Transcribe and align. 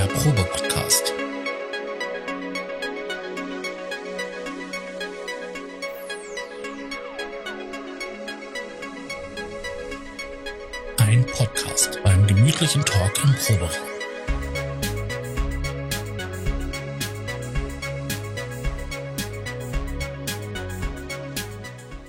Der 0.00 0.06
Probe-Podcast. 0.06 1.12
Ein 10.96 11.26
Podcast 11.26 12.00
beim 12.02 12.26
gemütlichen 12.26 12.82
Talk 12.82 13.12
im 13.24 13.34
Proberaum. 13.34 13.68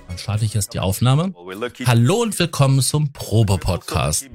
Dann 0.08 0.18
starte 0.18 0.46
ich 0.46 0.54
jetzt 0.54 0.73
die 0.73 0.80
Aufnahme. 0.80 1.34
Hallo 1.86 2.21
und 2.21 2.39
willkommen 2.39 2.80
zum 2.80 3.12
Probe-Podcast. 3.12 4.30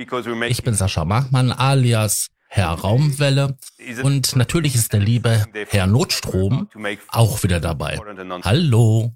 Ich 0.46 0.62
bin 0.62 0.74
Sascha 0.74 1.06
Machmann 1.06 1.52
alias 1.52 2.28
Herr 2.56 2.70
Raumwelle 2.70 3.54
und 4.02 4.34
natürlich 4.34 4.74
ist 4.74 4.94
der 4.94 5.00
liebe 5.00 5.44
Herr 5.68 5.86
Notstrom 5.86 6.70
auch 7.08 7.42
wieder 7.42 7.60
dabei. 7.60 8.00
Hallo. 8.44 9.12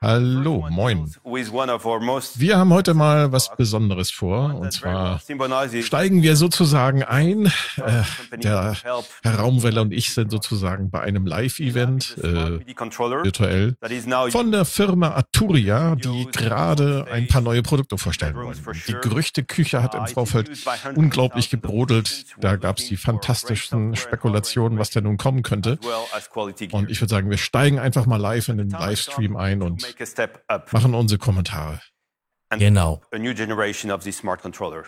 Hallo, 0.00 0.64
moin. 0.70 1.12
Wir 1.24 2.56
haben 2.56 2.72
heute 2.72 2.94
mal 2.94 3.32
was 3.32 3.56
Besonderes 3.56 4.12
vor. 4.12 4.54
Und 4.54 4.72
zwar 4.72 5.20
steigen 5.82 6.22
wir 6.22 6.36
sozusagen 6.36 7.02
ein. 7.02 7.46
Äh, 7.78 8.02
der 8.36 8.76
Herr 9.22 9.34
Raumweller 9.34 9.82
und 9.82 9.92
ich 9.92 10.14
sind 10.14 10.30
sozusagen 10.30 10.90
bei 10.90 11.00
einem 11.00 11.26
Live-Event, 11.26 12.16
äh, 12.18 12.60
virtuell, 13.24 13.76
von 14.30 14.52
der 14.52 14.64
Firma 14.64 15.16
Aturia, 15.16 15.96
die 15.96 16.28
gerade 16.30 17.06
ein 17.10 17.26
paar 17.26 17.40
neue 17.40 17.62
Produkte 17.62 17.98
vorstellen 17.98 18.36
wollen. 18.36 18.56
Die 18.86 18.92
Gerüchteküche 18.92 19.82
hat 19.82 19.96
im 19.96 20.06
Vorfeld 20.06 20.50
unglaublich 20.94 21.50
gebrodelt. 21.50 22.26
Da 22.38 22.54
gab 22.54 22.78
es 22.78 22.86
die 22.86 22.96
fantastischsten 22.96 23.96
Spekulationen, 23.96 24.78
was 24.78 24.90
denn 24.90 25.04
nun 25.04 25.16
kommen 25.16 25.42
könnte. 25.42 25.78
Und 26.70 26.88
ich 26.88 27.00
würde 27.00 27.10
sagen, 27.10 27.30
wir 27.30 27.38
steigen 27.38 27.80
einfach 27.80 28.06
mal 28.06 28.16
live 28.16 28.48
in 28.48 28.58
den 28.58 28.70
Livestream 28.70 29.36
ein 29.36 29.60
und 29.62 29.87
machen 30.72 30.94
unsere 30.94 31.18
Kommentare. 31.18 31.80
Genau. 32.50 33.00
A 33.12 33.18
new 33.18 33.34
generation 33.34 33.90
of 33.90 34.04
the 34.04 34.12
smart 34.12 34.40
controller. 34.40 34.84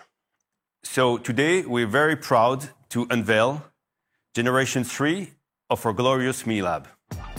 So 0.83 1.19
today 1.19 1.65
we're 1.67 1.91
very 1.91 2.17
proud 2.17 2.70
to 2.91 3.06
unveil 3.11 3.62
generation 4.34 4.84
3 4.84 5.33
of 5.69 5.84
our 5.84 5.93
glorious 5.93 6.47
Mi 6.47 6.62
Lab. 6.62 6.89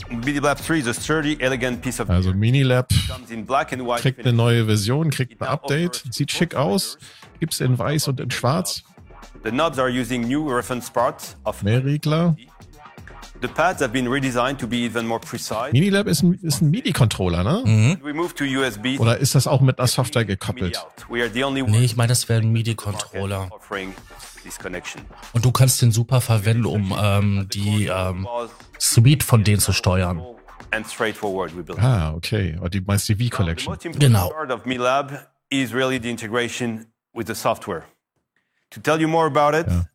Mi 0.09 0.39
3 0.39 0.80
is 0.80 0.88
a 0.88 0.94
sturdy, 0.94 1.38
elegant 1.42 1.82
piece 1.82 2.00
of 2.00 2.09
Also 2.09 2.34
Minilab 2.34 2.89
comes 3.08 3.32
in 3.32 3.45
black 3.45 3.72
and 3.72 3.86
white 3.88 4.02
kriegt 4.02 4.20
eine 4.20 4.34
neue 4.34 4.66
Version, 4.66 5.09
kriegt 5.09 5.42
ein 5.42 5.48
Update, 5.48 6.04
sieht 6.12 6.32
schick 6.32 6.54
aus, 6.54 6.98
gibt's 7.39 7.62
in 7.62 7.78
weiß 7.78 8.09
und 8.09 8.20
in 8.20 8.30
schwarz, 8.30 8.84
The 9.44 9.50
knobs 9.50 9.80
are 9.80 9.89
using 9.89 10.28
new 10.28 10.48
reference 10.48 10.89
parts 10.89 11.36
of 11.45 11.64
mehr 11.64 11.84
Regler. 11.84 12.36
The 13.42 13.47
pads 13.47 13.81
have 13.81 13.92
been 13.92 14.08
redesigned 14.08 14.58
to 14.59 14.67
be 14.67 14.78
even 14.86 15.08
more 15.08 15.20
precise. 15.20 15.72
Minilab 15.72 16.08
ist 16.08 16.22
ein, 16.22 16.34
ist 16.44 16.61
ein 16.61 16.70
MIDI-Controller, 16.70 17.44
ne? 17.44 17.98
We 18.03 18.14
moved 18.14 18.38
to 18.38 18.44
USB 18.44 19.00
Oder 19.00 19.17
ist 19.17 19.33
das 19.33 19.48
auch 19.48 19.61
mit 19.61 19.80
einer 19.80 19.88
Software 19.88 20.25
gekoppelt? 20.25 20.78
out. 20.78 21.06
We 21.09 21.22
are 21.22 21.30
the 21.30 21.44
only 21.44 21.64
Nee, 21.64 21.83
ich 21.83 21.95
meine, 21.95 22.09
das 22.09 22.30
wäre 22.30 22.42
ein 22.42 22.52
MIDI-Controller. 22.52 23.48
offering 23.52 23.95
this 24.44 24.59
connection. 24.59 25.02
Und 25.33 25.44
du 25.44 25.52
kannst 25.52 25.81
den 25.81 25.92
super 25.92 26.22
verwenden, 26.22 26.66
um 26.66 26.95
ähm, 26.98 27.48
die 27.52 27.88
ähm, 27.88 28.28
Suite 28.80 29.23
von 29.23 29.44
denen 29.44 29.59
zu 29.59 29.73
steuern. 29.73 30.22
And 30.72 30.88
straightforward, 30.88 31.55
we 31.58 31.64
believe. 31.64 31.83
Ah, 31.83 32.14
okay. 32.14 32.58
Oder 32.59 32.70
die 32.70 32.81
meinst 32.81 33.09
die 33.09 33.16
The 33.16 33.26
V-Collection. 33.30 33.76
Genau. 33.98 34.31
is 35.50 35.73
really 35.73 36.00
the 36.02 36.09
integration 36.09 36.86
with 37.14 37.28
the 37.28 37.36
software. 37.36 37.83
To 38.72 38.80
tell 38.80 39.02
you 39.02 39.08
more 39.08 39.26
about 39.28 39.53
it, 39.58 39.67
Ja. 39.67 39.86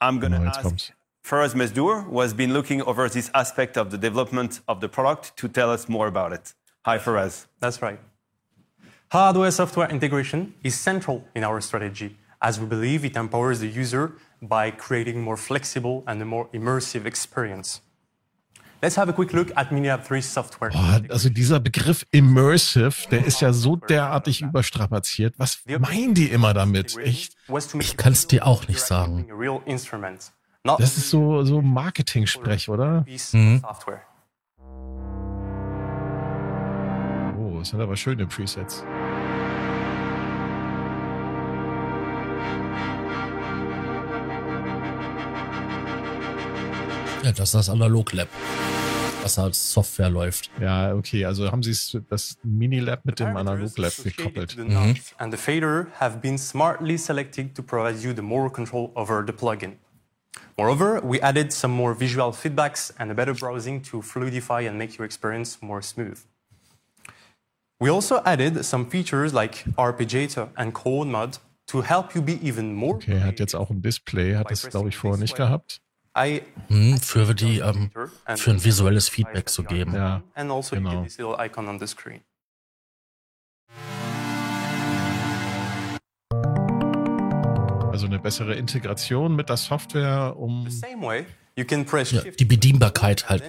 I'm 0.00 0.18
going 0.18 0.32
to 0.32 0.38
Genau, 0.38 0.44
jetzt 0.46 0.56
ask 0.56 0.62
kommt's. 0.62 0.92
Faraz 1.24 1.54
Mesdour, 1.54 2.04
who 2.04 2.20
has 2.20 2.34
been 2.34 2.52
looking 2.52 2.82
over 2.82 3.08
this 3.08 3.30
aspect 3.32 3.78
of 3.78 3.90
the 3.90 3.96
development 3.96 4.60
of 4.68 4.82
the 4.82 4.88
product, 4.90 5.34
to 5.38 5.48
tell 5.48 5.70
us 5.70 5.88
more 5.88 6.06
about 6.06 6.34
it. 6.34 6.52
Hi, 6.84 6.98
Faraz. 6.98 7.46
That's 7.60 7.80
right. 7.80 7.98
Hardware 9.10 9.50
software 9.50 9.88
integration 9.88 10.52
is 10.62 10.74
central 10.74 11.24
in 11.34 11.42
our 11.42 11.62
strategy 11.62 12.18
as 12.42 12.60
we 12.60 12.66
believe 12.66 13.06
it 13.06 13.16
empowers 13.16 13.60
the 13.60 13.68
user 13.68 14.12
by 14.42 14.70
creating 14.70 15.22
more 15.22 15.38
flexible 15.38 16.04
and 16.06 16.20
a 16.20 16.26
more 16.26 16.46
immersive 16.52 17.06
experience. 17.06 17.80
Let's 18.82 18.96
have 18.96 19.08
a 19.08 19.14
quick 19.14 19.32
look 19.32 19.50
at 19.56 19.70
Minilab 19.70 20.04
3 20.04 20.20
software. 20.20 20.70
Boah, 20.72 21.00
also 21.08 21.30
dieser 21.30 21.58
Begriff 21.58 22.04
Immersive, 22.10 23.08
der 23.10 23.24
ist 23.24 23.40
ja 23.40 23.54
so 23.54 23.76
derartig 23.76 24.42
überstrapaziert. 24.42 25.32
Was 25.38 25.62
meinen 25.66 26.12
die 26.12 26.26
immer 26.26 26.52
damit? 26.52 26.94
Echt? 26.98 27.34
Was 27.48 27.68
to 27.68 27.78
make 27.78 27.88
Ich 27.88 27.96
kann's 27.96 28.26
dir 28.26 28.46
auch 28.46 28.68
nicht 28.68 28.80
sagen. 28.80 29.26
Das 30.66 30.96
ist 30.96 31.10
so, 31.10 31.42
so 31.42 31.60
Marketing-Sprech, 31.60 32.70
oder? 32.70 33.04
software. 33.60 34.00
Oh, 37.38 37.58
das 37.58 37.68
sind 37.68 37.82
aber 37.82 37.94
schöne 37.96 38.26
Presets. 38.26 38.82
Ja, 47.22 47.32
das 47.32 47.48
ist 47.48 47.54
das 47.54 47.68
Analog-Lab, 47.70 48.28
was 49.22 49.38
als 49.38 49.72
Software 49.72 50.10
läuft. 50.10 50.50
Ja, 50.60 50.94
okay, 50.94 51.24
also 51.24 51.50
haben 51.50 51.62
sie 51.62 51.70
es- 51.70 51.96
das 52.10 52.36
Minilab 52.42 53.04
mit 53.06 53.18
dem 53.18 53.34
Analog-Lab 53.34 53.92
gekoppelt. 54.02 54.56
knobs 54.56 55.14
and 55.18 55.32
the 55.32 55.38
fader 55.38 55.86
have 55.98 56.18
been 56.18 56.36
smartly 56.36 56.98
selected 56.98 57.54
to 57.54 57.62
provide 57.62 57.98
you 58.00 58.12
the 58.14 58.20
more 58.22 58.50
control 58.50 58.90
over 58.94 59.24
the 59.26 59.32
plugin. 59.32 59.72
Moreover, 60.56 61.00
we 61.00 61.20
added 61.20 61.52
some 61.52 61.72
more 61.72 61.94
visual 61.94 62.30
feedbacks 62.32 62.92
and 62.98 63.10
a 63.10 63.14
better 63.14 63.34
browsing 63.34 63.82
to 63.82 64.02
fluidify 64.02 64.68
and 64.68 64.78
make 64.78 64.96
your 64.96 65.04
experience 65.04 65.58
more 65.60 65.82
smooth. 65.82 66.20
We 67.80 67.90
also 67.90 68.22
added 68.24 68.64
some 68.64 68.86
features 68.86 69.34
like 69.34 69.64
arpeggiator 69.76 70.50
and 70.56 70.72
chord 70.72 71.08
mode 71.08 71.38
to 71.66 71.80
help 71.82 72.14
you 72.14 72.22
be 72.22 72.38
even 72.40 72.72
more 72.72 72.94
Okay, 72.94 73.14
er 73.14 73.24
hat 73.26 73.40
jetzt 73.40 73.54
auch 73.54 73.70
ein 73.70 73.82
Display, 73.82 74.36
hat 74.36 74.50
das, 74.50 74.68
glaube 74.68 74.90
ich, 74.90 74.96
vorher 74.96 75.18
nicht 75.18 75.34
gehabt. 75.34 75.80
I 76.16 76.42
Hm, 76.68 76.98
für 76.98 77.34
die, 77.34 77.58
ähm, 77.58 77.90
für 78.36 78.50
ein 78.52 78.62
visuelles 78.62 79.08
Feedback 79.08 79.48
zu 79.48 79.64
geben. 79.64 79.94
Ja, 79.94 80.22
and 80.34 80.52
also 80.52 80.76
you 80.76 80.82
genau. 80.82 81.04
Also 87.94 88.06
eine 88.06 88.18
bessere 88.18 88.54
Integration 88.56 89.36
mit 89.36 89.48
der 89.48 89.56
Software, 89.56 90.34
um 90.36 90.66
Ja, 91.56 92.22
die 92.36 92.44
Bedienbarkeit 92.44 93.28
halt 93.28 93.44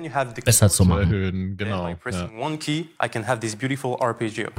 besser 0.46 0.70
zu 0.70 0.86
machen. 0.86 1.00
erhöhen. 1.02 1.58
Genau. 1.58 1.88
Ja. 1.88 1.96
pressing 1.96 2.38
one 2.40 2.60
key, 2.60 2.86
I 3.04 3.10
can 3.10 3.26
have 3.28 3.40
this 3.40 3.56
beautiful 3.56 3.98
arpeggio. 4.00 4.50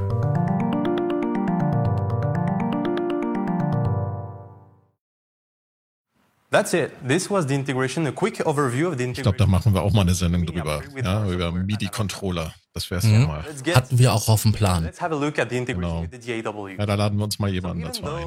That's 6.51 6.73
it. 6.75 6.93
This 7.07 7.29
was 7.31 7.47
the 7.47 7.55
integration, 7.55 8.07
a 8.07 8.13
quick 8.13 8.41
overview 8.45 8.89
of 8.89 8.97
the 8.99 9.05
Ich 9.05 9.23
glaube, 9.23 9.37
da 9.37 9.45
integration. 9.45 9.51
machen 9.51 9.75
wir 9.75 9.83
auch 9.83 9.93
mal 9.93 10.01
eine 10.03 10.15
Sendung 10.15 10.47
drüber. 10.47 10.83
Ja, 11.01 11.29
über 11.29 11.53
MIDI-Controller. 11.53 12.55
Das 12.73 12.89
wäre 12.91 12.99
es 13.01 13.05
Mhm. 13.07 13.21
doch 13.23 13.29
mal. 13.29 13.45
Let's, 13.47 13.63
get, 13.63 13.77
Hatten 13.77 13.99
wir 13.99 14.13
auch 14.13 14.29
auf 14.29 14.43
dem 14.43 14.53
Plan. 14.53 14.85
let's 14.85 15.01
have 15.01 15.15
a 15.15 15.19
look 15.19 15.39
at 15.39 15.51
the 15.51 15.57
integration 15.59 16.09
Genau. 16.11 16.69
Ja, 16.69 16.87
da 16.87 16.95
laden 16.95 17.19
wir 17.19 17.25
uns 17.25 17.39
mal 17.39 17.51
jemanden 17.51 17.83
dazu 17.85 18.05
ein. 18.05 18.25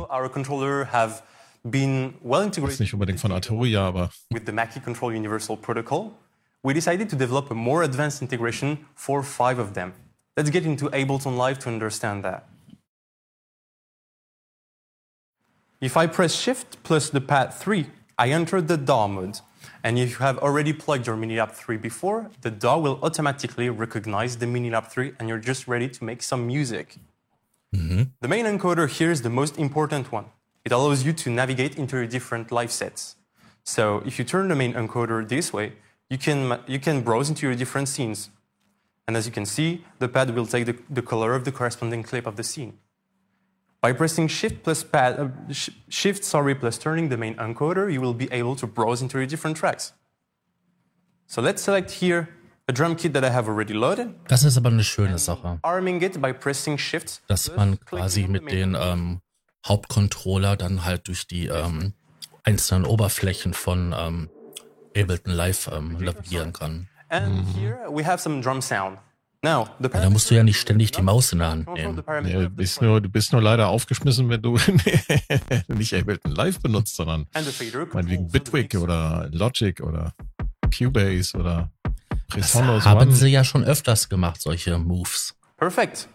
Though 1.63 1.69
our 1.69 1.81
controller 1.81 2.13
have 2.13 2.13
been 2.13 2.13
well 2.21 2.41
Ist 2.41 2.47
integrated 2.47 2.79
nicht 2.79 2.93
unbedingt 2.93 3.19
von 3.19 3.31
Arturia, 3.31 3.81
aber 3.81 4.09
with 4.31 4.45
the 4.45 4.51
Mackie 4.51 4.79
Control 4.79 5.13
Universal 5.13 5.57
Protocol, 5.57 6.11
we 6.63 6.73
decided 6.73 7.09
to 7.09 7.15
develop 7.15 7.51
a 7.51 7.55
more 7.55 7.83
advanced 7.83 8.21
integration 8.21 8.77
for 8.95 9.23
five 9.23 9.59
of 9.59 9.73
them. 9.73 9.93
Let's 10.37 10.49
get 10.49 10.65
into 10.65 10.89
Ableton 10.89 11.37
Live 11.37 11.59
to 11.59 11.69
understand 11.69 12.23
that. 12.23 12.43
If 15.81 15.95
I 15.95 16.07
press 16.07 16.35
Shift 16.35 16.83
plus 16.83 17.09
the 17.09 17.21
pad 17.21 17.53
3, 17.53 17.87
I 18.17 18.31
enter 18.31 18.61
the 18.61 18.77
DAW 18.77 19.07
mode. 19.07 19.39
And 19.83 19.97
if 19.97 20.11
you 20.11 20.17
have 20.17 20.37
already 20.39 20.73
plugged 20.73 21.07
your 21.07 21.15
Minilab 21.15 21.51
3 21.51 21.77
before, 21.77 22.29
the 22.41 22.51
DAW 22.51 22.79
will 22.79 22.99
automatically 23.01 23.69
recognize 23.69 24.37
the 24.37 24.45
Minilab 24.45 24.87
3 24.87 25.13
and 25.19 25.29
you're 25.29 25.39
just 25.39 25.67
ready 25.67 25.87
to 25.89 26.03
make 26.03 26.21
some 26.21 26.45
music. 26.45 26.97
The 28.21 28.27
main 28.27 28.45
encoder 28.45 28.89
here 28.89 29.11
is 29.11 29.21
the 29.21 29.29
most 29.29 29.57
important 29.57 30.11
one. 30.11 30.25
It 30.65 30.71
allows 30.71 31.03
you 31.03 31.13
to 31.13 31.29
navigate 31.29 31.77
into 31.77 31.97
your 31.97 32.07
different 32.07 32.51
live 32.51 32.71
sets. 32.71 33.15
So 33.63 34.01
if 34.05 34.19
you 34.19 34.25
turn 34.25 34.47
the 34.49 34.55
main 34.55 34.73
encoder 34.73 35.27
this 35.27 35.53
way, 35.53 35.73
you 36.09 36.17
can, 36.17 36.59
you 36.67 36.79
can 36.79 37.01
browse 37.01 37.29
into 37.29 37.45
your 37.47 37.55
different 37.55 37.87
scenes. 37.87 38.29
And 39.07 39.15
as 39.17 39.25
you 39.25 39.31
can 39.31 39.45
see, 39.45 39.83
the 39.99 40.07
pad 40.07 40.35
will 40.35 40.45
take 40.45 40.65
the, 40.65 40.77
the 40.89 41.01
color 41.01 41.33
of 41.33 41.43
the 41.43 41.51
corresponding 41.51 42.03
clip 42.03 42.25
of 42.27 42.35
the 42.35 42.43
scene. 42.43 42.77
By 43.81 43.93
pressing 43.93 44.27
Shift 44.27 44.63
plus 44.63 44.83
pad, 44.83 45.19
uh, 45.19 45.29
sh- 45.53 45.69
Shift 45.87 46.23
sorry 46.25 46.53
plus 46.53 46.77
turning 46.77 47.09
the 47.09 47.17
main 47.17 47.35
encoder, 47.35 47.91
you 47.91 48.01
will 48.01 48.13
be 48.13 48.27
able 48.31 48.55
to 48.57 48.67
browse 48.67 49.01
into 49.01 49.17
your 49.17 49.25
different 49.27 49.55
tracks. 49.57 49.93
So 51.27 51.41
let's 51.41 51.61
select 51.61 51.91
here 51.91 52.27
a 52.67 52.73
drum 52.73 52.95
kit 52.95 53.13
that 53.13 53.23
I 53.23 53.29
have 53.29 53.47
already 53.47 53.73
loaded, 53.73 54.13
Das 54.27 54.43
ist 54.43 54.57
aber 54.57 54.69
eine 54.69 54.83
schöne 54.83 55.17
Sache, 55.17 55.59
arming 55.63 56.01
it 56.01 56.21
by 56.21 56.33
pressing 56.33 56.77
Shift. 56.77 57.21
dass 57.27 57.55
man 57.55 57.79
quasi 57.85 58.27
mit 58.27 58.51
den 58.51 58.75
ähm, 58.79 59.21
Hauptcontroller 59.65 60.55
dann 60.55 60.85
halt 60.85 61.07
durch 61.07 61.27
die 61.27 61.47
ähm, 61.47 61.93
einzelnen 62.43 62.85
Oberflächen 62.85 63.53
von 63.53 63.93
ähm, 63.97 64.29
Ableton 64.95 65.33
Live 65.33 65.69
ähm, 65.71 65.99
lavieren 65.99 66.53
kann. 66.53 66.87
And 67.09 67.45
here 67.55 67.79
we 67.89 68.05
have 68.05 68.21
some 68.21 68.41
drum 68.41 68.61
sound. 68.61 68.99
Now, 69.41 69.69
ja, 69.79 69.87
da 69.87 70.09
musst 70.09 70.29
du 70.29 70.35
ja 70.35 70.43
nicht 70.43 70.59
ständig 70.59 70.91
die 70.91 71.01
Maus 71.01 71.31
in 71.31 71.39
der 71.39 71.47
Hand 71.51 71.73
nehmen. 71.73 72.03
Nee, 72.23 72.33
du, 72.33 72.49
bist 72.49 72.81
nur, 72.81 72.99
du 72.99 73.07
bist 73.07 73.31
nur 73.31 73.41
leider 73.41 73.69
aufgeschmissen, 73.69 74.27
wenn 74.27 74.41
du 74.41 74.57
nicht 75.69 75.93
Ableton 75.93 76.33
Live 76.33 76.59
benutzt, 76.59 76.97
sondern 76.97 77.25
meinetwegen 77.33 78.27
Bitwig 78.27 78.75
oder 78.75 79.29
Logic 79.31 79.79
oder 79.79 80.13
Cubase 80.77 81.37
oder 81.37 81.71
Presonus. 82.27 82.83
Das 82.83 82.85
haben 82.85 82.99
One. 82.99 83.11
sie 83.13 83.29
ja 83.29 83.45
schon 83.45 83.63
öfters 83.63 84.09
gemacht, 84.09 84.41
solche 84.41 84.77
Moves. 84.77 85.35
Perfekt 85.55 86.09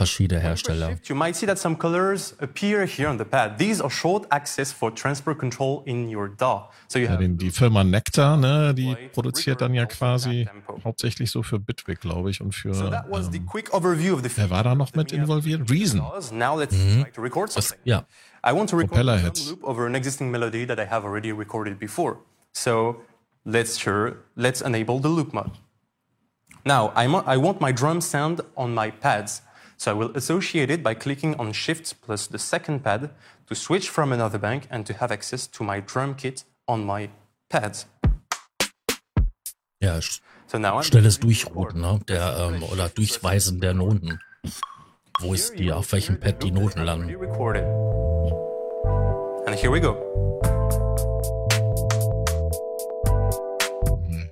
verschiedene 0.00 0.40
Hersteller. 0.40 0.98
You 1.04 1.14
might 1.14 1.36
see 1.36 1.46
that 1.46 1.58
some 1.58 1.76
colors 1.76 2.34
appear 2.40 2.86
here 2.86 3.08
on 3.08 3.18
the 3.18 3.24
pad. 3.24 3.58
These 3.58 3.82
are 3.82 3.90
short 3.90 4.26
access 4.30 4.72
for 4.72 4.90
transfer 4.94 5.34
control 5.34 5.82
in 5.84 6.08
your 6.08 6.28
DAW. 6.28 6.70
So 6.88 6.98
you 6.98 7.06
ja, 7.06 7.16
die 7.16 7.50
Firma 7.50 7.84
Nectar, 7.84 8.38
ne, 8.38 8.72
die 8.74 8.96
produziert 9.12 9.60
dann 9.60 9.74
ja 9.74 9.84
quasi 9.84 10.48
hauptsächlich 10.84 11.30
so 11.30 11.42
für 11.42 11.58
Bitwig, 11.58 12.00
glaube 12.00 12.30
ich, 12.30 12.40
und 12.40 12.54
für. 12.54 12.72
So 12.72 12.88
that 12.88 13.04
was 13.10 13.26
ähm, 13.26 13.32
the 13.32 13.40
quick 13.40 13.74
overview 13.74 14.14
of 14.14 14.22
the 14.22 14.30
wer 14.36 14.48
war 14.48 14.64
da 14.64 14.74
noch 14.74 14.94
mit 14.94 15.12
involviert? 15.12 15.70
Reason. 15.70 16.00
Now 16.32 16.58
let's 16.58 16.74
mhm. 16.74 17.02
try 17.02 17.12
to 17.12 17.20
record 17.20 17.52
something. 17.52 17.78
Ja. 17.84 18.06
I 18.42 18.52
want 18.52 18.70
to 18.70 18.76
record 18.78 19.06
a 19.06 19.32
loop 19.48 19.62
over 19.62 19.86
an 19.86 19.94
existing 19.94 20.30
melody 20.30 20.66
that 20.66 20.78
I 20.78 20.86
have 20.86 21.04
already 21.04 21.30
recorded 21.30 21.78
before. 21.78 22.16
So 22.54 23.02
let's 23.44 23.76
sure 23.78 24.16
let's 24.34 24.62
enable 24.62 24.98
the 24.98 25.10
loop 25.10 25.34
mode. 25.34 25.52
Now 26.64 26.92
I'm, 26.96 27.14
I 27.14 27.36
want 27.36 27.60
my 27.60 27.72
drum 27.72 28.00
sound 28.00 28.40
on 28.56 28.74
my 28.74 28.90
pads. 28.90 29.42
So 29.80 29.92
I 29.92 29.94
will 29.94 30.10
associate 30.14 30.70
it 30.70 30.82
by 30.82 30.92
clicking 30.92 31.34
on 31.36 31.54
Shift 31.54 32.02
plus 32.02 32.26
the 32.26 32.38
second 32.38 32.84
pad 32.84 33.08
to 33.46 33.54
switch 33.54 33.88
from 33.88 34.12
another 34.12 34.38
bank 34.38 34.68
and 34.70 34.84
to 34.84 34.92
have 34.92 35.10
access 35.10 35.46
to 35.46 35.64
my 35.64 35.80
drum 35.80 36.16
kit 36.16 36.44
on 36.68 36.84
my 36.84 37.08
pads. 37.48 37.86
Ja, 39.82 39.98
so 40.46 40.58
now 40.58 40.82
schnelles 40.82 41.18
Durchrouten 41.18 41.80
ne? 41.80 41.98
der, 42.06 42.52
ähm, 42.52 42.62
oder 42.64 42.90
Durchweisen 42.90 43.62
der 43.62 43.72
Noten. 43.72 44.20
Wo 45.20 45.32
ist 45.32 45.58
die, 45.58 45.72
auf 45.72 45.90
welchem 45.92 46.20
Pad 46.20 46.42
die 46.42 46.50
Noten 46.50 46.84
landen. 46.84 47.08
And 49.46 49.56
here 49.56 49.72
we 49.72 49.80
go. 49.80 50.29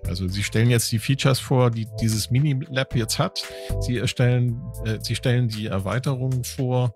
Also 0.08 0.26
sie 0.26 0.42
stellen 0.42 0.70
jetzt 0.70 0.90
die 0.90 0.98
Features 0.98 1.38
vor, 1.38 1.70
die 1.70 1.86
dieses 2.00 2.30
Mini-Lab 2.30 2.94
jetzt 2.96 3.18
hat. 3.18 3.42
Sie 3.80 3.98
erstellen, 3.98 4.60
äh, 4.84 4.98
sie 5.00 5.14
stellen 5.14 5.48
die 5.48 5.66
Erweiterungen 5.66 6.44
vor, 6.44 6.94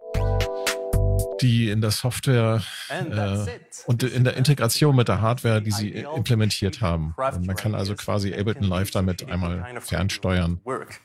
die 1.43 1.69
in 1.69 1.81
der 1.81 1.91
Software 1.91 2.63
äh, 2.89 3.47
und 3.87 4.03
in 4.03 4.25
der 4.25 4.37
Integration 4.37 4.95
mit 4.97 5.09
der 5.09 5.21
Hardware, 5.21 5.61
die 5.61 5.73
sie 5.73 5.91
implementiert 5.91 6.81
haben. 6.81 7.15
Und 7.17 7.47
man 7.47 7.57
kann 7.57 7.75
also 7.75 7.95
quasi 7.95 8.33
Ableton 8.33 8.69
Live 8.69 8.91
damit 8.91 9.29
einmal 9.29 9.81
fernsteuern. 9.81 10.61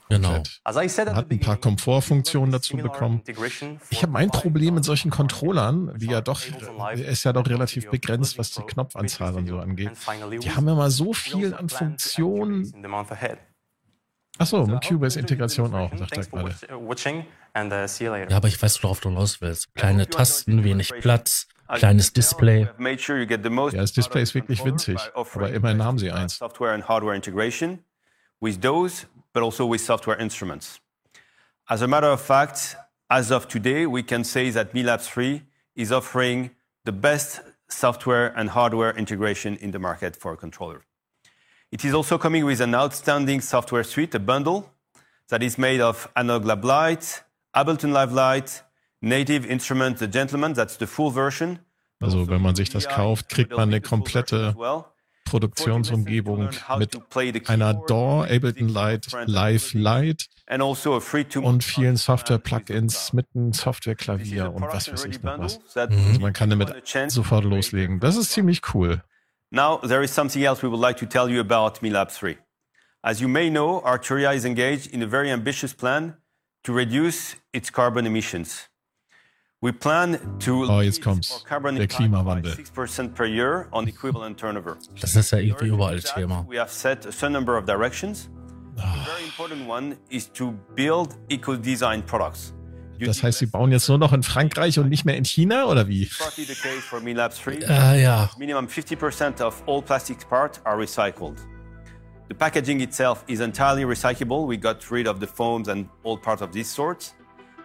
Genau. 0.09 0.43
Man 0.63 1.15
hat 1.15 1.31
ein 1.31 1.39
paar 1.39 1.57
Komfortfunktionen 1.57 2.51
dazu 2.51 2.77
bekommen. 2.77 3.21
Ich 3.89 4.01
habe 4.03 4.11
mein 4.11 4.29
Problem 4.29 4.75
mit 4.75 4.85
solchen 4.85 5.11
Controllern, 5.11 5.97
die 5.97 6.07
ja 6.07 6.21
doch, 6.21 6.41
ist 6.95 7.23
ja 7.23 7.33
doch 7.33 7.47
relativ 7.47 7.89
begrenzt, 7.89 8.37
was 8.37 8.51
die 8.51 8.61
Knopfanzahl 8.61 9.35
und 9.35 9.47
so 9.47 9.59
angeht. 9.59 9.91
Die 10.41 10.51
haben 10.51 10.67
immer 10.67 10.91
so 10.91 11.13
viel 11.13 11.53
an 11.53 11.69
Funktionen. 11.69 12.71
Achso, 14.39 14.67
mit 14.67 14.83
Cubase-Integration 14.83 15.73
auch, 15.73 15.97
sagt 15.97 16.17
er 16.17 16.25
gerade. 16.25 16.55
Uh, 17.57 17.87
ja, 18.29 18.37
aber 18.37 18.47
ich 18.47 18.61
weiß, 18.61 18.83
worauf 18.83 18.99
du 18.99 19.09
raus 19.09 19.41
willst. 19.41 19.73
Kleine 19.73 20.07
Tasten, 20.07 20.63
wenig 20.63 20.93
Platz, 20.99 21.47
kleines 21.67 22.13
Display. 22.13 22.67
Ja, 22.77 23.69
das 23.71 23.93
Display 23.93 24.21
ist 24.21 24.35
wirklich 24.35 24.63
winzig, 24.63 24.99
aber 25.15 25.49
immerhin 25.49 25.83
haben 25.83 25.97
sie 25.97 26.11
eins. 26.11 26.37
Software 26.37 26.73
and 26.73 26.87
hardware 26.87 27.15
integration 27.15 27.79
with 28.39 28.61
those, 28.61 29.07
but 29.33 29.41
also 29.41 29.67
with 29.67 29.81
software 29.81 30.19
instruments. 30.19 30.79
As 31.65 31.81
a 31.81 31.87
matter 31.87 32.11
of 32.11 32.21
fact, 32.21 32.77
as 33.09 33.31
of 33.31 33.47
today, 33.47 33.87
we 33.87 34.03
can 34.03 34.23
say 34.23 34.51
that 34.51 34.73
MILAB 34.73 35.01
3 35.01 35.41
is 35.75 35.91
offering 35.91 36.51
the 36.85 36.91
best 36.91 37.41
software 37.69 38.33
and 38.37 38.51
hardware 38.51 38.91
integration 38.95 39.57
in 39.57 39.71
the 39.71 39.79
market 39.79 40.15
for 40.15 40.33
a 40.33 40.37
controller. 40.37 40.85
It 41.71 41.83
is 41.83 41.93
also 41.93 42.17
coming 42.17 42.45
with 42.45 42.61
an 42.61 42.73
outstanding 42.73 43.41
software 43.41 43.83
suite, 43.83 44.15
a 44.15 44.19
bundle 44.19 44.71
that 45.27 45.43
is 45.43 45.57
made 45.57 45.81
of 45.81 46.07
Analog 46.15 46.45
Lab 46.45 46.63
Lite, 46.63 47.23
Ableton 47.57 47.91
Live 47.91 48.11
Lite, 48.11 48.61
Native 49.01 49.47
Instrument 49.47 49.97
The 49.97 50.07
Gentleman, 50.07 50.53
that's 50.53 50.77
the 50.77 50.85
full 50.85 51.11
version. 51.11 51.57
Also 51.99 52.29
wenn 52.29 52.39
man 52.39 52.53
sich 52.53 52.69
das 52.69 52.87
kauft, 52.87 53.29
kriegt 53.29 53.49
man 53.49 53.69
eine 53.69 53.81
komplette 53.81 54.55
Produktionsumgebung 55.25 56.49
mit 56.77 57.49
einer 57.49 57.73
DAW, 57.73 58.25
Ableton 58.25 58.69
Lite, 58.69 59.09
Live 59.25 59.73
Lite 59.73 60.25
also 60.45 61.01
und 61.41 61.63
vielen 61.63 61.97
Software-Plugins 61.97 63.13
mit 63.13 63.25
einem 63.33 63.53
Software-Klavier 63.53 64.53
und 64.53 64.61
was 64.61 64.91
weiß 64.91 65.05
ich 65.05 65.23
noch 65.23 65.39
was. 65.39 65.59
Also 65.75 66.19
man 66.19 66.33
kann 66.33 66.51
damit 66.51 66.71
sofort 67.07 67.43
loslegen. 67.43 67.99
Das 67.99 68.17
ist 68.17 68.33
ziemlich 68.33 68.61
cool. 68.75 69.01
Now, 69.49 69.77
there 69.77 70.03
is 70.03 70.13
something 70.13 70.43
else 70.43 70.61
we 70.61 70.69
would 70.69 70.79
like 70.79 70.97
to 70.97 71.07
tell 71.07 71.27
you 71.27 71.39
about 71.39 71.81
MILAB 71.81 72.11
3. 72.11 72.37
As 73.01 73.19
you 73.19 73.27
may 73.27 73.49
know, 73.49 73.81
Arturia 73.83 74.35
is 74.35 74.45
engaged 74.45 74.93
in 74.93 75.01
a 75.01 75.07
very 75.07 75.31
ambitious 75.31 75.73
plan 75.73 76.17
to 76.63 76.73
reduce 76.73 77.37
its 77.53 77.71
carbon 77.71 78.05
emissions. 78.05 78.69
We 79.59 79.71
plan 79.71 80.19
to 80.39 80.65
oh, 80.69 80.81
jetzt 80.81 81.01
kommt's. 81.01 81.43
carbon 81.43 81.75
Der 81.75 81.87
Klimawandel. 81.87 82.53
6% 82.53 83.15
per 83.15 83.25
year 83.25 83.67
on 83.71 83.87
equivalent 83.87 84.39
turnover. 84.39 84.77
Das 85.01 85.15
ist 85.15 85.31
ja 85.31 85.39
irgendwie 85.39 85.69
überall 85.69 85.99
Thema. 85.99 86.45
We 86.47 86.59
have 86.59 86.71
set 86.71 87.07
a 87.07 87.11
certain 87.11 87.33
number 87.33 87.57
of 87.57 87.65
directions. 87.65 88.29
The 88.75 88.83
very 88.83 89.23
important 89.23 89.67
one 89.67 89.97
is 90.09 90.31
to 90.33 90.53
build 90.75 91.17
eco-design 91.29 92.05
products. 92.05 92.53
Das 92.99 93.23
heißt, 93.23 93.39
sie 93.39 93.45
bauen 93.47 93.71
jetzt 93.71 93.87
nur 93.89 93.97
noch 93.97 94.13
in 94.13 94.23
Frankreich 94.23 94.77
und 94.79 94.89
nicht 94.89 95.05
mehr 95.05 95.17
in 95.17 95.25
China 95.25 95.65
oder 95.65 95.87
wie? 95.87 96.09
Äh, 97.67 98.01
ja. 98.01 98.29
Minimum 98.37 98.67
50% 98.67 99.43
of 99.43 99.63
all 99.67 99.81
plastic 99.81 100.27
parts 100.29 100.59
are 100.65 100.77
recycled. 100.77 101.37
The 102.27 102.35
packaging 102.35 102.81
itself 102.81 103.23
is 103.27 103.39
entirely 103.39 103.83
recyclable. 103.83 104.47
We 104.47 104.57
got 104.57 104.89
rid 104.91 105.07
of 105.07 105.19
the 105.19 105.27
foams 105.27 105.69
and 105.69 105.87
all 106.03 106.17
parts 106.17 106.41
of 106.41 106.51
this 106.51 106.69
sort. 106.69 107.13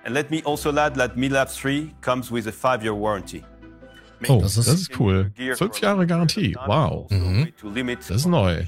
And 0.05 0.15
let 0.15 0.31
me 0.31 0.43
also 0.45 0.77
add 0.77 0.95
that 0.97 1.17
MILAB 1.17 1.51
3 1.51 1.95
comes 2.01 2.31
with 2.31 2.47
a 2.47 2.53
five-year 2.53 2.95
warranty. 2.95 3.45
Oh, 4.29 4.41
das 4.41 4.57
ist, 4.57 4.69
das 4.69 4.81
ist 4.83 4.93
cool. 4.93 5.31
Fünf 5.57 5.81
Jahre 5.81 6.07
Garantie. 6.07 6.55
Wow. 6.67 7.09
Mhm. 7.11 7.53
Das 7.99 8.11
ist 8.11 8.27
neu. 8.27 8.65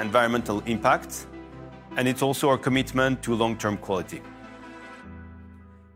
Environmental 0.00 0.62
impact. 0.66 1.26
And 1.96 2.08
it's 2.08 2.22
also 2.22 2.48
our 2.48 2.58
commitment 2.58 3.22
to 3.22 3.34
long-term 3.34 3.78
quality. 3.78 4.20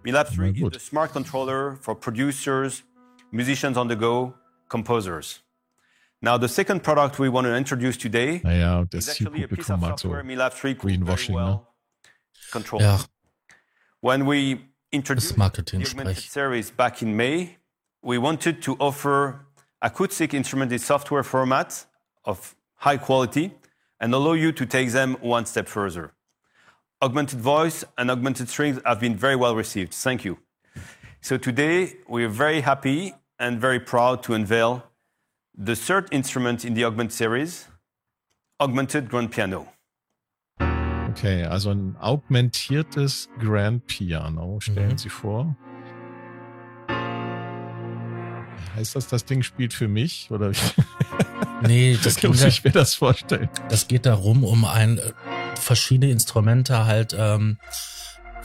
MILAB 0.04 0.28
3 0.28 0.50
is 0.50 0.76
a 0.76 0.78
smart 0.78 1.12
controller 1.12 1.76
for 1.80 1.96
producers, 1.96 2.84
musicians 3.32 3.76
on 3.76 3.88
the 3.88 3.96
go, 3.96 4.32
composers. 4.68 5.40
Now, 6.20 6.36
the 6.36 6.48
second 6.48 6.82
product 6.82 7.18
we 7.18 7.28
want 7.28 7.46
to 7.46 7.54
introduce 7.54 7.96
today 7.96 8.40
naja, 8.40 8.92
is 8.94 9.08
actually 9.08 9.44
a 9.44 9.48
piece 9.48 9.70
of 9.70 9.80
software 9.80 10.24
MILAB 10.24 10.52
3 10.52 10.74
could 10.74 11.04
very 11.04 11.28
well 11.30 11.68
control. 12.50 12.82
Ja. 12.82 12.98
When 14.00 14.26
we 14.26 14.60
introduced 14.92 15.36
the 15.36 15.42
augmented 15.42 16.18
series 16.18 16.70
back 16.70 17.02
in 17.02 17.16
May, 17.16 17.56
we 18.02 18.18
wanted 18.18 18.62
to 18.62 18.76
offer 18.80 19.46
acoustic 19.80 20.34
instrumented 20.34 20.80
software 20.80 21.22
format 21.22 21.86
of 22.24 22.56
high 22.76 22.96
quality 22.96 23.52
and 24.00 24.14
allow 24.14 24.32
you 24.32 24.52
to 24.52 24.66
take 24.66 24.90
them 24.90 25.16
one 25.20 25.46
step 25.46 25.68
further. 25.68 26.12
augmented 27.00 27.40
voice 27.40 27.84
and 27.96 28.10
augmented 28.10 28.48
strings 28.48 28.80
have 28.84 29.00
been 29.00 29.16
very 29.16 29.36
well 29.36 29.54
received. 29.54 29.94
Thank 29.94 30.24
you. 30.24 30.38
So 31.20 31.36
today 31.36 31.94
we're 32.08 32.28
very 32.28 32.60
happy 32.60 33.14
and 33.38 33.60
very 33.60 33.80
proud 33.80 34.22
to 34.24 34.34
unveil 34.34 34.84
the 35.58 35.74
third 35.74 36.06
instrument 36.12 36.64
in 36.64 36.74
the 36.74 36.84
Augment 36.84 37.12
series, 37.12 37.68
Augmented 38.60 39.08
Grand 39.10 39.30
Piano. 39.30 39.66
Okay, 41.10 41.44
also 41.44 41.70
ein 41.70 41.96
augmentiertes 42.00 43.28
Grand 43.40 43.86
Piano, 43.86 44.60
stellen 44.60 44.92
mhm. 44.92 44.98
Sie 44.98 45.08
vor. 45.08 45.56
Heißt 48.76 48.94
das, 48.94 49.08
das 49.08 49.24
Ding 49.24 49.42
spielt 49.42 49.72
für 49.72 49.88
mich? 49.88 50.30
Oder 50.30 50.52
nee, 51.62 51.98
das 52.02 52.22
muss 52.22 52.44
ich 52.44 52.62
mir 52.62 52.70
das 52.70 52.94
vorstellen. 52.94 53.48
Das 53.68 53.88
geht 53.88 54.06
darum, 54.06 54.44
um 54.44 54.64
ein 54.64 55.00
verschiedene 55.56 56.12
Instrumente 56.12 56.86
halt 56.86 57.16
ähm, 57.18 57.58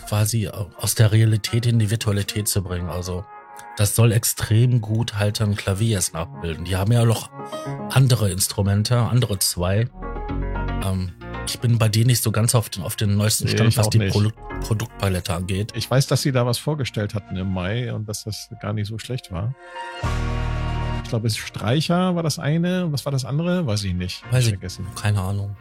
quasi 0.08 0.48
aus 0.48 0.96
der 0.96 1.12
Realität 1.12 1.67
in 1.67 1.77
die 1.77 1.91
Virtualität 1.91 2.48
zu 2.48 2.63
bringen. 2.63 2.89
Also 2.89 3.24
das 3.77 3.95
soll 3.95 4.11
extrem 4.11 4.81
gut 4.81 5.15
halt 5.15 5.39
dann 5.39 5.55
Klaviers 5.55 6.13
nachbilden. 6.13 6.65
Die 6.65 6.75
haben 6.75 6.91
ja 6.91 7.05
noch 7.05 7.29
andere 7.89 8.31
Instrumente, 8.31 8.97
andere 8.97 9.39
zwei. 9.39 9.87
Ähm, 10.83 11.11
ich 11.47 11.59
bin 11.59 11.77
bei 11.77 11.89
denen 11.89 12.07
nicht 12.07 12.23
so 12.23 12.31
ganz 12.31 12.55
auf 12.55 12.69
den, 12.69 12.83
auf 12.83 12.95
den 12.95 13.17
neuesten 13.17 13.47
Stand, 13.47 13.71
nee, 13.71 13.77
was 13.77 13.89
die 13.89 13.99
Pro 13.99 14.29
Produktpalette 14.61 15.33
angeht. 15.33 15.73
Ich 15.75 15.91
weiß, 15.91 16.07
dass 16.07 16.21
sie 16.21 16.31
da 16.31 16.45
was 16.45 16.57
vorgestellt 16.57 17.13
hatten 17.13 17.35
im 17.35 17.51
Mai 17.51 17.93
und 17.93 18.07
dass 18.07 18.23
das 18.23 18.49
gar 18.61 18.71
nicht 18.71 18.87
so 18.87 18.97
schlecht 18.97 19.31
war 19.31 19.53
glaube, 21.13 21.29
Streicher 21.29 22.15
war 22.15 22.23
das 22.23 22.39
eine. 22.39 22.91
Was 22.91 23.05
war 23.05 23.11
das 23.11 23.23
andere? 23.23 23.67
Weiß 23.67 23.83
ich 23.83 23.93
nicht. 23.93 24.23
Weiß 24.31 24.45
ich 24.45 24.49
vergessen. 24.49 24.87
Keine 24.99 25.21
Ahnung. 25.21 25.55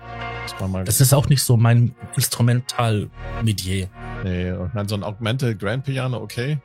Das, 0.48 0.84
das 0.86 1.00
ist 1.02 1.12
auch 1.12 1.28
nicht 1.28 1.42
so 1.42 1.58
mein 1.58 1.94
Instrumental-Medier. 2.16 3.88
Nee, 4.24 4.52
und 4.52 4.74
dann 4.74 4.88
so 4.88 4.94
ein 4.94 5.02
Augmented 5.02 5.58
Grand 5.58 5.84
Piano, 5.84 6.16
okay. 6.22 6.58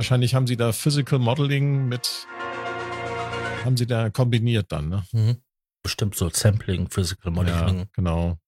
Wahrscheinlich 0.00 0.34
haben 0.34 0.46
sie 0.46 0.56
da 0.56 0.72
Physical 0.72 1.18
Modeling 1.18 1.86
mit, 1.86 2.26
haben 3.66 3.76
sie 3.76 3.86
da 3.86 4.08
kombiniert 4.08 4.72
dann, 4.72 4.88
ne? 4.88 5.04
Mhm. 5.12 5.36
Bestimmt 5.82 6.14
so 6.14 6.30
Sampling, 6.30 6.88
Physical 6.88 7.30
Modeling. 7.30 7.80
Ja, 7.80 7.84
genau. 7.92 8.38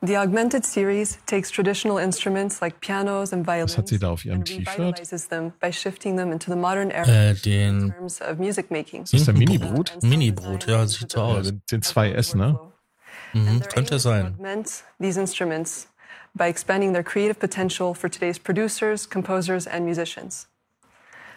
The 0.00 0.16
Augmented 0.16 0.64
Series 0.64 1.18
takes 1.26 1.50
traditional 1.50 2.02
instruments 2.02 2.62
like 2.62 2.80
pianos 2.80 3.34
and 3.34 3.46
violins 3.46 3.72
Was 3.72 3.76
hat 3.76 3.88
sie 3.88 3.98
da 3.98 4.12
auf 4.12 4.24
ihrem 4.24 4.46
T-Shirt? 4.46 4.96
them 5.28 5.52
by 5.60 5.70
shifting 5.70 6.16
them 6.16 6.32
into 6.32 6.50
the 6.50 6.56
modern 6.56 6.90
era 6.90 7.06
äh, 7.06 7.34
den 7.34 7.80
in 7.80 7.92
terms 7.92 8.22
of 8.22 8.38
music 8.38 8.70
making. 8.70 9.02
Ist 9.02 9.12
das 9.12 9.24
der 9.26 9.34
Mini-Brot? 9.34 9.98
Mini-Brot, 10.00 10.66
ja, 10.68 10.86
sieht 10.86 11.12
so 11.12 11.20
aus. 11.20 11.48
Ja, 11.48 11.52
den 11.70 11.82
2S, 11.82 12.34
ne? 12.34 12.58
Mhm, 13.34 13.60
könnte 13.74 13.98
sein. 13.98 14.38
These 14.98 15.20
instruments 15.20 15.86
by 16.34 16.48
expanding 16.48 16.92
their 16.92 17.02
creative 17.02 17.38
potential 17.38 17.94
for 17.94 18.08
today's 18.08 18.38
producers, 18.38 19.06
composers, 19.06 19.66
and 19.66 19.84
musicians. 19.84 20.46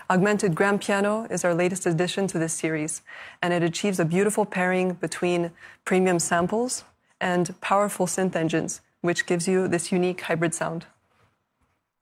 Augmented 0.09 0.55
Grand 0.55 0.81
Piano 0.81 1.25
is 1.29 1.45
our 1.45 1.53
latest 1.53 1.85
addition 1.85 2.27
to 2.27 2.37
this 2.37 2.53
series, 2.53 3.01
and 3.41 3.53
it 3.53 3.63
achieves 3.63 3.97
a 3.97 4.03
beautiful 4.03 4.45
pairing 4.45 4.93
between 4.93 5.51
premium 5.85 6.19
samples 6.19 6.83
and 7.21 7.55
powerful 7.61 8.07
synth 8.07 8.35
engines, 8.35 8.81
which 8.99 9.25
gives 9.25 9.47
you 9.47 9.69
this 9.69 9.91
unique 9.91 10.21
hybrid 10.21 10.53
sound. 10.53 10.85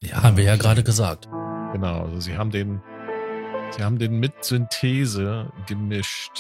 Ja, 0.02 0.24
haben 0.24 0.38
wir 0.38 0.46
ja 0.46 0.56
gerade 0.56 0.82
gesagt. 0.82 1.28
Genau, 1.74 2.06
also 2.06 2.20
sie 2.20 2.36
haben 2.36 2.50
den, 2.50 2.82
sie 3.78 3.84
haben 3.84 4.00
den 4.00 4.20
mit 4.20 4.34
Synthese 4.44 5.52
gemischt, 5.68 6.40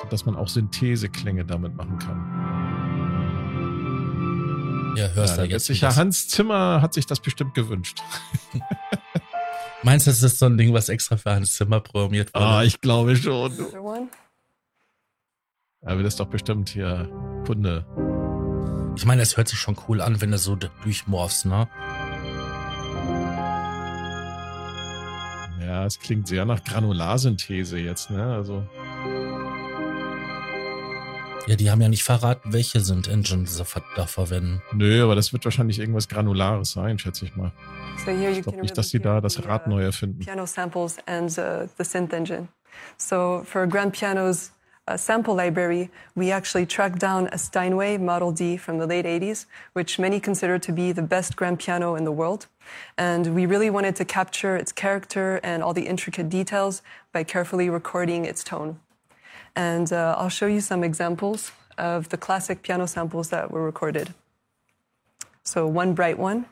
sodass 0.00 0.24
man 0.26 0.36
auch 0.36 0.48
Syntheseklänge 0.48 1.44
damit 1.44 1.74
machen 1.74 1.98
kann. 1.98 2.61
Ja, 4.96 5.08
hörst 5.08 5.36
ja, 5.36 5.44
du 5.44 5.50
jetzt. 5.50 5.66
Sicher, 5.66 5.94
Hans 5.96 6.28
Zimmer 6.28 6.82
hat 6.82 6.94
sich 6.94 7.06
das 7.06 7.20
bestimmt 7.20 7.54
gewünscht. 7.54 8.00
Meinst 9.82 10.06
du, 10.06 10.10
das 10.10 10.22
ist 10.22 10.38
so 10.38 10.46
ein 10.46 10.56
Ding, 10.56 10.72
was 10.72 10.88
extra 10.88 11.16
für 11.16 11.32
Hans 11.32 11.54
Zimmer 11.54 11.80
programmiert 11.80 12.32
wurde? 12.34 12.44
Ah, 12.44 12.62
ich 12.62 12.80
glaube 12.80 13.16
schon. 13.16 13.52
Er 15.80 15.96
will 15.96 16.04
das 16.04 16.16
doch 16.16 16.28
bestimmt 16.28 16.68
hier 16.68 17.08
Kunde. 17.44 17.84
Ich 18.96 19.04
meine, 19.04 19.22
es 19.22 19.36
hört 19.36 19.48
sich 19.48 19.58
schon 19.58 19.76
cool 19.88 20.00
an, 20.00 20.20
wenn 20.20 20.30
du 20.30 20.38
so 20.38 20.56
durchmorfst, 20.56 21.46
ne? 21.46 21.68
Ja, 25.60 25.86
es 25.86 25.98
klingt 25.98 26.28
sehr 26.28 26.44
nach 26.44 26.62
Granularsynthese 26.62 27.78
jetzt, 27.78 28.10
ne? 28.10 28.34
Also. 28.34 28.66
Ja, 31.46 31.56
die 31.56 31.70
haben 31.70 31.80
ja 31.80 31.88
nicht 31.88 32.04
verraten, 32.04 32.52
welche 32.52 32.80
sind 32.80 33.08
Engines 33.08 33.56
sie 33.56 33.64
da 33.96 34.06
verwenden. 34.06 34.62
Nö, 34.72 35.02
aber 35.02 35.16
das 35.16 35.32
wird 35.32 35.44
wahrscheinlich 35.44 35.80
irgendwas 35.80 36.08
Granulares 36.08 36.72
sein, 36.72 36.98
schätze 36.98 37.24
ich 37.24 37.34
mal. 37.34 37.52
So 38.04 38.10
ich 38.12 38.42
glaube 38.42 38.60
nicht, 38.60 38.78
dass 38.78 38.90
sie 38.90 39.00
da 39.00 39.20
das 39.20 39.44
Rad 39.44 39.66
neu 39.66 39.82
erfinden. 39.82 40.20
Piano 40.20 40.46
samples 40.46 40.98
and 41.06 41.30
uh, 41.38 41.66
the 41.78 41.84
synth 41.84 42.12
engine. 42.12 42.48
So 42.96 43.42
for 43.44 43.66
grand 43.66 43.92
pianos, 43.92 44.52
uh, 44.86 44.96
sample 44.96 45.34
library, 45.34 45.90
we 46.14 46.30
actually 46.30 46.64
tracked 46.64 47.00
down 47.00 47.28
a 47.32 47.38
Steinway 47.38 47.98
Model 47.98 48.32
D 48.32 48.56
from 48.56 48.78
the 48.78 48.86
late 48.86 49.04
80s, 49.04 49.46
which 49.72 49.98
many 49.98 50.20
consider 50.20 50.58
to 50.60 50.72
be 50.72 50.92
the 50.92 51.02
best 51.02 51.34
grand 51.36 51.58
piano 51.58 51.96
in 51.96 52.04
the 52.04 52.12
world. 52.12 52.46
And 52.96 53.34
we 53.34 53.46
really 53.46 53.68
wanted 53.70 53.96
to 53.96 54.04
capture 54.04 54.56
its 54.56 54.72
character 54.72 55.40
and 55.42 55.62
all 55.62 55.74
the 55.74 55.86
intricate 55.88 56.28
details 56.28 56.82
by 57.12 57.24
carefully 57.24 57.68
recording 57.68 58.24
its 58.24 58.44
tone. 58.44 58.78
And 59.54 59.92
uh, 59.92 60.16
I'll 60.18 60.28
show 60.28 60.46
you 60.46 60.60
some 60.60 60.82
examples 60.82 61.52
of 61.78 62.08
the 62.08 62.16
classic 62.16 62.62
piano 62.62 62.86
samples 62.86 63.30
that 63.30 63.50
were 63.50 63.64
recorded. 63.64 64.14
So, 65.44 65.66
one 65.66 65.94
bright 65.94 66.18
one. 66.18 66.46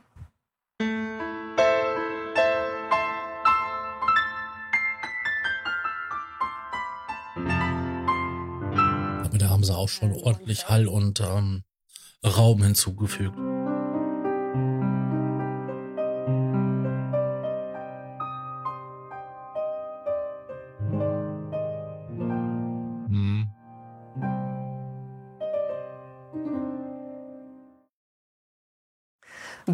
haben 9.60 9.64
sie 9.64 9.76
auch 9.76 9.90
schon 9.90 10.14
ordentlich 10.14 10.70
Hall 10.70 10.88
und 10.88 11.20
ähm, 11.20 11.64
Raum 12.24 12.62
hinzugefügt. 12.62 13.36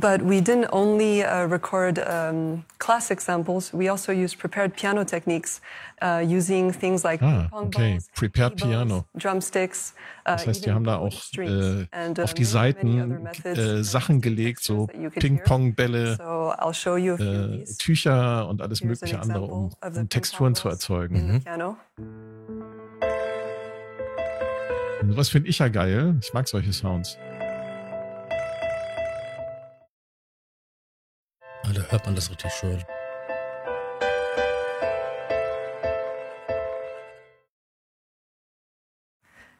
But 0.00 0.22
we 0.22 0.40
didn't 0.40 0.68
only 0.72 1.24
uh, 1.24 1.46
record 1.46 1.98
um, 1.98 2.64
classic 2.78 3.20
samples. 3.20 3.72
We 3.72 3.88
also 3.88 4.12
used 4.12 4.38
prepared 4.38 4.76
piano 4.76 5.04
techniques 5.04 5.60
uh, 6.02 6.22
using 6.26 6.70
things 6.72 7.02
like 7.02 7.22
ah, 7.22 7.48
okay. 7.52 7.92
balls, 7.92 8.08
prepared 8.14 8.56
piano. 8.56 9.06
drumsticks. 9.16 9.94
Uh, 10.26 10.32
das 10.32 10.46
heißt, 10.46 10.66
die 10.66 10.72
haben 10.72 10.84
da 10.84 10.98
auch 10.98 11.14
äh, 11.38 11.86
and, 11.92 12.20
auf 12.20 12.34
die 12.34 12.44
Seiten 12.44 13.26
äh, 13.44 13.82
Sachen 13.82 14.20
gelegt, 14.20 14.62
so 14.62 14.86
Ping-Pong-Bälle, 14.86 16.16
so 16.16 16.52
äh, 16.96 17.64
Tücher 17.78 18.48
und 18.48 18.60
alles 18.60 18.82
mögliche 18.82 19.20
andere, 19.20 19.44
um, 19.44 19.72
um 19.80 20.08
Texturen 20.08 20.54
zu 20.54 20.68
erzeugen. 20.68 21.42
Mhm. 21.44 21.44
Was 25.14 25.28
finde 25.28 25.48
ich 25.48 25.58
ja 25.60 25.68
geil. 25.68 26.16
Ich 26.20 26.32
mag 26.34 26.48
solche 26.48 26.72
Sounds. 26.72 27.16
Da 31.72 31.82
hört 31.90 32.06
man 32.06 32.14
das 32.14 32.30
richtig 32.30 32.52
schön. 32.52 32.84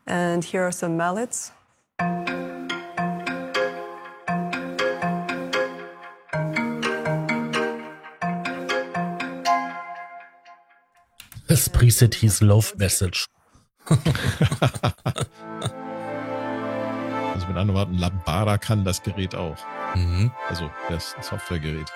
And 0.06 0.44
here 0.44 0.62
are 0.62 0.72
some 0.72 0.96
mallets. 0.96 1.52
Das 11.48 11.70
Preset 11.70 12.14
hieß 12.14 12.40
Love 12.42 12.76
Message. 12.76 13.26
also 17.46 17.52
mit 17.52 17.60
anderen 17.60 17.78
Worten, 17.78 17.94
Lambada 17.98 18.58
kann 18.58 18.84
das 18.84 19.02
Gerät 19.02 19.34
auch. 19.34 19.56
Mhm. 19.94 20.30
Also 20.48 20.70
das 20.88 21.14
Softwaregerät. 21.20 21.90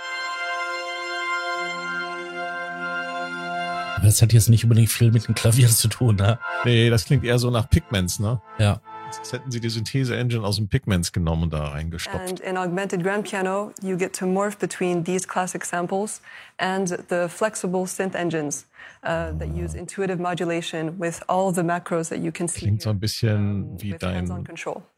Das 4.03 4.23
hat 4.23 4.33
jetzt 4.33 4.49
nicht 4.49 4.65
unbedingt 4.65 4.89
viel 4.89 5.11
mit 5.13 5.27
dem 5.29 5.35
Klavier 5.35 5.69
zu 5.69 5.89
tun, 5.89 6.17
ne? 6.17 6.39
Nee, 6.65 6.89
das 6.91 7.05
klingt 7.05 7.25
eher 7.25 7.39
so 7.39 7.51
nach 7.51 7.69
Pigments, 7.69 8.19
ne? 8.19 8.41
Ja. 8.59 8.81
Jetzt 9.17 9.33
hätten 9.33 9.51
sie 9.51 9.61
die 9.61 9.69
Synthese-Engine 9.69 10.45
aus 10.45 10.57
dem 10.57 10.69
Pigments 10.69 11.13
genommen 11.13 11.45
und 11.45 11.53
da 11.53 11.69
reingestopft. 11.69 12.19
And 12.19 12.41
in 12.41 12.57
Augmented 12.57 13.03
Grand 13.03 13.29
Piano, 13.29 13.73
you 13.83 13.97
get 13.97 14.17
to 14.19 14.27
morph 14.27 14.59
between 14.59 15.05
these 15.05 15.27
classic 15.27 15.65
samples 15.65 16.21
and 16.59 16.89
the 17.09 17.29
flexible 17.29 17.87
synth 17.87 18.15
engines 18.15 18.67
uh, 19.03 19.33
that 19.39 19.49
use 19.49 19.77
intuitive 19.77 20.21
modulation 20.21 20.99
with 20.99 21.21
all 21.29 21.53
the 21.53 21.63
macros 21.63 22.09
that 22.09 22.21
you 22.21 22.31
can 22.31 22.49
see. 22.49 22.61
Klingt 22.61 22.83
so 22.83 22.91
ein 22.91 23.01
bisschen 23.01 23.81
wie 23.81 23.97
dein. 23.99 24.27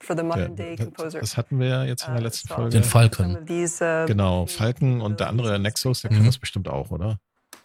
For 0.00 0.16
the 0.16 0.22
modern 0.22 0.56
day 0.56 0.76
composer. 0.76 1.20
Das 1.20 1.36
hatten 1.36 1.58
wir 1.58 1.68
ja 1.68 1.84
jetzt 1.84 2.06
in 2.06 2.14
der 2.14 2.22
uh, 2.22 2.24
letzten 2.24 2.48
Folge. 2.48 2.70
Den 2.70 2.84
Falcon. 2.84 3.36
Uh, 3.48 4.06
genau, 4.06 4.46
Falcon 4.46 5.00
und 5.00 5.20
der 5.20 5.28
andere 5.28 5.58
Nexus, 5.58 6.02
der 6.02 6.10
kann 6.10 6.22
mhm. 6.22 6.26
das 6.26 6.38
bestimmt 6.38 6.68
auch, 6.68 6.90
oder? 6.90 7.18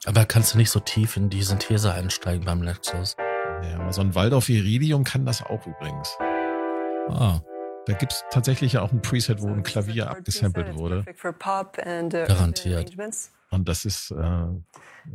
Aber 0.05 0.25
kannst 0.25 0.53
du 0.53 0.57
nicht 0.57 0.69
so 0.69 0.79
tief 0.79 1.17
in 1.17 1.29
die 1.29 1.43
Synthese 1.43 1.93
einsteigen 1.93 2.45
beim 2.45 2.59
Nexus? 2.59 3.15
Ja, 3.63 3.79
aber 3.79 3.91
so 3.91 4.01
ein 4.01 4.13
Waldorf 4.13 4.49
Iridium 4.49 5.03
kann 5.03 5.25
das 5.25 5.41
auch 5.41 5.65
übrigens. 5.65 6.15
Ah. 7.09 7.41
Da 7.87 7.93
gibt 7.93 8.11
es 8.11 8.23
tatsächlich 8.29 8.73
ja 8.73 8.81
auch 8.81 8.91
ein 8.91 9.01
Preset, 9.01 9.41
wo 9.41 9.47
ein 9.47 9.63
Klavier 9.63 10.09
abgesampelt 10.09 10.75
wurde. 10.75 11.05
Garantiert. 12.27 12.93
Und 13.49 13.69
das 13.69 13.85
ist, 13.85 14.11
äh, 14.11 14.17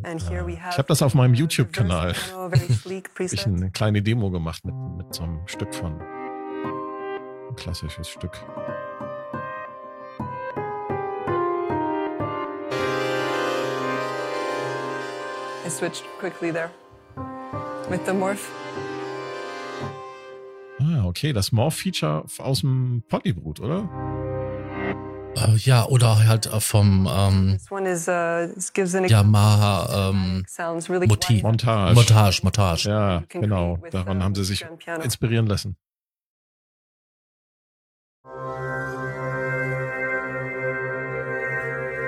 äh, 0.04 0.16
ich 0.16 0.30
habe 0.30 0.84
das 0.88 1.02
auf 1.02 1.12
meinem 1.12 1.34
YouTube-Kanal, 1.34 2.14
ich 3.18 3.46
eine 3.46 3.70
kleine 3.70 4.00
Demo 4.00 4.30
gemacht 4.30 4.64
mit, 4.64 4.74
mit 4.74 5.14
so 5.14 5.24
einem 5.24 5.46
Stück 5.46 5.74
von, 5.74 6.00
ein 6.00 7.56
klassisches 7.56 8.08
Stück. 8.08 8.32
I 15.64 15.68
switched 15.68 16.04
quickly 16.18 16.52
there 16.52 16.70
with 17.90 18.00
the 18.06 18.14
morph. 18.14 18.50
Ah, 20.80 21.04
okay, 21.04 21.32
das 21.32 21.52
Morph-Feature 21.52 22.24
aus 22.38 22.60
dem 22.60 23.02
Polybrut, 23.08 23.60
oder? 23.60 23.88
Äh, 25.36 25.56
ja, 25.56 25.86
oder 25.86 26.26
halt 26.26 26.46
äh, 26.46 26.60
vom 26.60 27.08
ähm, 27.10 27.58
is, 27.86 28.08
uh, 28.08 29.06
Yamaha 29.06 30.10
ähm, 30.10 30.44
really 30.88 31.06
Motiv. 31.06 31.42
Montage. 31.42 31.94
Montage, 31.94 32.40
Montage. 32.42 32.88
Ja, 32.88 33.22
genau. 33.28 33.78
Daran 33.90 34.18
uh, 34.18 34.22
haben 34.22 34.34
sie 34.34 34.44
sich 34.44 34.66
inspirieren 35.02 35.46
lassen. 35.46 35.76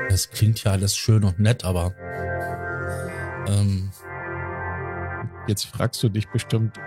Es 0.09 0.31
klingt 0.31 0.63
ja 0.63 0.73
alles 0.73 0.97
schön 0.97 1.25
und 1.25 1.41
nett, 1.41 1.65
aber 1.65 1.93
ähm, 3.49 3.91
jetzt 5.49 5.67
fragst 5.67 6.03
du 6.03 6.09
dich 6.09 6.29
bestimmt, 6.29 6.79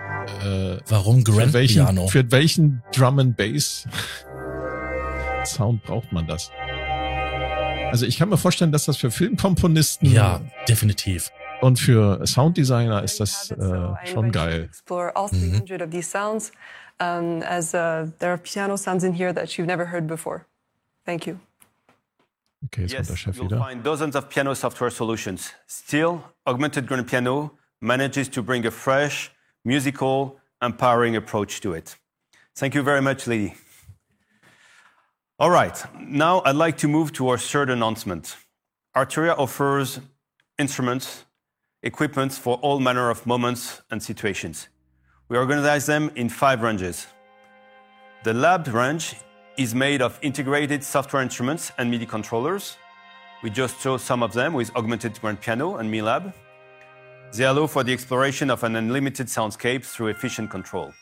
äh, 0.42 0.80
warum 0.88 1.24
Grand 1.24 1.48
für 1.48 1.52
welchen, 1.52 1.84
Piano? 1.84 2.06
Für 2.08 2.30
welchen 2.30 2.82
Drum 2.94 3.18
and 3.18 3.36
Bass 3.36 3.86
Sound 5.44 5.82
braucht 5.84 6.12
man 6.12 6.26
das? 6.26 6.50
Also 7.90 8.04
ich 8.06 8.18
kann 8.18 8.28
mir 8.28 8.36
vorstellen, 8.36 8.72
dass 8.72 8.84
das 8.84 8.98
für 8.98 9.10
Filmkomponisten 9.10 10.12
ja 10.12 10.40
definitiv 10.68 11.30
und 11.60 11.78
für 11.78 12.26
Sounddesigner 12.26 13.02
ist 13.02 13.20
das 13.20 13.50
äh, 13.50 14.06
schon 14.06 14.30
geil. 14.30 14.70
Mhm. 14.88 15.70
Um, 17.00 17.42
as 17.42 17.74
uh, 17.74 18.10
there 18.18 18.32
are 18.32 18.38
piano 18.38 18.76
sounds 18.76 19.04
in 19.04 19.12
here 19.12 19.32
that 19.32 19.56
you've 19.56 19.68
never 19.68 19.86
heard 19.86 20.08
before. 20.08 20.46
Thank 21.06 21.28
you. 21.28 21.38
Okay, 22.64 22.82
jetzt 22.82 22.92
yes, 22.92 22.96
kommt 22.96 23.08
der 23.10 23.16
Chef 23.16 23.36
you'll 23.36 23.44
wieder. 23.44 23.64
find 23.64 23.86
dozens 23.86 24.16
of 24.16 24.28
piano 24.28 24.52
software 24.52 24.90
solutions. 24.90 25.54
Still, 25.68 26.24
Augmented 26.44 26.88
Grand 26.88 27.06
Piano 27.06 27.52
manages 27.80 28.28
to 28.30 28.42
bring 28.42 28.66
a 28.66 28.70
fresh, 28.72 29.30
musical, 29.64 30.38
empowering 30.62 31.16
approach 31.16 31.60
to 31.60 31.72
it. 31.72 31.96
Thank 32.56 32.74
you 32.74 32.82
very 32.82 33.02
much, 33.02 33.26
Lady. 33.26 33.54
All 35.38 35.50
right, 35.50 35.80
now 36.00 36.42
I'd 36.44 36.56
like 36.56 36.76
to 36.78 36.88
move 36.88 37.12
to 37.12 37.28
our 37.28 37.38
third 37.38 37.70
announcement. 37.70 38.36
Arturia 38.96 39.38
offers 39.38 40.00
instruments, 40.58 41.24
equipment 41.84 42.32
for 42.32 42.56
all 42.56 42.80
manner 42.80 43.10
of 43.10 43.24
moments 43.24 43.80
and 43.90 44.02
situations. 44.02 44.68
We 45.28 45.36
organize 45.36 45.86
them 45.86 46.10
in 46.16 46.28
five 46.28 46.62
ranges. 46.62 47.06
The 48.24 48.34
lab 48.34 48.66
range 48.66 49.14
is 49.56 49.74
made 49.74 50.02
of 50.02 50.18
integrated 50.22 50.82
software 50.82 51.22
instruments 51.22 51.70
and 51.78 51.88
MIDI 51.88 52.06
controllers. 52.06 52.76
We 53.42 53.50
just 53.50 53.80
saw 53.80 53.96
some 53.96 54.24
of 54.24 54.32
them 54.32 54.54
with 54.54 54.74
Augmented 54.74 55.20
Grand 55.20 55.40
Piano 55.40 55.76
and 55.76 55.88
MiLab. 55.92 56.34
They 57.32 57.44
allow 57.44 57.66
for 57.66 57.84
the 57.84 57.92
exploration 57.92 58.50
of 58.50 58.64
an 58.64 58.76
unlimited 58.76 59.26
soundscape 59.28 59.84
through 59.84 60.08
efficient 60.08 60.50
control. 60.50 60.92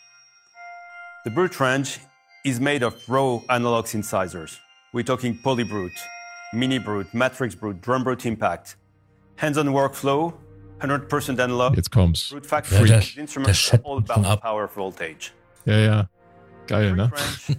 The 1.25 1.30
Brute 1.30 1.59
range 1.61 1.99
is 2.45 2.61
made 2.61 2.83
of 2.83 2.95
raw 3.09 3.40
analog 3.49 3.87
synthesizers. 3.87 4.59
We're 4.92 5.04
talking 5.04 5.38
Polybrute, 5.45 5.99
Mini 6.52 6.78
Brute, 6.78 7.12
Matrix 7.14 7.54
Brute, 7.54 7.80
Drum 7.80 8.04
Brute 8.04 8.26
Impact. 8.26 8.76
Hands-on 9.37 9.68
workflow, 9.68 10.33
100% 10.80 11.38
analog. 11.40 11.76
Jetzt 11.76 11.90
kommt's. 11.90 12.30
Brute 12.30 12.47
Factory 12.47 12.88
Ja, 12.88 13.00
der- 13.00 13.21
instruments 13.21 13.71
der 13.71 13.80
all 13.85 13.99
about 13.99 14.26
ab. 14.26 14.40
power 14.42 14.68
voltage. 14.68 15.33
Ja, 15.64 15.76
ja. 15.78 16.09
Geil, 16.66 16.95
ne? 16.97 17.11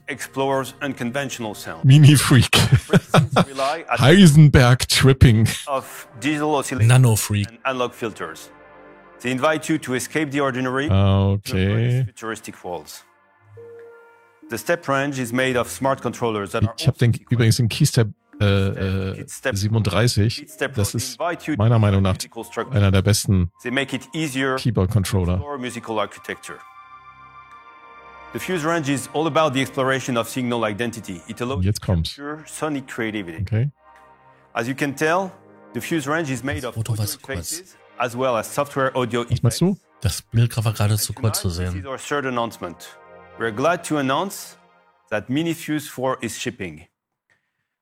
Explores 0.07 0.73
unconventional 0.81 1.55
sound. 1.55 1.85
Mini-Freak. 1.85 2.53
Frequencies 2.57 3.45
rely 3.47 3.85
at 3.89 3.99
Heisenberg 4.01 4.85
Tripping. 4.87 5.47
of 5.67 6.07
digital 6.19 6.55
oscillation 6.55 6.87
Nano 6.89 7.15
Freak. 7.15 7.47
and 7.47 7.57
analog 7.65 7.93
filters. 7.93 8.49
They 9.21 9.31
invite 9.31 9.67
you 9.71 9.77
to 9.79 9.95
escape 9.95 10.31
the 10.31 10.41
ordinary 10.41 10.89
Ah, 10.91 11.29
Okay. 11.33 12.03
futuristic 12.05 12.63
worlds. 12.63 13.03
The 14.49 14.57
step 14.57 14.87
range 14.87 15.19
is 15.19 15.33
made 15.33 15.57
of 15.59 15.69
smart 15.69 16.01
controllers 16.01 16.51
that 16.51 16.63
are 16.63 16.73
Ich 16.77 16.87
habe 16.87 16.97
den 16.97 17.11
also 17.11 17.23
übrigens 17.29 17.57
den 17.57 17.67
Keystep 17.67 18.09
äh, 18.39 18.45
äh, 18.45 19.15
Beat 19.17 19.31
Step- 19.31 19.55
37. 19.57 20.37
Beat 20.39 20.49
Step 20.51 20.75
Das 20.75 20.93
ist 20.93 21.19
meiner 21.57 21.79
Meinung 21.79 22.01
nach 22.03 22.15
einer 22.71 22.91
der 22.91 23.01
besten 23.01 23.51
They 23.63 23.71
make 23.71 23.95
it 23.95 24.07
easier 24.13 24.55
to 24.55 24.61
Keyboard-Controller. 24.63 25.33
explore 25.33 25.57
musical 25.57 25.99
architecture. 25.99 26.59
The 28.33 28.39
Fuse 28.39 28.63
range 28.65 28.89
is 28.91 29.09
all 29.13 29.25
about 29.25 29.53
the 29.53 29.61
exploration 29.61 30.15
of 30.17 30.29
signal 30.29 30.63
identity. 30.63 31.21
It 31.27 31.41
allows 31.41 31.63
Jetzt 31.65 31.81
kommt's. 31.81 32.19
sonic 32.45 32.87
creativity. 32.87 33.41
Okay. 33.41 33.71
As 34.53 34.67
you 34.67 34.75
can 34.75 34.95
tell, 34.95 35.31
the 35.73 35.81
Fuse 35.81 36.07
range 36.09 36.31
is 36.31 36.43
made 36.43 36.65
of 36.67 36.75
Foto 36.75 36.93
zu 36.95 37.17
kurz. 37.19 37.63
As 37.99 38.15
well 38.15 38.35
as 38.37 38.47
software 38.53 38.95
audio 38.95 39.25
Was 39.29 39.41
meinst 39.43 39.61
du? 39.61 39.77
Das 40.01 40.21
Bild 40.21 40.55
war 40.63 40.73
gerade 40.73 40.97
zu 40.97 41.13
kurz 41.13 41.41
zu 41.41 41.49
Tonight, 41.49 41.65
This 41.65 41.73
sehen. 41.73 41.79
is 41.81 41.85
our 41.87 41.97
third 41.97 42.25
announcement. 42.25 42.97
We're 43.39 43.51
glad 43.51 43.83
to 43.85 43.97
announce 43.97 44.57
that 45.09 45.29
MiniFuse 45.29 45.87
4 45.89 46.17
is 46.21 46.37
shipping. 46.39 46.87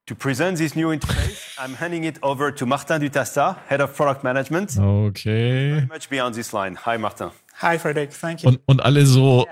To 0.08 0.16
present 0.16 0.58
this 0.58 0.76
new 0.76 0.92
interface, 0.92 1.56
I'm 1.60 1.74
handing 1.76 2.04
it 2.04 2.20
over 2.22 2.52
to 2.54 2.66
Martin 2.66 3.02
Dutassa, 3.02 3.58
Head 3.68 3.82
of 3.82 3.96
Product 3.96 4.24
Management. 4.24 4.78
Okay. 4.78 5.72
Very 5.72 5.88
much 5.88 6.10
beyond 6.10 6.36
this 6.36 6.54
line. 6.54 6.76
Hi, 6.86 6.98
Martin. 6.98 7.32
Hi, 7.62 7.78
Frederick. 7.80 8.12
Thank 8.14 8.44
you. 8.44 8.50
Und, 8.50 8.60
und 8.68 8.82
alle 8.82 9.06
so, 9.06 9.46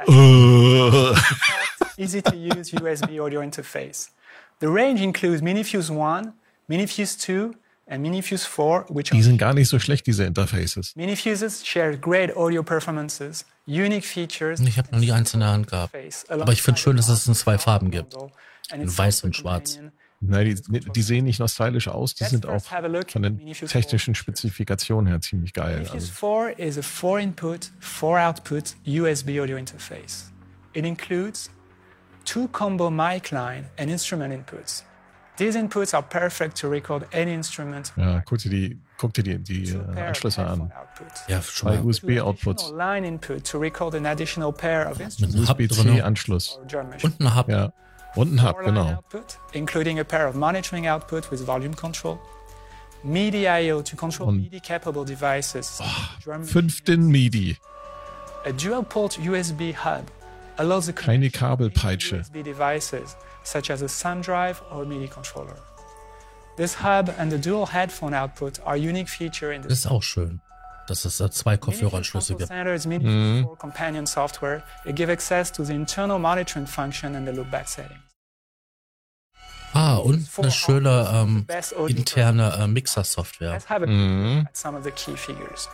Easy 1.98 2.22
to 2.22 2.36
use 2.36 2.72
USB 2.74 3.20
audio 3.20 3.42
interface. 3.42 4.12
The 4.60 4.68
range 4.68 5.02
includes 5.02 5.42
MiniFuse 5.42 5.90
1, 5.92 6.34
MiniFuse 6.70 7.18
2, 7.18 7.52
and 7.88 8.02
MiniFuse 8.02 8.46
4, 8.46 8.86
which 8.90 9.10
die 9.10 9.22
sind 9.22 9.38
gar 9.38 9.54
nicht 9.54 9.70
so 9.70 9.80
schlecht, 9.80 10.08
diese 10.08 10.24
Interfaces. 10.24 10.96
MiniFuses 10.96 11.66
share 11.66 11.98
great 11.98 12.36
audio 12.36 12.64
performances, 12.64 13.46
unique 13.66 14.06
features. 14.06 14.60
Ich 14.62 14.78
habe 14.78 14.90
noch 14.92 15.00
nie 15.00 15.12
eins 15.12 15.34
in 15.34 15.42
der 15.42 15.50
Hand 15.50 15.68
gehabt. 15.68 15.96
Aber 16.30 16.54
ich 16.54 16.62
finde 16.62 16.80
schön, 16.80 16.98
dass 16.98 17.10
es 17.10 17.28
in 17.28 17.36
zwei 17.36 17.58
Farben 17.58 17.92
gibt. 17.92 18.16
In 18.74 18.98
weiß 18.98 19.24
und 19.24 19.36
schwarz. 19.36 19.80
Nein, 20.26 20.56
die, 20.70 20.80
die 20.80 21.02
sehen 21.02 21.26
nicht 21.26 21.40
nur 21.40 21.50
stylisch 21.50 21.90
aus, 21.90 22.16
die 22.16 22.24
sind 22.24 22.46
auch 22.46 22.64
von 22.64 23.24
den 23.24 23.54
technischen 23.54 24.16
Spezifikationen 24.16 25.08
her 25.08 25.20
ziemlich 25.20 25.52
geil. 25.52 25.80
MiniFuse 25.80 25.94
Also, 25.94 26.54
4 26.56 26.60
is 26.60 26.78
a 26.78 26.82
4-input, 26.82 27.72
4-output 27.82 28.76
USB 28.88 29.40
audio 29.42 29.58
interface. 29.58 30.32
It 30.74 30.86
includes 30.86 31.50
two 32.24 32.48
combo 32.48 32.90
mic 32.90 33.32
line 33.32 33.66
and 33.78 33.90
instrument 33.90 34.34
inputs. 34.34 34.84
These 35.38 35.56
inputs 35.58 35.94
are 35.96 36.04
perfect 36.04 36.60
to 36.62 36.70
record 36.70 37.08
any 37.14 37.34
instrument. 37.34 37.92
ja, 37.98 38.22
guck 38.26 38.38
dir 38.38 38.50
die, 38.52 38.80
guck 38.98 39.14
dir 39.14 39.24
die, 39.24 39.40
die 39.40 39.72
äh, 39.74 40.00
Anschlüsse 40.02 40.46
an. 40.46 40.72
outputs. 40.72 41.24
Ja, 41.28 41.42
schon 41.42 41.70
mal. 41.76 41.84
USB-Outputs, 41.84 42.64
Additional 42.66 42.96
line 42.96 43.08
input 43.08 43.44
to 43.50 43.58
record 43.58 43.96
an 43.96 44.06
additional 44.06 44.54
pair 44.54 44.86
of 44.92 44.98
Mit 45.00 45.06
instruments 45.08 45.36
einem 45.38 45.48
Hub 45.50 45.58
drin 45.58 45.70
USB-C-Anschluss. 45.90 46.60
und 47.04 47.20
ein 47.20 47.36
Hub. 47.36 47.50
Ja, 47.50 47.74
und 48.16 48.36
ein 48.36 48.48
Hub, 48.48 48.60
genau. 48.64 48.94
output, 48.98 49.40
including 49.54 50.00
a 50.00 50.04
pair 50.04 50.30
of 50.30 50.36
monitoring 50.36 50.88
output 50.88 51.32
with 51.32 51.42
volume 51.48 51.74
control. 51.76 52.20
MIDI 53.04 53.46
I/O 53.48 53.82
to 53.82 53.96
control 53.98 54.30
Und- 54.30 54.42
MIDI-capable 54.44 55.04
devices. 55.04 55.82
drum 56.24 56.44
Fünften 56.44 57.08
MIDI. 57.08 57.58
A 58.46 58.52
dual-port 58.52 59.18
USB 59.20 59.74
hub 59.84 60.04
allows 60.58 60.86
the 60.86 60.94
Keine 60.94 61.30
connection 61.32 61.52
of 61.52 61.60
Kabelpeitsche. 61.74 62.20
USB 62.22 62.44
devices 62.44 63.18
such 63.44 63.70
as 63.70 63.82
a 63.82 63.88
sound 63.88 64.24
drive 64.24 64.62
or 64.72 64.84
a 64.84 64.86
MIDI 64.86 65.08
controller. 65.08 65.58
This 66.56 66.76
hub 66.76 67.14
and 67.18 67.32
the 67.32 67.38
dual 67.38 67.66
headphone 67.66 68.14
output 68.14 68.60
are 68.66 68.78
unique 68.78 69.10
feature 69.10 69.52
in 69.52 69.64
the 69.64 69.70
Das 69.70 69.80
ist 69.80 69.88
auch 69.88 70.04
schön, 70.04 70.40
dass 70.88 71.06
es 71.06 71.18
da 71.18 71.32
zwei 71.32 71.52
MiniFuse 71.52 71.66
Kopfhöreranschlüsse 71.66 72.36
gibt. 72.36 72.48
Standards 72.48 72.86
MiniFuse 72.86 73.44
4 73.48 73.58
companion 73.58 74.06
software. 74.06 74.64
It 74.86 74.96
gives 74.96 75.12
access 75.12 75.52
to 75.52 75.64
the 75.64 75.74
internal 75.74 76.20
monitoring 76.20 76.68
function 76.68 77.16
and 77.16 77.28
the 77.28 77.34
loopback 77.34 77.68
settings. 77.68 78.00
Ah, 79.74 79.96
und 79.96 80.28
eine 80.38 80.52
schöne 80.52 81.10
ähm, 81.12 81.48
interne 81.88 82.54
äh, 82.60 82.68
Mixer-Software. 82.68 83.54
Let's 83.54 83.68
have 83.68 83.84
a 83.84 83.88
look 83.88 84.46
at 84.46 84.56
some 84.56 84.78
of 84.78 84.84
the 84.84 84.92
key 84.92 85.18
figures. 85.18 85.68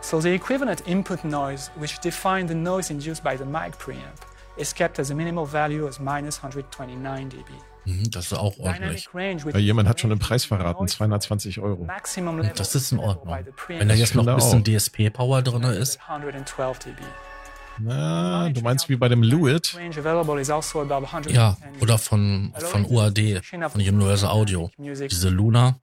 So 0.00 0.20
the 0.20 0.32
equivalent 0.32 0.86
input 0.86 1.24
noise, 1.24 1.72
which 1.74 1.98
defines 1.98 2.48
the 2.48 2.54
noise 2.54 2.92
induced 2.92 3.24
by 3.24 3.36
the 3.36 3.44
mic 3.44 3.76
preamp, 3.78 4.20
is 4.56 4.74
kept 4.74 4.98
as 4.98 5.10
a 5.10 5.14
minimal 5.14 5.46
value 5.50 5.86
as 5.86 5.98
minus 6.00 6.38
129 6.38 7.28
dB. 7.28 7.50
Mhm, 7.84 8.10
das 8.10 8.26
ist 8.26 8.32
auch 8.34 8.58
ordentlich. 8.58 9.08
Ja, 9.14 9.58
jemand 9.58 9.88
hat 9.88 10.00
schon 10.00 10.10
den 10.10 10.18
Preis 10.18 10.44
verraten, 10.44 10.88
220 10.88 11.60
Euro. 11.60 11.86
Das 12.56 12.74
ist 12.74 12.92
in 12.92 12.98
Ordnung. 12.98 13.38
Wenn 13.68 13.88
da 13.88 13.94
jetzt 13.94 14.14
noch 14.14 14.26
ein 14.26 14.40
finde 14.40 14.62
bisschen. 14.62 14.64
DSP-Power 14.64 15.42
drin 15.42 15.62
ist, 15.62 16.00
112 16.08 16.78
dB. 16.80 17.02
Na, 17.78 18.48
du 18.48 18.60
meinst 18.62 18.88
wie 18.88 18.96
bei 18.96 19.08
dem 19.08 19.22
Lewitt? 19.22 19.76
Range 19.76 19.96
available 19.98 20.40
is 20.40 20.50
also 20.50 20.80
about 20.80 21.06
110 21.06 21.34
ja, 21.34 21.56
oder 21.80 21.98
von, 21.98 22.52
von 22.56 22.86
UAD, 22.86 23.42
von 23.44 23.80
Universal 23.80 24.30
Audio. 24.30 24.70
Diese 24.78 25.28
Luna, 25.28 25.78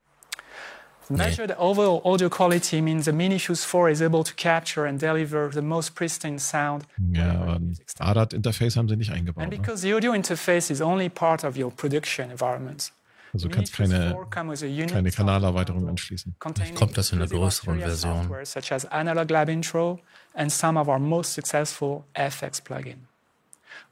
Measured 1.17 1.52
overall 1.58 2.02
audio 2.06 2.30
quality 2.30 2.82
means 2.82 3.06
the 3.06 3.12
MiniFuse 3.12 3.63
4 3.65 3.89
is 3.91 4.02
able 4.02 4.23
to 4.23 4.34
capture 4.36 4.86
and 4.88 4.99
deliver 5.02 5.49
the 5.52 5.62
most 5.62 5.95
pristine 5.95 6.39
sound. 6.39 6.86
Ja, 7.13 7.56
ein 7.56 7.78
ADAT-Interface 7.99 8.76
haben 8.78 8.88
sie 8.88 8.95
nicht 8.95 9.12
eingebaut. 9.12 9.43
And 9.43 9.52
Ne? 9.52 9.58
because 9.60 9.82
the 9.82 9.93
audio 9.93 10.13
interface 10.13 10.71
is 10.71 10.82
only 10.82 11.10
part 11.10 11.43
of 11.43 11.58
your 11.58 11.71
production 11.71 12.30
environment, 12.32 12.91
Also 13.34 13.47
du 13.47 13.56
kannst 13.56 13.73
keine, 13.73 14.12
4 14.12 14.30
come 14.30 14.52
with 14.52 14.62
a 14.63 14.65
unique 14.67 14.89
keine 14.93 15.10
Kanalerweiterung 15.12 15.88
anschließen. 15.89 16.36
containing 16.39 16.76
kommt 16.76 16.95
das 16.97 17.12
in 17.12 17.19
einer 17.19 17.28
the 17.28 17.36
größeren 17.36 17.80
Version. 17.80 18.21
software 18.23 18.45
Such 18.45 18.71
as 18.71 18.86
Analog 18.86 19.30
Lab 19.32 19.49
Intro 19.49 19.99
and 20.36 20.52
some 20.52 20.80
of 20.80 20.88
our 20.88 20.99
most 20.99 21.34
successful 21.34 22.04
FX 22.13 22.62
plugin. 22.62 23.08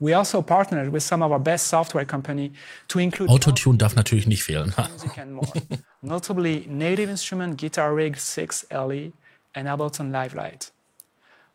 We 0.02 0.14
also 0.14 0.42
partnered 0.42 0.90
with 0.90 1.04
some 1.04 1.22
of 1.22 1.32
our 1.32 1.40
best 1.40 1.68
software 1.68 2.06
company 2.06 2.52
to 2.88 2.98
include 2.98 3.30
Autotune 3.30 3.78
darf 3.78 3.96
natürlich 3.96 4.26
nicht 4.26 4.44
fehlen. 4.44 4.74
music 4.90 5.18
and 5.20 5.34
more, 5.36 5.54
notably 6.02 6.66
Native 6.68 7.08
Instrument 7.08 7.56
Guitar 7.56 7.94
Rig 7.94 8.18
6 8.18 8.66
LE 8.72 9.12
and 9.54 9.68
Ableton 9.68 10.12
Live 10.12 10.34
Lite. 10.34 10.72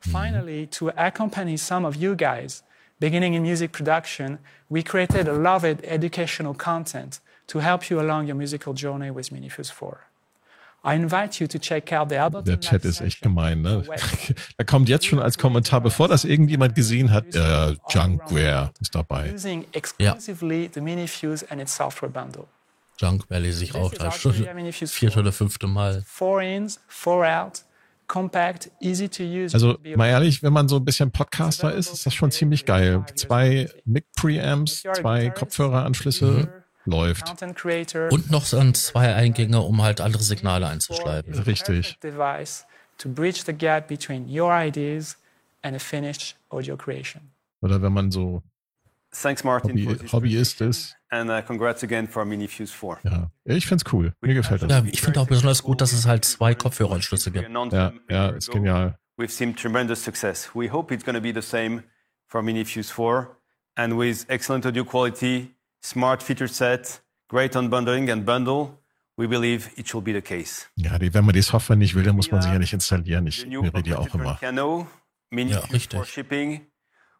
Hmm. 0.04 0.10
Finally, 0.10 0.66
to 0.68 0.92
accompany 0.96 1.56
some 1.56 1.84
of 1.84 1.96
you 1.96 2.14
guys, 2.14 2.62
beginning 3.00 3.34
in 3.34 3.42
music 3.42 3.72
production, 3.72 4.38
we 4.70 4.80
created 4.84 5.26
a 5.26 5.32
loved 5.32 5.84
educational 5.84 6.54
content 6.54 7.18
to 7.48 7.58
help 7.58 7.90
you 7.90 8.00
along 8.00 8.28
your 8.28 8.36
musical 8.36 8.74
journey 8.74 9.10
with 9.10 9.30
Minifuse 9.30 9.72
4. 9.72 10.06
Der 12.46 12.60
Chat 12.60 12.84
ist 12.84 13.00
echt 13.00 13.20
gemein, 13.20 13.62
ne? 13.62 13.82
Da 14.56 14.64
kommt 14.64 14.88
jetzt 14.88 15.06
schon 15.06 15.18
als 15.18 15.36
Kommentar, 15.36 15.80
bevor 15.80 16.08
das 16.08 16.24
irgendjemand 16.24 16.74
gesehen 16.74 17.12
hat, 17.12 17.34
äh, 17.34 17.74
Junkware 17.88 18.70
ist 18.80 18.94
dabei. 18.94 19.34
using 19.34 19.64
exclusively 19.72 20.70
the 20.72 20.80
Minifuse 20.80 21.44
and 21.50 21.60
its 21.60 21.76
software 21.76 22.10
bundle. 22.10 22.44
Junk 22.98 23.28
Valley 23.28 23.52
sich 23.52 23.74
auch 23.74 23.92
is 23.92 23.98
drei 23.98 24.06
actually 24.06 24.36
Stunden, 24.36 24.50
a 24.50 24.54
Minifuse 24.54 24.92
vierte 24.92 25.18
oder 25.18 25.32
fünfte 25.32 25.66
Mal. 25.66 26.02
Four 26.06 26.42
ins, 26.42 26.80
four 26.88 27.26
out, 27.26 27.62
compact, 28.06 28.70
easy 28.80 29.08
to 29.08 29.22
use. 29.22 29.54
Also 29.54 29.78
mal 29.96 30.08
ehrlich, 30.08 30.42
wenn 30.42 30.52
man 30.52 30.68
so 30.68 30.76
ein 30.76 30.84
bisschen 30.84 31.10
Podcaster 31.10 31.74
ist, 31.74 31.92
ist 31.92 32.06
das 32.06 32.14
schon 32.14 32.30
ziemlich 32.30 32.64
geil. 32.64 33.04
Zwei 33.14 33.68
Mic-Preamps, 33.84 34.82
zwei 34.94 35.30
Kopfhöreranschlüsse, 35.30 36.64
läuft. 36.86 37.42
Und 38.10 38.30
noch 38.30 38.44
so 38.44 38.72
zwei 38.72 39.14
Eingänge, 39.14 39.60
um 39.60 39.82
halt 39.82 40.00
andere 40.00 40.22
Signale 40.22 40.66
einzuschleifen. 40.66 41.34
Richtig. 41.34 41.98
perfect 41.98 42.04
device 42.04 42.66
to 42.98 43.08
bridge 43.08 43.42
the 43.44 43.52
gap 43.52 43.88
between 43.88 44.26
your 44.28 44.52
ideas 44.52 45.16
and 45.62 45.76
a 45.76 45.78
finished 45.78 46.36
audio 46.50 46.76
creation. 46.76 47.30
Oder 47.60 47.82
wenn 47.82 47.92
man 47.92 48.10
so 48.10 48.42
Thanks, 49.12 49.44
Martin, 49.44 49.70
Hobby, 49.70 50.08
Hobbyist 50.12 50.60
ist. 50.60 50.94
and 51.10 51.30
uh, 51.30 51.40
congrats 51.40 51.82
again 51.82 52.06
for 52.06 52.24
Minifuse 52.24 52.72
4. 52.72 52.98
Ja, 53.04 53.30
ich 53.44 53.66
find's 53.66 53.84
cool. 53.92 54.12
Mir 54.20 54.34
gefällt 54.34 54.62
das. 54.62 54.70
Ja, 54.70 54.84
ich 54.84 55.00
finde 55.00 55.20
auch 55.20 55.26
besonders 55.26 55.62
gut, 55.62 55.80
dass 55.80 55.92
es 55.92 56.06
halt 56.06 56.24
zwei 56.24 56.54
Kopfhöreranschlüsse 56.54 57.30
gibt. 57.30 57.48
Ja, 57.72 57.92
ja, 58.10 58.28
ist 58.28 58.50
genial. 58.50 58.98
We've 59.18 59.30
seen 59.30 59.56
tremendous 59.56 60.04
success. 60.04 60.50
We 60.54 60.70
hope 60.70 60.92
it's 60.92 61.04
going 61.04 61.16
to 61.16 61.22
be 61.22 61.32
the 61.32 61.46
same 61.46 61.84
for 62.26 62.42
Minifuse 62.42 62.92
4. 62.92 63.34
And 63.76 63.98
with 63.98 64.26
excellent 64.28 64.66
audio 64.66 64.84
quality, 64.84 65.54
smart 65.82 66.22
feature 66.22 66.48
set, 66.48 67.00
great 67.28 67.52
unbundling 67.54 68.10
and 68.10 68.24
bundle, 68.24 68.78
we 69.16 69.26
believe 69.26 69.70
it 69.76 69.88
should 69.88 70.04
be 70.04 70.12
the 70.12 70.20
case. 70.22 70.66
Ja, 70.76 70.98
die, 70.98 71.12
wenn 71.14 71.24
man 71.24 71.34
die 71.34 71.42
Software 71.42 71.76
nicht 71.76 71.94
will, 71.94 72.02
dann 72.02 72.16
muss 72.16 72.30
man 72.30 72.42
sie 72.42 72.48
ja 72.48 72.58
nicht 72.58 72.72
installieren. 72.72 73.26
Ich 73.26 73.40
The 73.40 73.46
new 73.46 73.62
höre 73.62 73.82
die 73.82 73.94
auch 73.94 74.08
competitor 74.08 74.20
immer. 74.20 74.34
piano, 74.38 74.86
Minifuse 75.30 75.72
richtig. 75.72 75.98
for 75.98 76.04
shipping. 76.06 76.66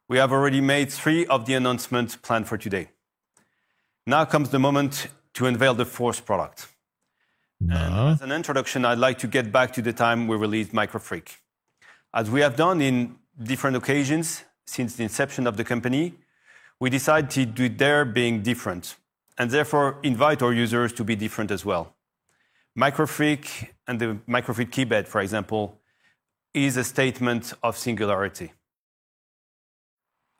We 0.08 0.20
have 0.20 0.32
already 0.32 0.60
made 0.60 0.90
three 0.92 1.26
of 1.26 1.46
the 1.46 1.54
announcements 1.56 2.16
planned 2.16 2.46
for 2.46 2.58
today. 2.58 2.88
Now 4.06 4.24
comes 4.24 4.50
the 4.50 4.58
moment 4.58 5.08
to 5.34 5.46
unveil 5.46 5.74
the 5.74 5.84
fourth 5.84 6.24
product. 6.24 6.68
And 7.60 7.70
Na, 7.70 8.12
as 8.12 8.20
an 8.22 8.30
introduction, 8.30 8.84
I'd 8.84 8.98
like 8.98 9.18
to 9.20 9.26
get 9.26 9.50
back 9.50 9.72
to 9.72 9.82
the 9.82 9.92
time 9.92 10.28
we 10.28 10.36
released 10.36 10.72
Microfreak. 10.72 11.38
As 12.12 12.30
we 12.30 12.40
have 12.42 12.54
done 12.56 12.80
in 12.80 13.16
different 13.42 13.76
occasions 13.76 14.44
since 14.66 14.94
the 14.96 15.02
inception 15.02 15.46
of 15.46 15.56
the 15.56 15.64
company, 15.64 16.14
we 16.80 16.90
decided 16.90 17.30
to 17.30 17.46
do 17.46 17.68
their 17.68 18.04
being 18.04 18.42
different 18.42 18.96
and 19.38 19.50
therefore 19.50 19.98
invite 20.02 20.42
our 20.42 20.52
users 20.52 20.92
to 20.94 21.04
be 21.04 21.16
different 21.16 21.50
as 21.50 21.64
well. 21.64 21.94
Microfreak 22.76 23.68
and 23.86 23.98
the 24.00 24.18
Microfreak 24.28 24.70
keypad, 24.70 25.06
for 25.08 25.20
example, 25.20 25.80
is 26.52 26.76
a 26.76 26.84
statement 26.84 27.54
of 27.62 27.76
singularity. 27.76 28.52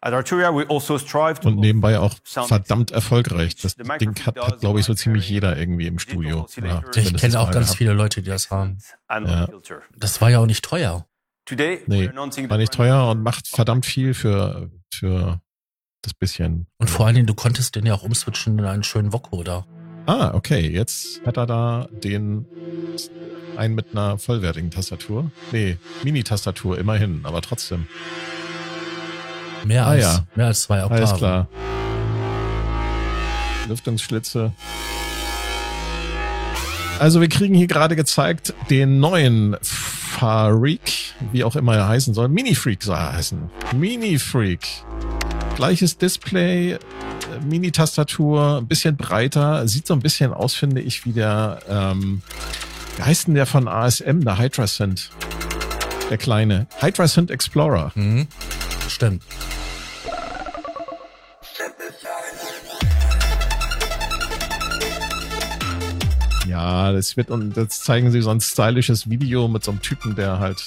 At 0.03 0.13
Arturia, 0.13 0.53
we 0.55 0.65
also 0.67 0.99
strive 0.99 1.41
to 1.41 1.49
und 1.49 1.57
nenebenbei 1.59 1.99
auch 1.99 2.15
verdammt 2.25 2.91
erfolgreich. 2.91 3.57
Das 3.57 3.75
Ding 3.75 4.15
hat, 4.27 4.37
hat 4.37 4.61
glaube 4.61 4.79
ich, 4.81 4.87
so 4.87 4.95
ziemlich 4.95 5.29
jeder 5.29 5.57
irgendwie 5.57 5.87
im 5.87 5.99
Studio. 5.99 6.47
Ja, 6.63 6.83
Ich 6.95 7.17
kenne 7.17 7.41
auch 7.41 7.51
ganz 7.51 7.67
gehabt. 7.69 7.79
viele 7.79 7.93
Leute, 7.95 8.23
die 8.23 8.29
das 8.29 8.51
haben. 8.51 8.79
Ja. 9.11 9.49
Das 9.97 10.21
war 10.21 10.31
ja 10.31 10.39
auch 10.39 10.47
nicht 10.47 10.65
teuer. 10.65 11.07
Nee, 11.51 12.11
war 12.15 12.59
nicht 12.59 12.73
teuer 12.73 13.09
und 13.11 13.23
macht 13.23 13.49
verdammt 13.49 13.87
viel 13.87 14.13
für, 14.15 14.71
für 14.93 15.41
das 16.07 16.15
bisschen. 16.15 16.67
Und 16.79 16.89
vor 16.89 17.07
allen 17.07 17.15
Dingen, 17.15 17.27
du 17.27 17.35
konntest 17.35 17.75
den 17.77 17.85
ja 17.87 17.95
auch 17.95 18.03
umswitchen 18.03 18.59
in 18.59 18.65
einen 18.65 18.83
schönen 18.85 19.13
Vocoder. 19.13 19.67
Ah, 20.07 20.33
okay, 20.35 20.69
jetzt 20.69 21.21
hat 21.27 21.37
er 21.37 21.47
da 21.47 21.89
den 21.91 22.47
einen 23.57 23.75
mit 23.75 23.87
einer 23.93 24.19
vollwertigen 24.19 24.71
Tastatur. 24.71 25.31
Nee, 25.51 25.79
Mini-Tastatur, 26.05 26.79
immerhin, 26.79 27.21
aber 27.25 27.43
trotzdem. 27.43 27.87
Mehr 29.65 29.85
Ah, 29.87 29.91
als, 29.91 30.03
ja. 30.03 30.27
mehr 30.37 30.47
als 30.47 30.63
zwei 30.63 30.85
Oktaven. 30.85 31.05
Alles 31.05 31.19
klar. 31.19 31.49
Lüftungsschlitze. 33.69 34.53
Also 37.01 37.21
wir 37.21 37.29
kriegen 37.29 37.55
hier 37.55 37.67
gerade 37.67 37.97
gezeigt 37.97 38.55
den 38.71 39.01
neuen 39.01 39.57
Farik, 39.61 41.15
wie 41.33 41.45
auch 41.45 41.57
immer 41.57 41.77
er 41.77 41.89
heißen 41.89 42.15
soll. 42.15 42.29
Mini-Freak 42.29 42.83
soll 42.83 42.97
er 42.97 43.13
heißen. 43.15 43.51
Mini-Freak. 43.75 44.67
Gleiches 45.57 45.97
Display, 45.97 46.79
Mini-Tastatur, 47.49 48.59
ein 48.59 48.67
bisschen 48.69 48.97
breiter. 48.97 49.67
Sieht 49.67 49.87
so 49.87 49.95
ein 49.95 50.01
bisschen 50.01 50.33
aus, 50.35 50.55
finde 50.55 50.83
ich, 50.83 51.07
wie 51.07 51.13
der, 51.13 51.61
ähm, 51.69 52.21
wie 52.97 53.03
heißt 53.03 53.27
denn 53.29 53.35
der 53.35 53.47
von 53.47 53.67
ASM, 53.67 54.21
der 54.21 54.39
Hydra 54.39 54.67
Synth? 54.67 55.11
Der 56.11 56.19
kleine. 56.19 56.67
Hydra 56.81 57.09
Synth 57.09 57.31
Explorer. 57.31 57.91
Mhm. 57.95 58.27
Stimmt. 58.89 59.23
Ja, 66.47 66.93
das 66.93 67.17
wird 67.17 67.31
und 67.31 67.57
jetzt 67.57 67.85
zeigen 67.85 68.11
sie 68.13 68.21
so 68.23 68.31
ein 68.31 68.41
stylisches 68.41 69.11
Video 69.11 69.49
mit 69.49 69.65
so 69.65 69.73
einem 69.73 69.83
Typen, 69.83 70.15
der 70.15 70.39
halt, 70.39 70.63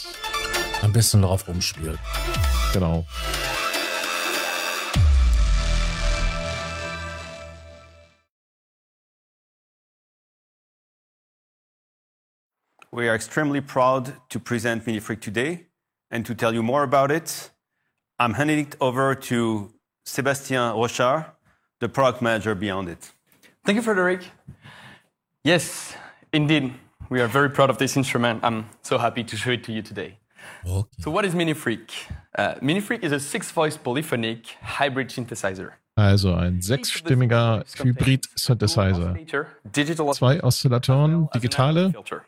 Ein 0.82 0.91
bisschen 0.93 1.21
drauf 1.21 1.47
rumspielt. 1.47 1.97
genau. 2.73 3.06
We 12.91 13.08
are 13.08 13.13
extremely 13.13 13.62
proud 13.62 14.13
to 14.30 14.39
present 14.39 14.86
MiniFreak 14.86 15.21
today 15.21 15.67
and 16.10 16.25
to 16.25 16.34
tell 16.34 16.54
you 16.54 16.63
more 16.63 16.82
about 16.82 17.12
it. 17.12 17.52
I'm 18.17 18.34
handing 18.34 18.60
it 18.60 18.75
over 18.82 19.13
to 19.13 19.71
Sébastien 20.08 20.73
Rochard, 20.73 21.25
the 21.80 21.88
product 21.88 22.21
manager 22.21 22.56
beyond 22.56 22.89
it. 22.89 23.12
Thank 23.63 23.75
you, 23.75 23.84
Frederick. 23.84 24.23
Yes, 25.43 25.93
indeed. 26.34 26.73
We 27.12 27.21
are 27.21 27.28
very 27.28 27.49
proud 27.49 27.69
of 27.69 27.78
this 27.78 27.95
instrument. 27.95 28.43
I'm 28.43 28.65
so 28.82 28.97
happy 28.97 29.23
to 29.23 29.38
show 29.38 29.52
it 29.52 29.63
to 29.65 29.71
you 29.71 29.84
today. 29.84 30.17
Okay. 30.65 30.89
So, 30.99 31.12
what 31.12 31.25
is 31.25 31.36
MiniFreak? 31.36 31.91
Uh, 32.36 32.56
MiniFreak 32.56 33.04
is 33.04 33.12
a 33.12 33.19
six 33.19 33.52
voice 33.52 33.78
polyphonic 33.78 34.47
hybrid 34.62 35.10
synthesizer. 35.10 35.73
Also 35.95 36.34
ein 36.34 36.62
sechsstimmiger 36.62 37.65
Hybrid-Synthesizer. 37.78 39.45
Digital 39.65 40.13
Zwei 40.13 40.41
Oszillatoren, 40.41 41.28
digitale 41.34 41.91
filter. 41.91 42.23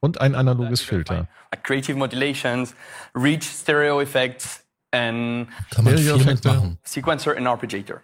Und 0.00 0.20
ein 0.20 0.34
analoges 0.34 0.80
Filter. 0.82 1.28
Creative 1.62 1.96
modulations, 1.96 2.74
rich 3.14 3.44
stereo 3.44 4.00
effects, 4.00 4.62
and 4.92 5.48
Kann 5.70 5.84
man 5.84 5.96
viel 5.96 6.04
Stereo-Effekte. 6.04 6.48
mitmachen. 6.48 6.78
sequencer 6.84 7.36
and 7.36 7.46
arpeggiator. 7.48 8.00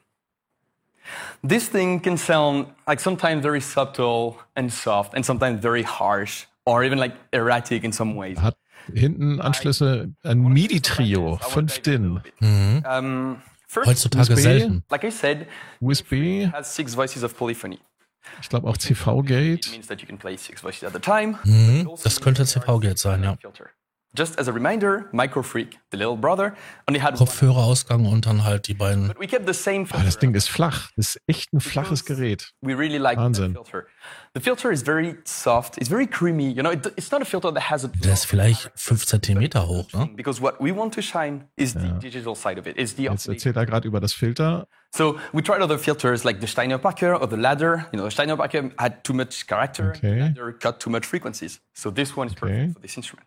This 1.47 1.69
thing 1.69 2.01
can 2.01 2.17
sound 2.17 2.67
like 2.87 3.01
sometimes 3.01 3.43
very 3.43 3.61
subtle 3.61 4.37
and 4.55 4.73
soft, 4.73 5.15
and 5.15 5.25
sometimes 5.25 5.61
very 5.61 5.83
harsh, 5.83 6.47
or 6.65 6.85
even 6.85 6.99
like 6.99 7.15
erratic 7.33 7.83
in 7.85 7.93
some 7.93 8.15
ways. 8.17 8.39
Hat 8.41 8.57
hinten 8.93 9.41
Anschlüsse, 9.41 10.13
ein 10.25 10.41
MIDI-Trio, 10.43 11.39
fünf 11.43 11.81
DIN, 11.83 12.21
Um, 12.85 13.43
first, 13.69 13.89
Heutzutage 13.89 14.29
USB? 14.31 14.43
selten. 14.43 14.83
like 14.91 15.05
I 15.05 15.11
said, 15.11 15.47
USB, 15.81 16.51
has 16.53 16.73
six 16.75 16.95
voices 16.95 17.23
of 17.23 17.37
polyphony. 17.37 17.79
Ich 18.41 18.49
glaube 18.49 18.69
auch 18.69 18.77
CV-Gate. 18.77 19.71
Mhm. 21.45 21.89
Das 22.03 22.21
könnte 22.21 22.45
CV-Gate 22.45 22.99
sein, 22.99 23.23
ja. 23.25 23.37
Filter. 24.15 24.23
Just 24.23 24.39
as 24.39 24.49
a 24.49 24.53
reminder, 24.53 25.09
Microfreak, 25.13 25.79
the 25.91 25.97
little 25.97 26.17
brother, 26.17 26.55
only 26.89 27.01
had 27.01 27.15
one. 27.15 27.19
Kopfhörerausgang 27.19 28.07
und 28.07 28.27
dann 28.27 28.45
halt 28.45 28.69
die 28.69 28.75
beiden. 28.75 29.09
But 29.09 29.19
we 29.19 29.27
kept 29.27 29.47
the 29.47 29.55
same 29.55 29.87
filter. 29.87 29.99
Ah, 30.01 30.05
das 30.05 30.19
Ding 30.19 30.35
ist 30.35 30.49
flach. 30.49 30.91
Das 30.97 31.17
ist 31.17 31.23
echt 31.27 31.53
ein 31.53 31.61
flaches 31.61 32.05
Gerät. 32.05 32.53
We 32.61 32.77
really 32.77 32.99
like 32.99 33.17
Wahnsinn. 33.19 33.49
the 33.49 33.55
filter. 33.55 33.87
The 34.35 34.41
filter 34.41 34.71
is 34.71 34.83
very 34.83 35.17
soft. 35.25 35.77
It's 35.79 35.89
very 35.89 36.07
creamy. 36.07 36.51
You 36.53 36.63
know, 36.63 36.71
it, 36.73 36.87
it's 36.97 37.11
not 37.11 37.23
a 37.23 37.25
filter 37.25 37.53
that 37.53 37.71
has 37.71 37.85
a 37.85 37.89
Der 37.89 38.13
ist 38.13 38.25
vielleicht 38.27 38.71
fünf 38.75 39.07
Zentimeter 39.07 39.67
hoch, 39.69 39.93
ne? 39.93 40.09
because 40.17 40.41
what 40.43 40.61
we 40.61 40.75
want 40.75 40.95
to 40.95 41.03
shine 41.03 41.45
is 41.57 41.73
the 41.75 41.93
digital 42.01 42.35
side 42.35 42.59
of 42.59 42.67
it. 42.67 42.77
It's 42.79 42.95
the 42.97 43.05
Jetzt 43.05 43.29
erzählt 43.29 43.57
er 43.57 43.67
gerade 43.67 43.87
über 43.89 44.01
das 44.01 44.13
Filter. 44.13 44.67
So 44.95 45.19
we 45.33 45.43
tried 45.43 45.63
other 45.63 45.79
filters 45.79 46.25
like 46.25 46.41
the 46.41 46.47
Steiner 46.47 46.79
Packer 46.79 47.19
or 47.21 47.27
the 47.29 47.37
ladder. 47.37 47.87
You 47.93 47.99
know, 47.99 48.05
the 48.05 48.11
Steiner 48.11 48.37
Packer 48.37 48.71
had 48.79 49.03
too 49.05 49.15
much 49.15 49.47
character. 49.47 49.91
Okay. 49.97 50.15
The 50.17 50.41
ladder 50.41 50.53
cut 50.53 50.81
too 50.81 50.91
much 50.91 51.07
frequencies. 51.07 51.61
So 51.75 51.91
this 51.91 52.15
one 52.17 52.27
is 52.29 52.35
Okay. 52.35 52.41
perfect 52.41 52.75
for 52.75 52.81
this 52.81 52.97
instrument. 52.97 53.27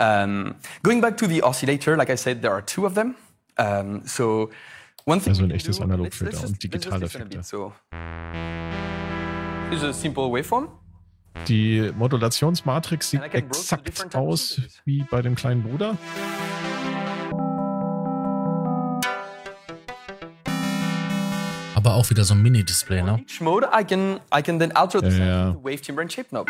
Um, 0.00 0.54
going 0.84 1.00
back 1.00 1.16
to 1.16 1.26
the 1.26 1.42
oscillator, 1.42 1.96
like 1.96 2.08
I 2.08 2.16
said, 2.16 2.40
there 2.40 2.52
are 2.52 2.62
two 2.62 2.86
of 2.86 2.94
them. 2.94 3.16
Um, 3.58 4.02
so 4.04 4.50
also 5.06 5.42
ein 5.42 5.50
echtes 5.50 5.80
Analogfilter 5.80 6.46
und 6.46 6.62
digitale 6.62 7.06
Effekte. 7.06 7.42
So, 7.42 7.72
here's 9.70 9.82
a 9.82 9.92
simple 9.92 10.30
waveform. 10.30 10.68
Die 11.48 11.90
Modulationsmatrix 11.96 13.10
sieht 13.10 13.22
exakt 13.32 14.14
aus 14.14 14.60
wie 14.84 15.04
bei 15.10 15.22
dem 15.22 15.34
kleinen 15.34 15.62
Bruder. 15.62 15.96
Aber 21.74 21.94
auch 21.94 22.10
wieder 22.10 22.24
so 22.24 22.34
ein 22.34 22.42
Mini-Display, 22.42 23.02
ne? 23.02 23.18
Each 23.20 23.40
mode 23.40 23.68
I 23.72 23.84
can 23.84 24.20
I 24.36 24.42
can 24.42 24.58
then 24.58 24.72
alter 24.72 25.00
the 25.00 25.18
ja, 25.18 25.26
ja. 25.26 25.56
wave 25.62 25.80
timbre 25.80 26.02
and 26.02 26.12
shape 26.12 26.28
knob. 26.28 26.48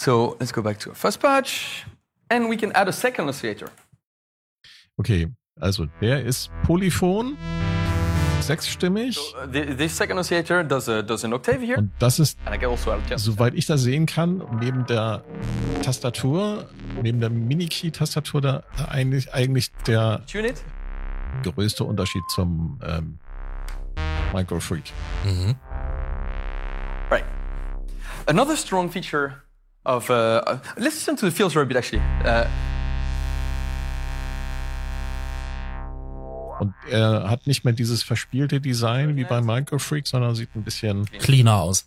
So 0.00 0.34
let's 0.40 0.50
go 0.50 0.62
back 0.62 0.78
to 0.78 0.90
our 0.90 0.94
first 0.94 1.20
patch 1.20 1.84
and 2.30 2.48
we 2.48 2.56
can 2.56 2.72
add 2.72 2.88
a 2.88 2.92
second 2.92 3.28
oscillator. 3.28 3.68
Okay, 4.98 5.28
also 5.60 5.88
der 6.00 6.24
ist 6.24 6.50
polyphon, 6.62 7.36
sechsstimmig. 8.40 9.16
So, 9.16 9.36
uh, 9.36 9.46
this 9.46 9.94
second 9.94 10.18
oscillator 10.18 10.64
does, 10.64 10.88
a, 10.88 11.02
does 11.02 11.22
an 11.22 11.34
octave 11.34 11.60
here. 11.60 11.76
Und 11.76 11.90
das 11.98 12.18
ist, 12.18 12.38
also 12.46 13.32
soweit 13.32 13.54
ich 13.54 13.66
das 13.66 13.82
sehen 13.82 14.06
kann, 14.06 14.42
neben 14.58 14.86
der 14.86 15.22
Tastatur, 15.82 16.70
neben 17.02 17.20
der 17.20 17.28
Mini-Key-Tastatur, 17.28 18.40
da 18.40 18.62
eigentlich, 18.88 19.34
eigentlich 19.34 19.70
der 19.86 20.22
größte 21.42 21.84
Unterschied 21.84 22.22
zum 22.30 22.80
ähm, 22.82 23.18
Micro 24.32 24.60
Freak. 24.60 24.94
Mhm. 25.26 25.56
Right. 27.10 27.24
Another 28.26 28.56
strong 28.56 28.90
feature 28.90 29.42
of 29.84 30.10
uh, 30.10 30.42
uh, 30.46 30.58
let's 30.76 30.96
listen 30.96 31.16
to 31.16 31.26
the 31.26 31.32
feels 31.32 31.52
for 31.52 31.62
a 31.62 31.66
bit 31.66 31.76
actually. 31.76 32.02
Uh, 32.24 32.46
Und 36.60 36.74
er 36.90 37.30
hat 37.30 37.46
nicht 37.46 37.64
mehr 37.64 37.72
dieses 37.72 38.02
verspielte 38.02 38.60
Design 38.60 39.16
wie 39.16 39.24
bei 39.24 39.40
Microfreak, 39.40 40.06
sondern 40.06 40.34
sieht 40.34 40.54
ein 40.54 40.62
bisschen 40.62 41.06
cleaner 41.06 41.58
aus. 41.58 41.86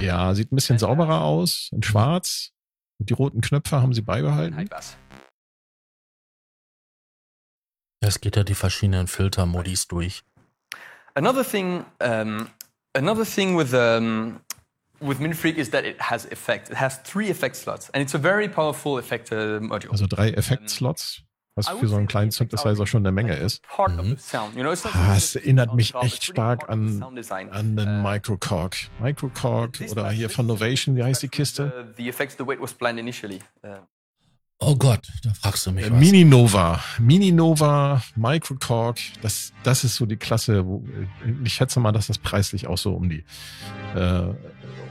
Ja, 0.00 0.34
sieht 0.34 0.50
ein 0.50 0.56
bisschen 0.56 0.76
sauberer 0.76 1.22
aus, 1.22 1.68
in 1.70 1.84
schwarz. 1.84 2.50
Und 2.98 3.10
die 3.10 3.14
roten 3.14 3.40
Knöpfe 3.40 3.80
haben 3.80 3.94
sie 3.94 4.02
beibehalten. 4.02 4.68
Es 8.00 8.20
geht 8.20 8.34
ja 8.34 8.42
die 8.42 8.54
verschiedenen 8.56 9.06
Filtermodis 9.06 9.86
durch. 9.86 10.24
Another 11.14 11.44
thing, 11.44 11.84
um, 12.02 12.48
another 12.94 13.24
thing 13.24 13.56
with 13.56 13.72
um, 13.72 14.40
with 15.00 15.20
MinFreak 15.20 15.56
is 15.56 15.70
that 15.70 15.84
it 15.84 16.00
has 16.00 16.24
effects. 16.26 16.70
It 16.70 16.76
has 16.76 16.98
three 17.04 17.30
effect 17.30 17.56
slots, 17.56 17.90
and 17.90 18.02
it's 18.02 18.14
a 18.14 18.18
very 18.18 18.48
powerful 18.48 18.98
effect 18.98 19.32
uh, 19.32 19.60
module. 19.60 19.90
Also 19.90 20.06
drei 20.06 20.30
Effektslots, 20.30 21.22
was 21.54 21.68
für 21.68 21.88
so 21.88 21.96
einen 21.96 22.06
kleinen 22.06 22.30
Synthesizer 22.30 22.86
schon 22.86 23.02
eine 23.02 23.12
Menge 23.12 23.34
ist. 23.34 23.62
Mhm. 23.78 24.16
Ah, 24.94 25.16
es 25.16 25.34
erinnert 25.34 25.74
mich 25.74 25.94
echt 25.94 26.24
stark 26.24 26.68
an, 26.68 27.02
an 27.02 27.76
den 27.76 27.88
uh, 27.88 28.02
Microcorg. 28.02 28.76
Microcorg 29.00 29.80
oder 29.90 30.10
hier 30.10 30.30
von 30.30 30.46
Novation, 30.46 30.96
wie 30.96 31.02
heißt 31.02 31.22
die 31.22 31.28
Kiste? 31.28 31.92
Uh, 31.98 33.74
oh 34.60 34.76
Gott, 34.76 35.08
da 35.24 35.32
fragst 35.34 35.66
du 35.66 35.72
mich 35.72 35.86
äh, 35.86 35.90
was. 35.90 35.98
Mini 35.98 36.24
Nova, 36.24 36.80
Mini 36.98 37.32
Nova, 37.32 38.02
Microcorg, 38.14 38.98
das, 39.22 39.52
das 39.64 39.84
ist 39.84 39.96
so 39.96 40.06
die 40.06 40.16
Klasse, 40.16 40.64
wo, 40.64 40.84
ich 41.44 41.52
schätze 41.52 41.80
mal, 41.80 41.92
dass 41.92 42.06
das 42.06 42.18
preislich 42.18 42.66
auch 42.68 42.78
so 42.78 42.94
um 42.94 43.08
die 43.08 43.24
äh, 43.96 44.32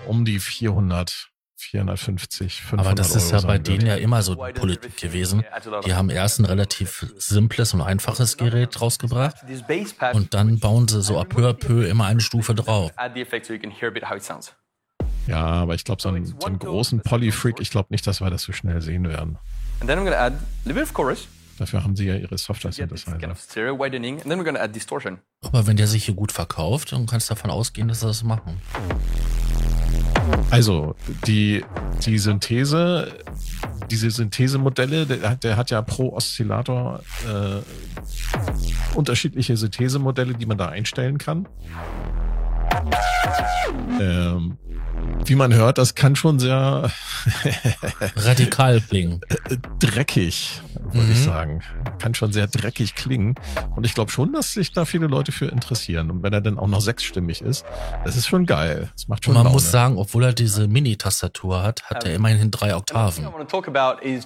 um 0.08 0.26
die 0.26 0.40
400, 0.40 1.30
450, 1.58 2.62
500 2.62 2.86
Aber 2.86 2.96
das 2.96 3.16
ist 3.16 3.34
Euro 3.34 3.42
ja 3.42 3.48
bei 3.48 3.58
denen 3.58 3.86
ja 3.86 3.96
immer 3.96 4.22
so 4.22 4.36
die 4.36 4.54
Politik 4.54 4.98
gewesen. 4.98 5.44
Die 5.86 5.94
haben 5.94 6.10
erst 6.10 6.40
ein 6.40 6.46
relativ 6.46 7.06
simples 7.18 7.74
und 7.74 7.82
einfaches 7.82 8.38
Gerät 8.38 8.80
rausgebracht 8.80 9.36
und 10.14 10.34
dann 10.34 10.60
bauen 10.60 10.88
sie 10.88 11.02
so 11.02 11.20
à 11.20 11.26
peu 11.26 11.50
à 11.50 11.54
peu 11.54 11.88
immer 11.88 12.06
eine 12.06 12.22
Stufe 12.22 12.54
drauf. 12.56 12.92
Ja, 15.28 15.44
aber 15.44 15.76
ich 15.76 15.84
glaube, 15.84 16.02
so, 16.02 16.08
einen, 16.10 16.26
so 16.26 16.38
einen 16.46 16.60
großen 16.60 17.02
Polyfreak, 17.02 17.60
ich 17.60 17.70
glaube 17.70 17.88
nicht, 17.90 18.08
dass 18.08 18.22
wir 18.22 18.30
das 18.30 18.44
so 18.44 18.54
schnell 18.54 18.82
sehen 18.82 19.10
werden. 19.10 19.38
And 19.80 19.90
then 19.90 20.00
I'm 20.00 20.06
gonna 20.06 20.18
add 20.18 20.36
a 20.36 20.40
little 20.66 20.82
bit 20.82 20.84
of 20.84 20.94
chorus. 20.94 21.28
Dafür 21.58 21.84
haben 21.84 21.96
sie 21.96 22.06
ja 22.06 22.16
ihre 22.16 22.38
Software-Synthesizer. 22.38 23.18
Aber 25.42 25.68
wenn 25.68 25.78
der 25.78 25.88
sich 25.88 26.06
hier 26.06 26.14
gut 26.14 26.32
verkauft, 26.32 26.92
dann 26.92 27.08
kannst 27.08 27.30
du 27.30 27.34
davon 27.34 27.50
ausgehen, 27.50 27.88
dass 27.88 28.02
sie 28.02 28.08
das 28.08 28.24
machen. 28.24 28.62
Also, 30.50 30.96
die, 31.26 31.64
die 32.06 32.18
Synthese, 32.18 33.12
diese 33.92 34.10
Synthesemodelle, 34.10 35.06
der, 35.06 35.36
der 35.36 35.58
hat 35.58 35.72
ja 35.72 35.82
pro 35.82 36.14
Oszillator 36.14 37.02
äh, 37.28 37.62
unterschiedliche 38.96 39.58
Synthesemodelle, 39.58 40.34
die 40.34 40.46
man 40.46 40.58
da 40.58 40.70
einstellen 40.70 41.18
kann. 41.18 41.48
Ähm, 44.00 44.58
wie 45.26 45.36
man 45.36 45.54
hört, 45.54 45.78
das 45.78 45.96
kann 45.96 46.16
schon 46.16 46.40
sehr 46.40 46.92
radikal 48.16 48.82
klingen. 48.82 49.22
Dreckig, 49.80 50.62
würde 50.92 51.08
mhm. 51.08 51.12
ich 51.12 51.24
sagen. 51.24 51.62
Kann 52.00 52.14
schon 52.14 52.32
sehr 52.32 52.48
dreckig 52.48 52.96
klingen. 52.96 53.36
Und 53.76 53.86
ich 53.86 53.94
glaube 53.94 54.12
schon, 54.12 54.34
dass 54.34 54.54
sich 54.54 54.72
da 54.72 54.86
viele 54.86 55.08
Leute 55.08 55.32
für 55.32 55.48
interessieren. 55.48 56.12
Und 56.12 56.24
wenn 56.24 56.34
er 56.34 56.42
dann 56.42 56.58
auch 56.58 56.68
noch 56.68 56.82
sechsstimmig 56.82 57.42
ist, 57.42 57.66
das 58.06 58.16
ist 58.16 58.28
schon 58.28 58.46
geil. 58.46 58.90
Das 58.94 59.08
macht 59.08 59.26
schon 59.26 59.32
Und 59.32 59.40
man 59.40 59.44
Laune. 59.46 59.54
muss 59.54 59.72
sagen, 59.72 59.98
obwohl 59.98 60.24
er 60.24 60.34
diese 60.34 60.68
Mini-Tastatur 60.68 61.64
hat, 61.64 61.84
hat 61.84 62.06
er 62.06 62.14
immerhin 62.14 62.52
drei 62.52 62.76
Oktaven. 62.76 63.26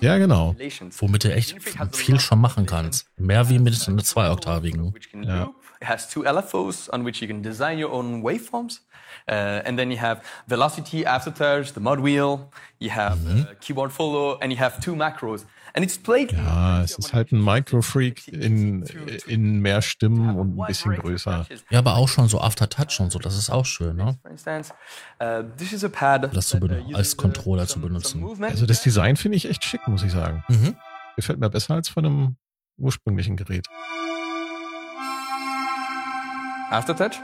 Ja, 0.02 0.18
genau. 0.18 0.56
Womit 0.98 1.26
er 1.26 1.36
echt 1.36 1.56
viel 1.94 2.20
schon 2.20 2.40
machen 2.40 2.66
kannst. 2.66 3.08
Mehr 3.18 3.50
wie 3.50 3.60
mit 3.60 3.88
einer 3.88 4.04
zweioktavigen. 4.04 4.94
Ja. 5.24 5.50
It 5.82 5.88
has 5.88 6.08
two 6.08 6.24
LFOs 6.24 6.90
on 6.94 7.04
which 7.04 7.22
you 7.22 7.28
can 7.28 7.42
design 7.42 7.80
your 7.80 7.92
own 7.92 8.22
waveforms. 8.22 8.82
Uh, 9.28 9.62
and 9.66 9.78
then 9.78 9.92
you 9.92 9.98
have 9.98 10.24
velocity, 10.48 11.04
aftertouch, 11.04 11.74
the 11.74 11.80
mod 11.80 12.00
wheel, 12.00 12.52
you 12.80 12.90
have 12.90 13.20
mhm. 13.20 13.44
uh, 13.44 13.54
keyboard 13.60 13.92
follow, 13.92 14.38
and 14.42 14.52
you 14.52 14.58
have 14.58 14.80
two 14.80 14.96
macros. 14.96 15.46
And 15.74 15.86
it's 15.86 15.98
played 15.98 16.34
ja, 16.34 16.84
es 16.84 16.98
ist 16.98 17.14
halt 17.14 17.32
ein 17.32 17.42
Microfreak 17.42 18.28
in, 18.28 18.84
in 19.26 19.60
mehr 19.62 19.82
Stimmen 19.82 20.38
und 20.38 20.60
ein 20.60 20.68
bisschen 20.68 20.96
größer. 20.96 21.48
Ja, 21.70 21.80
aber 21.80 21.96
auch 21.96 22.10
schon 22.10 22.28
so 22.28 22.42
Aftertouch 22.42 23.00
und 23.00 23.12
so, 23.12 23.20
das 23.20 23.38
ist 23.38 23.50
auch 23.50 23.66
schön, 23.66 23.96
ne? 23.96 24.20
Uh, 24.26 24.36
das 25.18 26.48
zu 26.48 26.60
als 26.94 27.16
Controller 27.16 27.68
zu 27.68 27.80
benutzen. 27.80 28.44
Also 28.44 28.66
das 28.66 28.84
Design 28.84 29.16
finde 29.16 29.38
ich 29.38 29.50
echt 29.50 29.64
schick, 29.64 29.88
muss 29.88 30.04
ich 30.04 30.12
sagen. 30.12 30.44
Mhm. 30.50 30.76
Gefällt 31.16 31.40
mir 31.40 31.50
besser 31.50 31.76
als 31.76 31.88
von 31.88 32.06
einem 32.06 32.36
ursprünglichen 32.78 33.38
Gerät. 33.38 33.68
Aftertouch? 36.72 37.20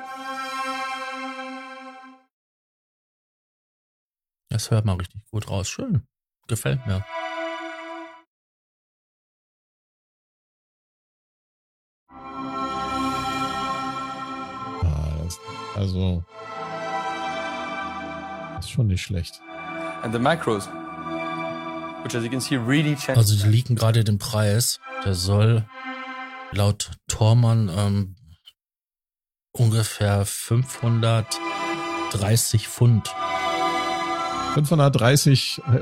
Das 4.49 4.71
hört 4.71 4.83
man 4.83 4.97
richtig 4.97 5.21
gut 5.31 5.49
raus. 5.49 5.69
Schön. 5.69 6.05
Gefällt 6.47 6.85
mir. 6.85 7.05
Ah, 14.83 15.15
das, 15.23 15.39
also, 15.75 16.25
das 18.55 18.65
ist 18.65 18.71
schon 18.71 18.87
nicht 18.87 19.01
schlecht. 19.01 19.41
And 20.03 20.13
the 20.13 20.19
macros, 20.19 20.67
which 22.03 22.15
as 22.15 22.23
you 22.25 22.29
can 22.29 22.41
see 22.41 22.57
really. 22.57 22.97
Also 23.07 23.33
die 23.33 23.49
liegen 23.49 23.75
gerade 23.75 24.03
den 24.03 24.17
Preis. 24.17 24.81
Der 25.05 25.13
soll 25.13 25.65
laut 26.51 26.91
Tormann 27.07 27.69
ähm, 27.73 28.16
ungefähr 29.59 30.25
530 30.25 32.67
Pfund 32.67 33.13
530 34.65 35.61
äh, 35.67 35.81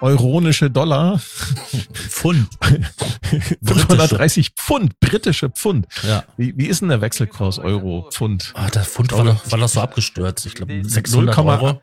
euronische 0.00 0.70
Dollar. 0.70 1.18
Pfund. 1.18 2.48
530 3.64 4.52
Pfund, 4.56 5.00
britische 5.00 5.50
Pfund. 5.50 5.86
Ja. 6.06 6.22
Wie, 6.36 6.56
wie 6.56 6.66
ist 6.66 6.82
denn 6.82 6.88
der 6.88 7.00
Wechselkurs 7.00 7.58
Euro, 7.58 8.08
Pfund? 8.12 8.52
Ah, 8.54 8.70
der 8.70 8.84
Pfund 8.84 9.10
war 9.12 9.24
doch, 9.24 9.50
war 9.50 9.58
doch 9.58 9.68
so 9.68 9.80
abgestürzt. 9.80 10.46
Ich 10.46 10.54
glaube 10.54 10.84
600 10.84 11.36
0, 11.36 11.46
Euro. 11.46 11.82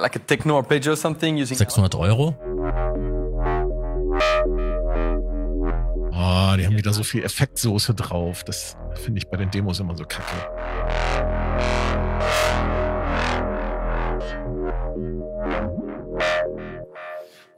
Like 0.00 0.16
a 0.16 0.18
techno 0.18 0.58
or 0.58 0.96
something 0.96 1.36
using 1.36 1.56
600 1.56 1.94
Euro? 1.94 2.36
Oh, 6.20 6.56
die 6.56 6.66
haben 6.66 6.76
wieder 6.76 6.92
so 6.92 7.04
viel 7.04 7.22
Effektsoße 7.22 7.94
drauf. 7.94 8.42
Das 8.42 8.76
finde 8.94 9.18
ich 9.18 9.28
bei 9.28 9.36
den 9.36 9.52
Demos 9.52 9.78
immer 9.78 9.96
so 9.96 10.04
kacke. 10.04 10.34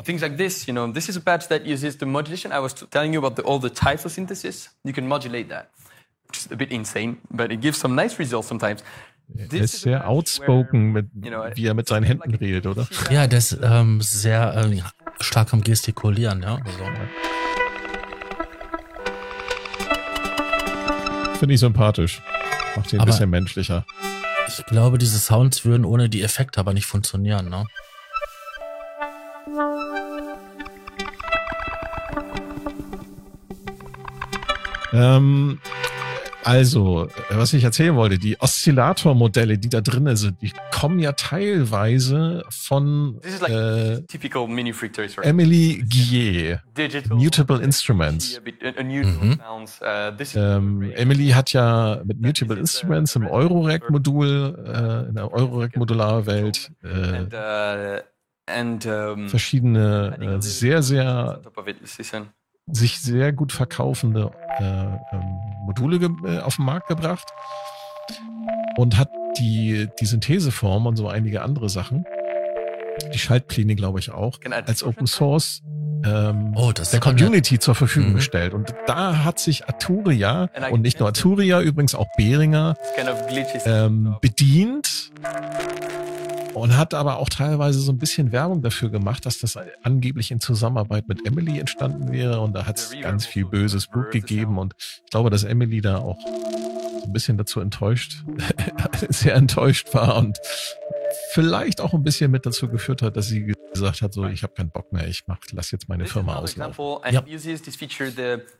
things 0.05 0.23
like 0.23 0.37
this, 0.37 0.67
you 0.67 0.73
know, 0.73 0.91
this 0.93 1.09
is 1.09 1.17
a 1.17 1.21
patch 1.21 1.47
that 1.49 1.65
uses 1.65 1.97
the 1.97 2.07
modulation. 2.07 2.53
I 2.53 2.59
was 2.59 2.75
telling 2.75 3.13
you 3.13 3.21
about 3.25 3.37
the, 3.37 3.43
all 3.43 3.61
the 3.61 3.71
types 3.71 4.05
of 4.05 4.13
synthesis. 4.13 4.71
You 4.83 4.93
can 4.93 5.07
modulate 5.07 5.49
that, 5.51 5.71
which 6.27 6.39
is 6.39 6.49
a 6.51 6.57
bit 6.57 6.73
insane, 6.73 7.19
but 7.31 7.53
it 7.53 7.61
gives 7.61 7.79
some 7.79 7.95
nice 7.95 8.19
results 8.19 8.49
sometimes. 8.49 8.83
Er 9.37 9.61
ist 9.61 9.83
sehr 9.83 10.09
outspoken, 10.09 10.93
mit, 10.93 11.07
wie 11.15 11.67
er 11.67 11.75
mit 11.75 11.87
seinen 11.87 12.03
Händen 12.03 12.35
redet, 12.35 12.67
oder? 12.67 12.89
Ja, 13.11 13.29
der 13.29 13.39
ist 13.39 13.57
ähm, 13.63 14.01
sehr 14.01 14.57
äh, 14.57 14.83
stark 15.21 15.53
am 15.53 15.63
Gestikulieren, 15.63 16.43
ja. 16.43 16.57
Also, 16.57 16.85
Finde 21.41 21.55
ich 21.55 21.61
sympathisch. 21.61 22.21
Macht 22.77 22.93
ihn 22.93 23.01
ein 23.01 23.07
bisschen 23.07 23.31
menschlicher. 23.31 23.87
Ich 24.47 24.63
glaube, 24.67 24.99
diese 24.99 25.19
Sounds 25.19 25.65
würden 25.65 25.87
ohne 25.87 26.11
die 26.11 26.21
Effekte 26.21 26.61
aber 26.61 26.75
nicht 26.75 26.85
funktionieren, 26.85 27.49
ne? 27.49 27.67
Ähm, 34.93 35.61
also, 36.45 37.09
was 37.29 37.53
ich 37.53 37.65
erzählen 37.65 37.95
wollte, 37.97 38.19
die 38.19 38.41
Oszillatormodelle, 38.41 39.59
die 39.59 39.69
da 39.69 39.81
drinnen 39.81 40.17
sind, 40.17 40.41
die 40.43 40.53
kommen 40.73 40.99
ja 40.99 41.13
teilweise 41.13 42.45
von 42.49 43.21
like 43.41 43.51
äh, 43.51 44.03
Emily 45.23 45.85
Guillet, 45.89 46.61
Mutable 47.11 47.61
Instruments. 47.63 48.41
Mhm. 48.41 49.41
Uh, 49.83 50.13
ähm, 50.35 50.93
Emily 50.95 51.29
hat 51.31 51.53
ja 51.53 52.01
mit 52.05 52.21
Mutable 52.21 52.59
Instruments 52.59 53.17
im 53.17 53.27
Eurorack-Modul, 53.27 54.65
äh, 54.67 55.09
in 55.09 55.15
der 55.15 55.33
Eurorack-Modularwelt 55.33 56.71
äh, 56.83 58.01
uh, 58.87 59.29
verschiedene, 59.29 60.17
äh, 60.21 60.41
sehr, 60.41 60.83
sehr 60.83 61.41
sich 62.73 63.01
sehr 63.01 63.33
gut 63.33 63.53
verkaufende 63.53 64.31
äh, 64.59 64.65
ähm, 64.65 65.41
Module 65.65 66.09
äh, 66.25 66.39
auf 66.41 66.57
den 66.57 66.65
Markt 66.65 66.89
gebracht 66.89 67.29
und 68.77 68.97
hat 68.97 69.11
die, 69.39 69.89
die 70.01 70.07
Syntheseform 70.07 70.87
und 70.87 70.97
so 70.97 71.09
einige 71.09 71.43
andere 71.43 71.69
Sachen, 71.69 72.05
die 73.13 73.19
Schaltpläne, 73.19 73.75
glaube 73.75 73.99
ich, 73.99 74.11
auch, 74.11 74.39
als 74.67 74.83
Open 74.83 75.07
Source 75.07 75.63
ähm, 76.05 76.53
oh, 76.57 76.73
der 76.73 77.01
Community 77.01 77.59
zur 77.59 77.75
Verfügung 77.75 78.11
mhm. 78.11 78.17
gestellt. 78.17 78.55
Und 78.55 78.75
da 78.87 79.25
hat 79.25 79.39
sich 79.39 79.67
Arturia 79.67 80.49
und 80.71 80.83
nicht 80.83 80.99
nur 80.99 81.09
Arturia, 81.09 81.61
übrigens 81.61 81.95
auch 81.95 82.07
Behringer 82.17 82.77
ähm, 83.67 84.17
bedient 84.21 85.11
und 86.55 86.77
hat 86.77 86.95
aber 86.95 87.19
auch 87.19 87.29
teilweise 87.29 87.81
so 87.81 87.93
ein 87.93 87.99
bisschen 87.99 88.33
Werbung 88.33 88.63
dafür 88.63 88.91
gemacht, 88.91 89.27
dass 89.27 89.39
das 89.39 89.59
angeblich 89.83 90.31
in 90.31 90.41
Zusammenarbeit 90.41 91.09
mit 91.09 91.27
Emily 91.27 91.59
entstanden 91.59 92.13
wäre. 92.13 92.41
Und 92.41 92.55
da 92.55 92.67
hat 92.67 92.79
es 92.79 92.95
ganz 93.01 93.27
viel 93.27 93.45
böses 93.45 93.87
Blut 93.87 94.11
gegeben. 94.11 94.59
Und 94.59 94.75
ich 94.79 95.11
glaube, 95.11 95.31
dass 95.31 95.45
Emily 95.45 95.81
da 95.81 95.99
auch 95.99 96.19
so 96.21 97.07
ein 97.07 97.13
bisschen 97.13 97.37
dazu 97.37 97.61
enttäuscht, 97.61 98.25
sehr 99.09 99.35
enttäuscht 99.35 99.95
war 99.95 100.17
und 100.17 100.39
vielleicht 101.33 101.81
auch 101.81 101.95
ein 101.95 102.03
bisschen 102.03 102.31
mit 102.31 102.47
dazu 102.47 102.69
geführt 102.69 103.03
hat, 103.03 103.17
dass 103.17 103.29
sie 103.29 103.53
gesagt 103.73 104.03
hat, 104.03 104.13
so 104.13 104.25
ich 104.27 104.43
habe 104.43 104.53
keinen 104.55 104.71
Bock 104.71 104.93
mehr, 104.93 105.07
ich 105.09 105.25
mach, 105.27 105.39
lass 105.53 105.71
jetzt 105.71 105.89
meine 105.89 106.05
Firma 106.07 106.37
auslaufen. 106.37 106.85
Ja. 107.13 107.21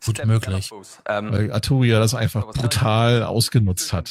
Gut 0.05 0.25
möglich. 0.25 0.71
Weil 1.33 1.51
Arturia 1.51 1.99
das 1.99 2.13
einfach 2.15 2.47
brutal 2.61 3.23
ausgenutzt 3.23 3.91
hat. 3.93 4.09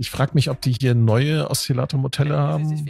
Ich 0.00 0.10
frage 0.12 0.30
mich, 0.34 0.48
ob 0.48 0.60
die 0.60 0.72
hier 0.72 0.94
neue 0.94 1.50
Oszillatormodelle 1.50 2.36
haben. 2.38 2.86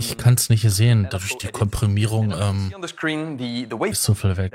Ich 0.00 0.16
kann 0.18 0.34
es 0.34 0.48
nicht 0.48 0.68
sehen, 0.68 1.06
durch 1.10 1.38
die 1.38 1.46
Komprimierung 1.48 2.32
ähm, 2.36 2.72
ist 3.90 4.02
so 4.02 4.14
viel 4.14 4.36
weg. 4.36 4.52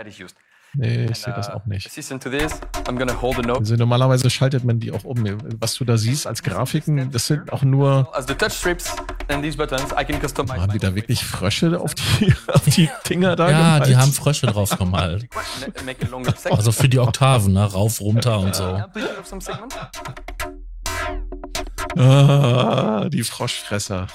Nee, 0.76 1.06
ich 1.06 1.18
sehe 1.20 1.34
das 1.34 1.50
auch 1.50 1.66
nicht. 1.66 1.86
Also 3.58 3.76
normalerweise 3.76 4.30
schaltet 4.30 4.64
man 4.64 4.80
die 4.80 4.92
auch 4.92 5.04
um. 5.04 5.24
Was 5.60 5.76
du 5.76 5.86
da 5.86 5.98
siehst 5.98 6.26
als 6.26 6.42
Grafiken, 6.42 7.12
das 7.12 7.28
sind 7.28 7.54
auch 7.54 7.62
nur. 7.64 8.10
Haben 10.62 10.72
die 10.72 10.80
da 10.80 10.96
wirklich 10.96 11.24
Frösche 11.24 11.80
auf 11.80 11.94
die, 11.94 12.34
auf 12.48 12.64
die 12.66 12.90
Dinger 13.08 13.36
da 13.36 13.50
Ja, 13.50 13.74
gemalt? 13.74 13.88
die 13.88 13.98
haben 13.98 14.12
Frösche 14.14 14.48
drauf 14.48 14.76
gemalt. 14.78 15.28
also 16.50 16.72
für 16.72 16.90
die 16.90 17.00
Oktaven, 17.00 17.54
ne? 17.54 17.64
Rauf, 17.72 18.02
runter 18.02 18.40
und 18.40 18.56
so. 18.56 18.64
Ah, 21.96 23.08
die 23.10 23.24
Froschfresser. 23.24 24.08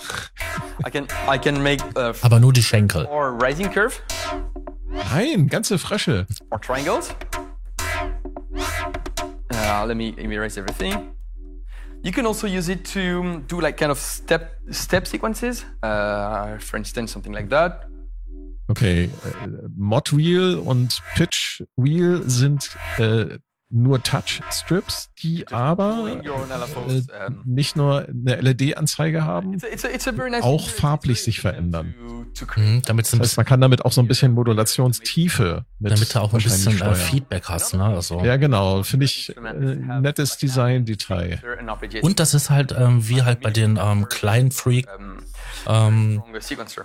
Aber 2.22 2.40
nur 2.40 2.52
die 2.52 2.62
Schenkel. 2.62 3.06
Nein, 5.12 5.48
ganze 5.48 5.78
Frösche. 5.78 6.26
Or 6.50 6.60
triangles. 6.60 7.14
Uh, 9.50 9.84
let 9.86 9.96
me 9.96 10.14
erase 10.18 10.58
everything. 10.58 11.12
You 12.02 12.12
can 12.12 12.26
also 12.26 12.46
use 12.46 12.68
it 12.68 12.84
to 12.92 13.40
do 13.48 13.60
like 13.60 13.76
kind 13.76 13.90
of 13.90 13.98
step 13.98 14.58
step 14.70 15.06
sequences. 15.06 15.64
Uh, 15.82 16.58
for 16.58 16.76
instance, 16.76 17.12
something 17.12 17.32
like 17.32 17.48
that. 17.50 17.86
Okay, 18.70 19.04
äh, 19.04 19.48
Mod 19.76 20.14
Wheel 20.14 20.56
und 20.58 21.02
Pitch 21.14 21.64
Wheel 21.76 22.22
sind 22.26 22.76
äh, 22.98 23.38
nur 23.70 24.02
Touch-Strips, 24.02 25.10
die 25.18 25.46
aber 25.48 26.20
äh, 26.22 27.30
nicht 27.44 27.76
nur 27.76 28.08
eine 28.08 28.40
LED-Anzeige 28.40 29.24
haben, 29.24 29.58
auch 30.40 30.68
farblich 30.68 31.22
sich 31.22 31.40
verändern. 31.40 31.94
Mhm, 32.56 32.82
damit 32.86 33.12
das 33.12 33.18
heißt, 33.18 33.36
man 33.36 33.46
kann 33.46 33.60
damit 33.60 33.84
auch 33.84 33.92
so 33.92 34.00
ein 34.00 34.08
bisschen 34.08 34.32
Modulationstiefe 34.32 35.64
mit 35.78 35.92
Damit 35.92 36.14
du 36.14 36.20
auch 36.20 36.32
ein 36.32 36.42
bisschen 36.42 36.80
äh, 36.80 36.94
Feedback 36.94 37.48
hast. 37.48 37.74
Ne? 37.74 37.84
Also. 37.84 38.24
Ja, 38.24 38.36
genau. 38.36 38.82
Finde 38.84 39.04
ich 39.04 39.36
äh, 39.36 39.40
nettes 39.42 40.38
Design-Detail. 40.38 41.40
Und 42.02 42.20
das 42.20 42.34
ist 42.34 42.50
halt 42.50 42.74
ähm, 42.76 43.06
wie 43.08 43.22
halt 43.22 43.40
bei 43.40 43.50
den 43.50 43.78
ähm, 43.80 44.08
kleinen 44.08 44.50
Freak 44.50 44.86
ähm, 45.66 46.22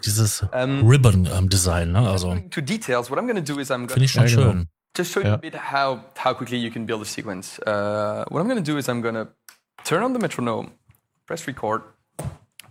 dieses 0.06 0.46
Ribbon-Design. 0.54 1.88
Ähm, 1.88 1.94
ne? 1.94 2.10
Also 2.10 2.32
finde 2.32 4.06
ich 4.06 4.12
schon 4.12 4.28
ja, 4.28 4.36
genau. 4.36 4.64
Schön. 4.94 5.04
just 5.04 5.12
show 5.12 5.20
you 5.22 5.28
yeah. 5.28 5.34
a 5.34 5.38
bit 5.38 5.56
how, 5.56 6.06
how 6.16 6.34
quickly 6.34 6.58
you 6.58 6.72
can 6.72 6.86
build 6.86 7.02
a 7.02 7.06
sequence. 7.06 7.60
Uh, 7.60 8.26
what 8.30 8.40
I'm 8.40 8.48
going 8.48 8.64
to 8.64 8.72
do 8.72 8.78
is 8.78 8.88
I'm 8.88 9.02
going 9.02 9.16
to 9.16 9.28
turn 9.84 10.04
on 10.04 10.14
the 10.14 10.20
metronome, 10.20 10.72
press 11.26 11.48
record, 11.48 11.82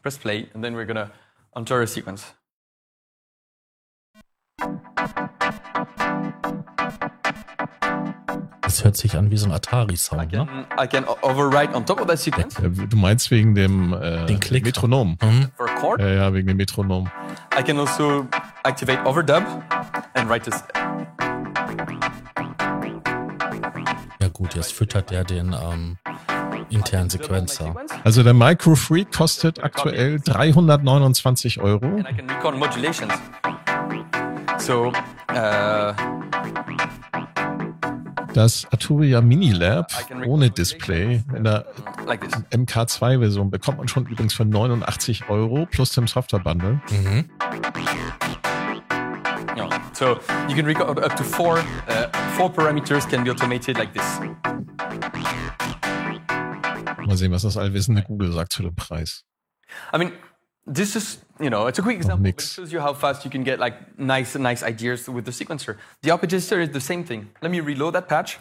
press 0.02 0.18
play, 0.18 0.48
and 0.54 0.62
then 0.62 0.74
we're 0.74 0.86
going 0.86 0.96
to 0.96 1.10
enter 1.56 1.82
a 1.82 1.86
sequence. 1.86 2.34
Das 8.62 8.84
hört 8.84 8.96
sich 8.96 9.16
an 9.16 9.30
wie 9.30 9.36
so 9.36 9.46
ein 9.46 9.52
Atari-Sound, 9.52 10.32
ne? 10.32 10.66
I 10.78 10.86
can 10.86 11.04
overwrite 11.04 11.74
on 11.74 11.84
top 11.84 12.00
of 12.00 12.06
that 12.06 12.18
sequence. 12.18 12.56
Ja, 12.58 12.68
du 12.68 12.96
meinst 12.96 13.30
wegen 13.30 13.54
dem 13.54 13.92
äh, 13.92 14.24
Den 14.24 14.40
Klick. 14.40 14.64
Metronom. 14.64 15.18
Mhm. 15.20 15.50
For 15.56 15.68
a 15.68 15.74
chord. 15.78 16.00
Ja, 16.00 16.08
ja, 16.08 16.32
wegen 16.32 16.46
dem 16.46 16.56
Metronom. 16.56 17.10
I 17.54 17.62
can 17.62 17.78
also 17.78 18.26
activate 18.64 19.04
overdub 19.04 19.44
and 20.14 20.30
write 20.30 20.50
this 20.50 20.62
gut, 24.42 24.56
jetzt 24.56 24.72
füttert 24.72 25.12
er 25.12 25.22
den 25.22 25.54
ähm, 25.54 25.96
internen 26.68 27.08
Sequencer. 27.08 27.76
Also 28.02 28.24
der 28.24 28.34
Micro 28.34 28.74
Freak 28.74 29.12
kostet 29.12 29.62
aktuell 29.62 30.18
329 30.18 31.60
Euro. 31.60 32.02
So, 34.58 34.92
uh, 35.30 35.92
das 38.34 38.66
Arturia 38.72 39.20
Mini 39.20 39.52
Lab 39.52 39.92
ohne 40.26 40.50
Display 40.50 41.22
in 41.36 41.44
der 41.44 41.66
MK2-Version 42.50 43.50
bekommt 43.50 43.78
man 43.78 43.86
schon 43.86 44.06
übrigens 44.06 44.34
für 44.34 44.44
89 44.44 45.28
Euro 45.28 45.66
plus 45.70 45.92
dem 45.92 46.08
Software-Bundle. 46.08 46.80
Mhm. 46.90 47.30
So 49.92 50.20
you 50.48 50.54
can 50.54 50.66
record 50.66 50.98
up 50.98 51.14
to 51.16 51.24
four, 51.24 51.58
uh, 51.88 52.08
four 52.36 52.50
parameters 52.50 53.08
can 53.08 53.24
be 53.24 53.30
automated 53.30 53.78
like 53.78 53.92
this. 53.92 54.20
Mal 57.06 57.16
sehen, 57.16 57.32
was 57.32 57.42
das 57.42 57.56
allwissende 57.56 58.02
Google 58.02 58.32
sagt 58.32 58.52
zu 58.52 58.62
dem 58.62 58.74
Preis. 58.74 59.24
I 59.92 59.98
mean, 59.98 60.12
this 60.66 60.96
is, 60.96 61.18
you 61.40 61.50
know, 61.50 61.66
it's 61.66 61.78
a 61.78 61.82
quick 61.82 61.96
example. 61.96 62.26
It 62.26 62.40
shows 62.40 62.72
you 62.72 62.80
how 62.80 62.94
fast 62.94 63.24
you 63.24 63.30
can 63.30 63.42
get 63.42 63.58
like 63.58 63.98
nice, 63.98 64.38
nice 64.38 64.62
ideas 64.62 65.08
with 65.08 65.24
the 65.24 65.32
sequencer. 65.32 65.76
The 66.02 66.10
arpeggiator 66.10 66.62
is 66.62 66.70
the 66.70 66.80
same 66.80 67.04
thing. 67.04 67.30
Let 67.42 67.50
me 67.50 67.60
reload 67.60 67.94
that 67.94 68.08
patch. 68.08 68.38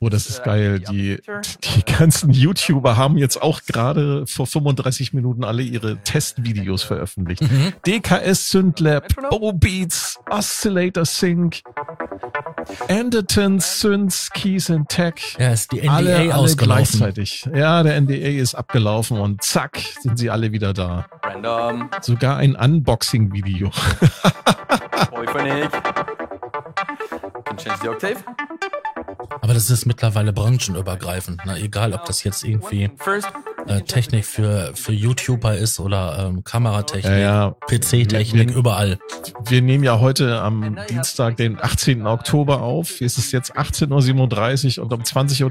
Oh, 0.00 0.08
das 0.08 0.28
ist 0.28 0.44
geil. 0.44 0.80
Die, 0.80 1.18
die 1.64 1.84
ganzen 1.84 2.30
YouTuber 2.30 2.96
haben 2.96 3.16
jetzt 3.16 3.40
auch 3.40 3.62
gerade 3.62 4.26
vor 4.26 4.46
35 4.46 5.12
Minuten 5.12 5.44
alle 5.44 5.62
ihre 5.62 5.96
Testvideos 5.98 6.82
veröffentlicht. 6.82 7.42
Mhm. 7.42 7.72
DKS 7.86 8.50
Syntlab, 8.50 9.06
O-Beats, 9.30 10.18
Oscillator 10.30 11.04
Sync, 11.04 11.62
Anderton, 12.88 13.60
Synths, 13.60 14.30
Keys 14.30 14.70
and 14.70 14.88
Tech. 14.88 15.36
Ja, 15.38 15.52
ist 15.52 15.72
die 15.72 15.80
NDA 15.80 15.92
alle, 15.94 16.16
alle 16.16 16.34
ausgelaufen. 16.34 16.98
gleichzeitig. 16.98 17.48
Ja, 17.54 17.82
der 17.82 18.00
NDA 18.00 18.14
ist 18.14 18.54
abgelaufen 18.54 19.18
und 19.18 19.42
zack, 19.42 19.78
sind 20.00 20.18
sie 20.18 20.30
alle 20.30 20.52
wieder 20.52 20.72
da. 20.72 21.06
Random. 21.22 21.90
Sogar 22.02 22.36
ein 22.36 22.56
Unboxing-Video. 22.56 23.70
Octave. 27.96 28.16
Aber 29.30 29.54
das 29.54 29.70
ist 29.70 29.86
mittlerweile 29.86 30.32
branchenübergreifend, 30.32 31.44
ne? 31.46 31.58
egal 31.58 31.92
ob 31.92 32.04
das 32.04 32.24
jetzt 32.24 32.44
irgendwie 32.44 32.90
äh, 33.66 33.80
Technik 33.82 34.24
für, 34.24 34.72
für 34.74 34.92
YouTuber 34.92 35.56
ist 35.56 35.80
oder 35.80 36.26
ähm, 36.26 36.44
Kameratechnik, 36.44 37.04
ja, 37.04 37.18
ja. 37.18 37.56
PC-Technik, 37.66 38.50
überall. 38.50 38.98
Wir 39.48 39.62
nehmen 39.62 39.84
ja 39.84 39.98
heute 40.00 40.40
am 40.40 40.76
Dienstag, 40.88 41.36
den 41.36 41.58
18. 41.60 42.06
Oktober 42.06 42.62
auf. 42.62 43.00
Es 43.00 43.18
ist 43.18 43.32
jetzt 43.32 43.56
18.37 43.56 44.78
Uhr 44.78 44.84
und 44.84 44.92
um 44.92 45.02
20.30 45.02 45.44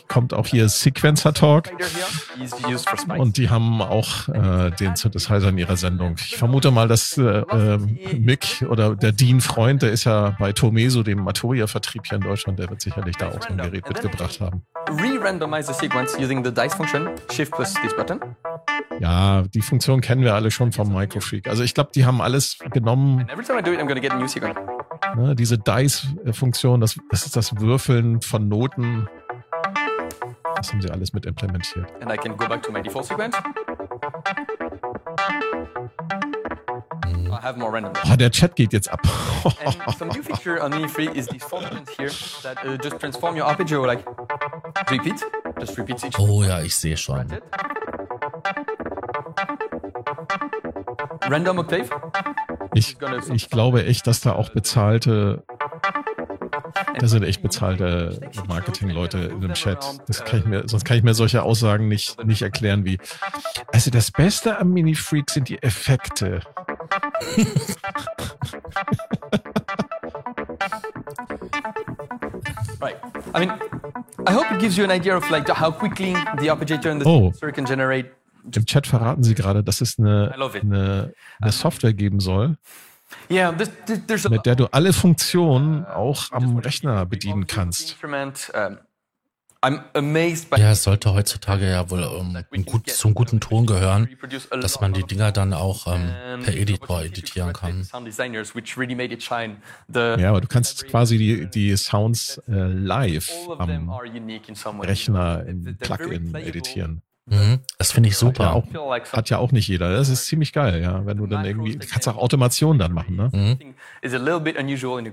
Uhr 0.00 0.08
kommt 0.08 0.34
auch 0.34 0.46
hier 0.46 0.68
Sequencer 0.68 1.32
Talk. 1.34 1.70
Und 3.18 3.36
die 3.36 3.50
haben 3.50 3.82
auch 3.82 4.28
äh, 4.28 4.70
den 4.70 4.96
Synthesizer 4.96 5.48
in 5.48 5.58
ihrer 5.58 5.76
Sendung. 5.76 6.16
Ich 6.18 6.36
vermute 6.36 6.70
mal, 6.70 6.88
dass 6.88 7.18
äh, 7.18 7.22
äh, 7.22 7.78
Mick 8.18 8.64
oder 8.68 8.94
der 8.96 9.12
Dean 9.12 9.40
Freund, 9.40 9.82
der 9.82 9.90
ist 9.92 10.04
ja 10.04 10.36
bei 10.38 10.52
Tomeso, 10.52 11.02
dem 11.02 11.20
Matoria-Vertrieb 11.24 12.06
hier 12.06 12.16
in 12.16 12.22
Deutschland, 12.22 12.58
der 12.58 12.70
wird 12.70 12.80
sicherlich 12.80 13.09
da 13.16 13.28
auch 13.28 13.42
so 13.42 13.48
ein 13.48 13.58
Gerät 13.58 13.88
mitgebracht 13.88 14.40
haben. 14.40 14.62
Re-randomize 14.88 15.72
the 15.72 15.74
sequence 15.74 16.16
using 16.18 16.44
the 16.44 16.52
dice 16.52 16.74
function, 16.74 17.10
shift 17.30 17.52
plus 17.52 17.74
this 17.74 17.94
button. 17.94 18.20
Ja, 19.00 19.42
die 19.42 19.62
Funktion 19.62 20.00
kennen 20.00 20.22
wir 20.22 20.34
alle 20.34 20.50
schon 20.50 20.72
vom 20.72 20.92
Microfreak. 20.92 21.48
Also 21.48 21.62
ich 21.62 21.74
glaube, 21.74 21.90
die 21.94 22.04
haben 22.04 22.20
alles 22.20 22.58
genommen. 22.72 23.20
And 23.20 23.30
every 23.30 23.44
time 23.44 23.58
I 23.58 23.62
do 23.62 23.72
it, 23.72 23.80
I'm 23.80 23.86
gonna 23.86 24.00
get 24.00 24.12
a 24.12 24.16
new 24.16 24.26
sequence. 24.26 24.58
Ne, 25.16 25.34
diese 25.34 25.58
Dice-Funktion, 25.58 26.80
das, 26.80 26.96
das 27.10 27.26
ist 27.26 27.36
das 27.36 27.58
Würfeln 27.58 28.20
von 28.20 28.48
Noten. 28.48 29.08
Das 30.56 30.72
haben 30.72 30.82
sie 30.82 30.90
alles 30.90 31.12
mit 31.12 31.24
implementiert. 31.24 31.86
And 32.02 32.12
I 32.12 32.16
can 32.16 32.36
go 32.36 32.46
back 32.46 32.62
to 32.62 32.72
my 32.72 32.82
default 32.82 33.06
sequence. 33.06 33.36
Oh, 38.10 38.16
der 38.16 38.30
Chat 38.30 38.56
geht 38.56 38.72
jetzt 38.72 38.90
ab. 38.90 39.00
uh. 39.44 39.50
Oh 46.18 46.42
ja, 46.42 46.60
ich 46.62 46.76
sehe 46.76 46.96
schon. 46.96 47.26
Random 51.22 51.58
Octave. 51.58 51.88
Ich, 52.74 52.96
ich 53.32 53.50
glaube 53.50 53.84
echt, 53.84 54.06
dass 54.06 54.20
da 54.20 54.32
auch 54.32 54.50
bezahlte 54.50 55.44
das 56.98 57.10
sind 57.10 57.22
echt 57.22 57.42
bezahlte 57.42 58.20
Marketingleute 58.46 59.18
in 59.18 59.40
dem 59.40 59.54
Chat. 59.54 60.00
Kann 60.24 60.48
mir, 60.48 60.68
sonst 60.68 60.84
kann 60.84 60.96
ich 60.96 61.02
mir 61.02 61.14
solche 61.14 61.42
Aussagen 61.42 61.88
nicht, 61.88 62.22
nicht 62.24 62.42
erklären 62.42 62.84
wie. 62.84 62.98
Also 63.72 63.90
das 63.90 64.10
Beste 64.10 64.58
am 64.58 64.70
Mini-Freak 64.72 65.30
sind 65.30 65.48
die 65.48 65.62
Effekte. 65.62 66.40
Right. 72.80 72.96
I 73.34 73.40
mean, 73.40 73.52
I 74.26 74.32
hope 74.32 74.50
it 74.52 74.60
gives 74.60 74.76
you 74.76 74.84
an 74.84 74.90
idea 74.90 75.16
of 75.16 75.30
like 75.30 75.48
how 75.48 75.70
quickly 75.70 76.14
the 76.38 76.48
arpeggiator 76.48 76.90
and 76.90 77.02
the 77.02 77.08
oh. 77.08 77.32
can 77.52 77.64
generate. 77.64 78.10
Im 78.54 78.64
Chat 78.64 78.86
verraten 78.86 79.22
sie 79.22 79.34
gerade, 79.34 79.62
dass 79.62 79.80
es 79.82 79.98
eine, 79.98 80.34
eine, 80.34 81.12
eine 81.40 81.52
Software 81.52 81.92
geben 81.92 82.20
soll, 82.20 82.56
Yeah, 83.28 83.52
this, 83.52 83.70
this, 84.06 84.28
mit 84.28 84.46
der 84.46 84.56
du 84.56 84.66
alle 84.66 84.92
Funktionen 84.92 85.84
auch 85.84 86.30
am 86.32 86.58
Rechner 86.58 87.06
bedienen 87.06 87.46
kannst. 87.46 87.96
Ja, 89.62 90.70
es 90.70 90.82
sollte 90.84 91.12
heutzutage 91.12 91.68
ja 91.68 91.90
wohl 91.90 92.02
um, 92.02 92.38
gut, 92.64 92.88
zum 92.88 93.14
guten 93.14 93.40
Ton 93.40 93.66
gehören, 93.66 94.08
dass 94.50 94.80
man 94.80 94.94
die 94.94 95.04
Dinger 95.04 95.32
dann 95.32 95.52
auch 95.52 95.86
ähm, 95.86 96.42
per 96.42 96.54
Editor 96.54 97.02
editieren 97.02 97.52
kann. 97.52 97.86
Ja, 100.18 100.30
aber 100.30 100.40
du 100.40 100.48
kannst 100.48 100.86
quasi 100.88 101.18
die, 101.18 101.50
die 101.50 101.76
Sounds 101.76 102.40
äh, 102.48 102.52
live 102.52 103.30
am 103.58 103.90
Rechner 104.80 105.44
in 105.46 105.76
Plugin 105.76 106.34
editieren. 106.34 107.02
Mhm, 107.26 107.60
das 107.78 107.92
finde 107.92 108.08
ich 108.08 108.16
super. 108.16 108.54
Hat 108.54 108.72
ja, 108.72 108.80
auch, 108.80 109.12
hat 109.12 109.30
ja, 109.30 109.38
auch, 109.38 109.52
nicht 109.52 109.68
jeder. 109.68 109.92
Das 109.92 110.08
ist 110.08 110.26
ziemlich 110.26 110.52
geil, 110.52 110.82
ja. 110.82 111.06
Wenn 111.06 111.18
du 111.18 111.26
dann 111.28 111.44
irgendwie, 111.44 111.76
du 111.76 111.86
kannst 111.86 112.08
auch 112.08 112.16
Automation 112.16 112.78
dann 112.78 112.92
machen, 112.92 113.14
ne? 113.14 113.30
Mhm. 113.32 113.74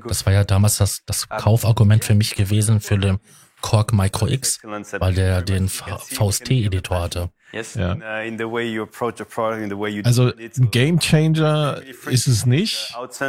Das 0.09 0.25
war 0.25 0.33
ja 0.33 0.43
damals 0.43 0.77
das, 0.77 1.03
das 1.05 1.29
Kaufargument 1.29 2.03
für 2.05 2.15
mich 2.15 2.33
gewesen 2.33 2.79
für 2.79 2.97
den 2.97 3.19
Korg 3.61 3.93
Micro 3.93 4.27
X, 4.27 4.59
weil 4.63 5.13
der 5.13 5.41
den 5.41 5.67
VST-Editor 5.67 7.01
hatte. 7.01 7.29
Ja. 7.75 7.95
Also 10.03 10.31
ein 10.35 10.71
Game 10.71 10.99
Changer 10.99 11.81
ist 12.07 12.27
es 12.27 12.45
nicht. 12.45 12.93
Es 13.09 13.21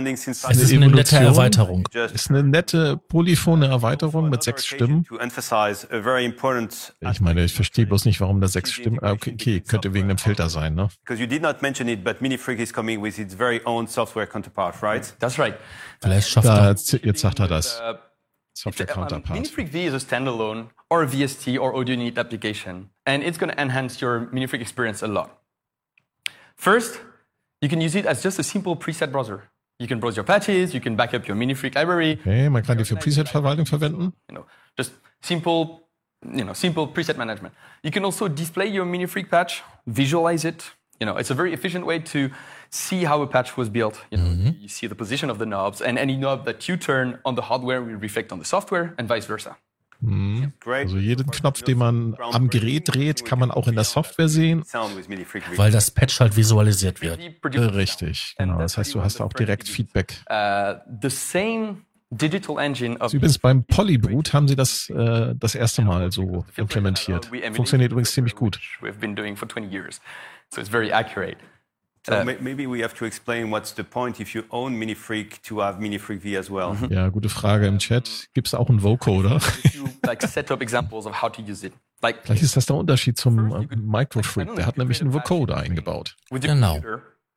ist 0.60 0.72
eine 0.72 0.88
nette 0.88 1.16
Erweiterung. 1.16 1.88
Es 1.94 2.12
ist 2.12 2.30
eine 2.30 2.42
nette 2.42 2.96
polyphone 3.08 3.62
Erweiterung 3.62 4.28
mit 4.28 4.42
sechs 4.42 4.66
Stimmen. 4.66 5.06
Ich 7.00 7.20
meine, 7.20 7.44
ich 7.44 7.54
verstehe 7.54 7.86
bloß 7.86 8.06
nicht, 8.06 8.20
warum 8.20 8.40
da 8.40 8.48
sechs 8.48 8.72
Stimmen. 8.72 8.98
Ah, 9.00 9.12
okay, 9.12 9.34
okay, 9.34 9.60
könnte 9.60 9.94
wegen 9.94 10.08
dem 10.08 10.18
Filter 10.18 10.48
sein, 10.50 10.74
ne? 10.74 10.88
That's 15.20 15.38
right. 15.38 15.54
Vielleicht 16.02 16.28
schafft 16.28 16.48
er. 16.48 16.74
Jetzt 17.02 17.20
sagt 17.20 17.38
er 17.38 17.46
das. 17.48 17.80
Software 18.58 18.90
um, 18.90 18.94
counterpart. 18.96 19.38
Minifreak 19.38 19.68
V 19.68 19.84
is 19.86 19.94
a 19.94 20.04
standalone 20.04 20.70
or 20.90 21.04
a 21.04 21.06
VST 21.06 21.60
or 21.60 21.76
audio 21.76 21.94
unit 21.94 22.18
application, 22.18 22.90
and 23.06 23.22
it's 23.22 23.38
going 23.38 23.52
to 23.52 23.60
enhance 23.60 24.00
your 24.00 24.26
Minifreak 24.32 24.60
experience 24.60 25.00
a 25.00 25.06
lot. 25.06 25.38
First, 26.56 26.98
you 27.62 27.68
can 27.68 27.80
use 27.80 27.94
it 27.94 28.04
as 28.04 28.20
just 28.20 28.40
a 28.40 28.42
simple 28.42 28.74
preset 28.74 29.12
browser. 29.12 29.44
You 29.78 29.86
can 29.86 30.00
browse 30.00 30.16
your 30.16 30.24
patches, 30.24 30.74
you 30.74 30.80
can 30.80 30.96
back 30.96 31.14
up 31.14 31.28
your 31.28 31.36
Minifreak 31.36 31.76
library. 31.76 32.18
Okay, 32.20 32.48
man 32.48 32.64
kann 32.64 32.78
die 32.78 32.84
für 32.84 32.96
Preset-Verwaltung 32.96 33.64
verwenden. 33.64 34.12
You 34.28 34.38
know, 34.38 34.46
just 34.76 34.90
simple, 35.22 35.86
you 36.24 36.42
know, 36.42 36.52
simple 36.52 36.88
preset 36.88 37.16
management. 37.16 37.54
You 37.84 37.92
can 37.92 38.04
also 38.04 38.26
display 38.26 38.66
your 38.66 38.86
Minifreak 38.86 39.30
patch, 39.30 39.62
visualize 39.86 40.44
it. 40.44 40.64
You 41.00 41.06
know, 41.06 41.16
it's 41.16 41.30
a 41.30 41.34
very 41.34 41.52
efficient 41.52 41.86
way 41.86 42.00
to 42.00 42.30
see 42.70 43.04
how 43.04 43.22
a 43.22 43.26
patch 43.26 43.56
was 43.56 43.70
built. 43.70 44.04
You 44.10 44.18
know, 44.18 44.26
mm-hmm. 44.26 44.60
you 44.60 44.68
see 44.68 44.88
the 44.88 44.96
position 44.96 45.30
of 45.30 45.38
the 45.38 45.46
knobs, 45.46 45.80
and 45.80 45.98
any 45.98 46.16
knob 46.16 46.44
that 46.44 46.68
you 46.68 46.76
turn 46.76 47.18
on 47.24 47.36
the 47.36 47.42
hardware 47.42 47.80
will 47.82 47.98
reflect 48.00 48.32
on 48.32 48.38
the 48.38 48.44
software, 48.44 48.94
and 48.98 49.08
vice 49.08 49.26
versa. 49.26 49.56
Mhm. 50.00 50.52
Also 50.64 50.96
jeden 50.96 51.30
Knopf, 51.30 51.62
den 51.62 51.78
man 51.78 52.16
am 52.20 52.50
Gerät 52.50 52.94
dreht, 52.94 53.24
kann 53.24 53.38
man 53.38 53.50
auch 53.50 53.66
in 53.66 53.74
der 53.74 53.84
Software 53.84 54.28
sehen. 54.28 54.62
Weil 55.56 55.72
das 55.72 55.90
Patch 55.90 56.20
halt 56.20 56.36
visualisiert 56.36 57.02
wird. 57.02 57.18
Richtig, 57.74 58.36
genau. 58.38 58.58
Das 58.58 58.78
heißt, 58.78 58.94
du 58.94 59.02
hast 59.02 59.20
auch 59.20 59.32
direkt 59.32 59.68
Feedback. 59.68 60.22
Digital 62.10 62.58
Engine 62.58 62.98
also 62.98 63.18
übrigens 63.18 63.38
beim 63.38 63.64
Polyboot 63.64 64.32
haben 64.32 64.48
sie 64.48 64.56
das 64.56 64.88
äh, 64.88 65.34
das 65.36 65.54
erste 65.54 65.82
Mal 65.82 66.10
so 66.10 66.46
implementiert. 66.56 67.30
Funktioniert 67.52 67.92
übrigens 67.92 68.12
ziemlich 68.12 68.34
gut. 68.34 68.58
So 70.54 70.60
it's 70.60 70.70
very 70.70 70.90
accurate. 70.92 71.36
So 72.06 72.14
uh, 72.14 72.24
maybe 72.24 72.66
we 72.66 72.80
have 72.80 72.94
to 72.94 73.04
explain 73.04 73.50
what's 73.50 73.72
the 73.72 73.84
point 73.84 74.18
if 74.18 74.34
you 74.34 74.44
own 74.50 74.78
Minifreak 74.78 75.42
to 75.42 75.60
have 75.60 75.78
Minifreak 75.78 76.20
V 76.22 76.36
as 76.36 76.48
well. 76.50 76.74
Mhm. 76.74 76.90
Ja, 76.90 77.08
gute 77.10 77.28
Frage 77.28 77.66
im 77.66 77.78
Chat. 77.78 78.28
Gibt 78.32 78.46
es 78.46 78.54
auch 78.54 78.70
einen 78.70 78.82
Vocoder? 78.82 79.40
like 80.06 80.22
set 80.22 80.50
up 80.50 80.62
examples 80.62 81.06
of 81.06 81.20
how 81.20 81.30
to 81.30 81.42
use 81.42 81.66
it. 81.66 81.74
Like, 82.00 82.20
Vielleicht 82.22 82.42
ist 82.42 82.56
das 82.56 82.66
der 82.66 82.76
Unterschied 82.76 83.18
zum 83.18 83.52
äh, 83.52 83.76
Microfreak. 83.76 84.54
Der 84.54 84.66
hat 84.66 84.78
nämlich 84.78 85.00
einen 85.00 85.12
Vocoder 85.12 85.58
eingebaut. 85.58 86.16
Genau. 86.30 86.80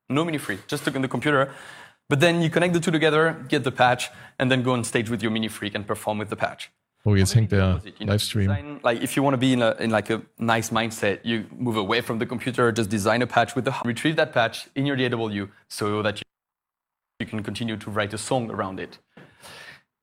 No 0.08 0.24
Minifreak, 0.24 0.60
just 0.70 0.86
look 0.86 0.96
in 0.96 1.02
the 1.02 1.08
computer. 1.08 1.50
But 2.08 2.20
then 2.20 2.42
you 2.42 2.50
connect 2.50 2.74
the 2.74 2.82
two 2.82 2.92
together, 2.92 3.38
get 3.48 3.64
the 3.64 3.72
patch, 3.72 4.12
and 4.38 4.52
then 4.52 4.64
go 4.64 4.74
on 4.74 4.84
stage 4.84 5.10
with 5.10 5.24
your 5.24 5.32
Minifreak 5.32 5.76
and 5.76 5.88
perform 5.88 6.20
with 6.20 6.30
the 6.30 6.36
patch. 6.36 6.70
Oh, 7.04 7.16
jetzt 7.16 7.34
hängt 7.34 7.52
der 7.52 7.82
Livestream. 8.00 8.80
Like 8.84 9.02
if 9.02 9.16
you 9.16 9.24
want 9.24 9.34
to 9.34 9.40
be 9.40 9.54
in, 9.54 9.62
a, 9.62 9.72
in 9.80 9.90
like 9.90 10.12
a 10.12 10.22
nice 10.38 10.72
mindset, 10.72 11.20
you 11.24 11.46
move 11.58 11.76
away 11.76 12.02
from 12.02 12.20
the 12.20 12.26
computer, 12.28 12.72
just 12.72 12.90
design 12.90 13.24
a 13.24 13.28
patch 13.28 13.56
with 13.56 13.66
the 13.66 13.74
retrieve 13.84 14.16
that 14.18 14.34
patch 14.34 14.70
in 14.76 14.86
your 14.86 14.96
DAW 14.96 15.48
so 15.68 16.04
that 16.04 16.20
you, 16.20 16.24
you 17.20 17.26
can 17.26 17.42
continue 17.42 17.76
to 17.76 17.90
write 17.90 18.14
a 18.14 18.20
song 18.20 18.52
around 18.52 18.80
it. 18.80 19.00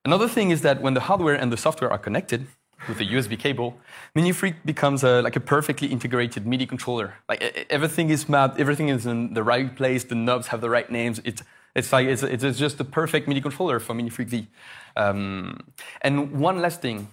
Another 0.04 0.28
thing 0.28 0.50
is 0.50 0.62
that 0.62 0.82
when 0.82 0.94
the 0.94 1.00
hardware 1.00 1.34
and 1.34 1.52
the 1.52 1.56
software 1.56 1.90
are 1.90 1.98
connected 1.98 2.46
with 2.88 2.98
a 3.00 3.04
USB 3.04 3.38
cable, 3.38 3.76
MiniFreak 4.16 4.54
becomes 4.64 5.04
a, 5.04 5.22
like 5.22 5.36
a 5.36 5.40
perfectly 5.40 5.88
integrated 5.88 6.46
MIDI 6.46 6.66
controller. 6.66 7.14
Like 7.28 7.66
everything 7.70 8.10
is 8.10 8.28
mapped, 8.28 8.58
everything 8.58 8.88
is 8.88 9.06
in 9.06 9.34
the 9.34 9.42
right 9.44 9.74
place, 9.74 10.04
the 10.04 10.14
knobs 10.14 10.48
have 10.48 10.60
the 10.60 10.70
right 10.70 10.90
names. 10.90 11.20
It's 11.24 11.42
it's 11.78 11.92
like 11.92 12.06
it's, 12.06 12.22
it's 12.22 12.58
just 12.58 12.78
the 12.78 12.84
perfect 12.84 13.28
MIDI 13.28 13.40
controller 13.40 13.78
for 13.80 13.94
MiniFreak 13.94 14.28
V. 14.28 14.48
Um, 14.96 15.58
and 16.02 16.32
one 16.32 16.60
last 16.60 16.82
thing, 16.82 17.08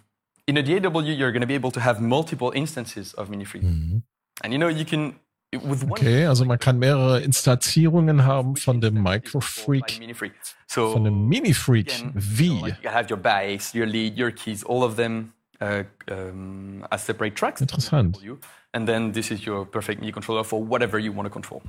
in 0.48 0.58
a 0.58 0.64
DAW, 0.64 1.00
you're 1.02 1.32
going 1.32 1.42
to 1.42 1.48
be 1.48 1.56
able 1.56 1.72
to 1.72 1.80
have 1.80 2.02
multiple 2.02 2.52
instances 2.56 3.14
of 3.14 3.30
Minifreak. 3.30 3.64
Mhm. 3.64 4.02
And 4.44 4.54
you 4.54 4.60
know, 4.60 4.68
you 4.68 4.86
can 4.86 5.16
with 5.54 5.84
one. 5.84 6.00
Okay, 6.00 6.26
also 6.26 6.46
man 6.46 6.60
kann 6.60 6.80
mehrere 6.80 7.22
Instanzierungen 7.22 8.26
haben 8.26 8.56
von 8.56 8.82
dem 8.82 9.02
Microfreak, 9.02 10.02
so 10.68 10.92
von 10.92 11.04
dem 11.04 11.28
Minifreak 11.30 11.92
V. 12.16 12.76
You 12.84 12.90
have 12.90 13.10
your 13.10 13.18
bass, 13.18 13.74
your 13.74 13.86
lead, 13.86 14.18
your 14.18 14.32
keys, 14.32 14.64
all 14.64 14.84
of 14.84 14.96
them 14.96 15.34
uh, 15.62 15.84
um, 16.10 16.86
as 16.92 17.06
separate 17.06 17.36
tracks. 17.36 17.62
Interessant. 17.62 18.18
And 18.74 18.88
then 18.88 19.14
this 19.14 19.32
is 19.32 19.46
your 19.46 19.66
perfect 19.66 20.02
MIDI 20.02 20.12
controller 20.12 20.44
for 20.44 20.62
whatever 20.62 21.00
you 21.00 21.14
want 21.14 21.28
to 21.28 21.30
control. 21.30 21.64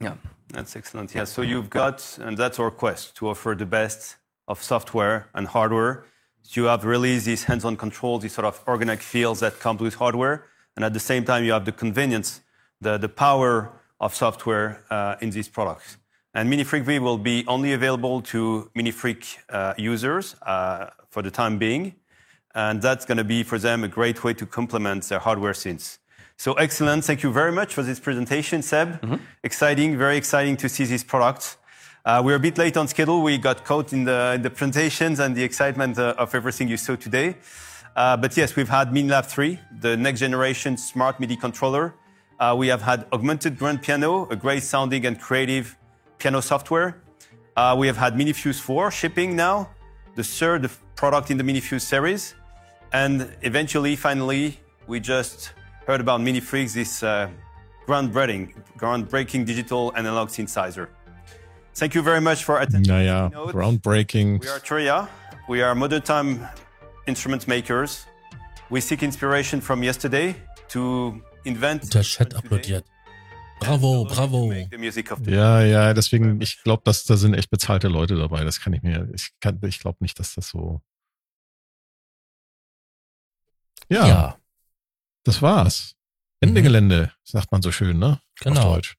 Yeah, 0.00 0.14
that's 0.48 0.76
excellent. 0.76 1.14
Yeah, 1.14 1.24
so 1.24 1.42
you've 1.42 1.70
got, 1.70 2.18
and 2.20 2.36
that's 2.36 2.58
our 2.58 2.70
quest 2.70 3.16
to 3.16 3.28
offer 3.28 3.54
the 3.54 3.66
best 3.66 4.16
of 4.48 4.62
software 4.62 5.28
and 5.34 5.46
hardware 5.46 6.04
So 6.46 6.60
you 6.60 6.66
have 6.66 6.84
really 6.84 7.18
these 7.18 7.44
hands-on 7.44 7.76
controls, 7.76 8.22
these 8.22 8.34
sort 8.34 8.44
of 8.44 8.62
organic 8.68 9.00
feels 9.00 9.40
that 9.40 9.58
come 9.60 9.78
with 9.78 9.94
hardware. 9.94 10.46
And 10.76 10.84
at 10.84 10.92
the 10.92 11.00
same 11.00 11.24
time, 11.24 11.42
you 11.44 11.52
have 11.52 11.64
the 11.64 11.72
convenience, 11.72 12.42
the, 12.80 12.98
the 12.98 13.08
power 13.08 13.72
of 13.98 14.14
software 14.14 14.84
uh, 14.90 15.16
in 15.22 15.30
these 15.30 15.48
products. 15.48 15.96
And 16.34 16.52
MiniFreak 16.52 16.82
V 16.82 16.98
will 16.98 17.16
be 17.16 17.44
only 17.46 17.72
available 17.72 18.20
to 18.22 18.70
MiniFreak 18.76 19.38
uh, 19.48 19.74
users 19.78 20.36
uh, 20.42 20.90
for 21.08 21.22
the 21.22 21.30
time 21.30 21.58
being. 21.58 21.94
And 22.54 22.82
that's 22.82 23.06
going 23.06 23.18
to 23.18 23.24
be 23.24 23.42
for 23.42 23.58
them 23.58 23.82
a 23.82 23.88
great 23.88 24.22
way 24.22 24.34
to 24.34 24.44
complement 24.44 25.04
their 25.04 25.20
hardware 25.20 25.54
synths. 25.54 25.98
So 26.44 26.52
excellent. 26.52 27.06
Thank 27.06 27.22
you 27.22 27.32
very 27.32 27.52
much 27.52 27.72
for 27.72 27.82
this 27.82 27.98
presentation, 27.98 28.62
Seb. 28.62 28.88
Mm 28.88 29.10
-hmm. 29.10 29.18
Exciting, 29.42 29.98
very 29.98 30.16
exciting 30.16 30.56
to 30.58 30.68
see 30.68 30.86
these 30.86 31.04
products. 31.04 31.56
Uh, 32.04 32.20
we're 32.24 32.36
a 32.36 32.44
bit 32.48 32.58
late 32.58 32.80
on 32.80 32.88
schedule. 32.88 33.22
We 33.22 33.38
got 33.38 33.64
caught 33.64 33.92
in 33.92 34.04
the, 34.04 34.32
in 34.34 34.42
the 34.42 34.50
presentations 34.50 35.20
and 35.20 35.34
the 35.34 35.42
excitement 35.42 35.98
uh, 35.98 36.22
of 36.22 36.34
everything 36.34 36.68
you 36.68 36.76
saw 36.76 36.96
today. 36.96 37.28
Uh, 37.96 38.20
but 38.20 38.36
yes, 38.36 38.56
we've 38.56 38.72
had 38.78 38.86
MiniLab 38.92 39.24
3, 39.26 39.58
the 39.80 39.96
next 39.96 40.20
generation 40.20 40.76
smart 40.76 41.18
MIDI 41.18 41.36
controller. 41.36 41.84
Uh, 42.40 42.58
we 42.60 42.70
have 42.70 42.82
had 42.82 43.00
augmented 43.10 43.58
grand 43.58 43.80
piano, 43.80 44.26
a 44.30 44.36
great 44.36 44.62
sounding 44.62 45.06
and 45.06 45.16
creative 45.18 45.66
piano 46.18 46.40
software. 46.40 46.90
Uh, 47.56 47.80
we 47.80 47.86
have 47.86 47.98
had 47.98 48.12
MiniFuse 48.14 48.60
4 48.60 48.90
shipping 48.90 49.36
now, 49.36 49.68
the 50.14 50.24
third 50.24 50.70
product 50.94 51.30
in 51.30 51.38
the 51.38 51.44
MiniFuse 51.44 51.86
series. 51.86 52.34
And 52.92 53.28
eventually, 53.40 53.96
finally, 53.96 54.58
we 54.86 55.00
just 55.00 55.54
heard 55.86 56.00
about 56.00 56.20
MiniFreaks, 56.20 56.74
this 56.74 57.02
uh, 57.02 57.28
groundbreaking, 57.86 58.54
groundbreaking 58.78 59.44
digital 59.46 59.92
analog 59.96 60.28
synthesizer. 60.28 60.88
Thank 61.74 61.94
you 61.94 62.02
very 62.02 62.20
much 62.20 62.44
for 62.44 62.60
attending. 62.60 62.92
Naja, 62.92 63.30
groundbreaking. 63.52 64.40
We 64.40 64.48
are 64.48 64.60
Tria. 64.60 65.08
We 65.48 65.62
are 65.62 65.74
modern 65.74 66.02
time 66.02 66.48
instrument 67.06 67.46
makers. 67.48 68.06
We 68.70 68.80
seek 68.80 69.02
inspiration 69.02 69.60
from 69.60 69.82
yesterday 69.82 70.36
to 70.68 71.20
invent. 71.44 71.92
Der 71.92 72.02
Chat 72.02 72.34
applaudiert. 72.34 72.84
Bravo, 73.60 74.04
bravo. 74.04 74.52
Ja, 75.26 75.62
ja, 75.62 75.94
deswegen, 75.94 76.40
ich 76.40 76.62
glaube, 76.62 76.82
dass 76.84 77.04
da 77.04 77.16
sind 77.16 77.34
echt 77.34 77.50
bezahlte 77.50 77.88
Leute 77.88 78.16
dabei. 78.16 78.44
Das 78.44 78.60
kann 78.60 78.72
ich 78.72 78.82
mir, 78.82 79.08
ich 79.14 79.30
kann, 79.40 79.58
ich 79.64 79.80
glaube 79.80 79.98
nicht, 80.00 80.18
dass 80.18 80.34
das 80.34 80.48
so. 80.48 80.80
Ja. 83.88 84.06
ja. 84.06 84.38
Das 85.24 85.42
war's. 85.42 85.96
Ende 86.40 86.60
mhm. 86.60 86.64
Gelände, 86.64 87.12
sagt 87.24 87.50
man 87.50 87.62
so 87.62 87.72
schön, 87.72 87.98
ne? 87.98 88.20
Genau. 88.40 88.60
Auf 88.60 88.74
Deutsch. 88.74 88.96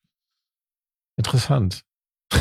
Interessant. 1.18 1.86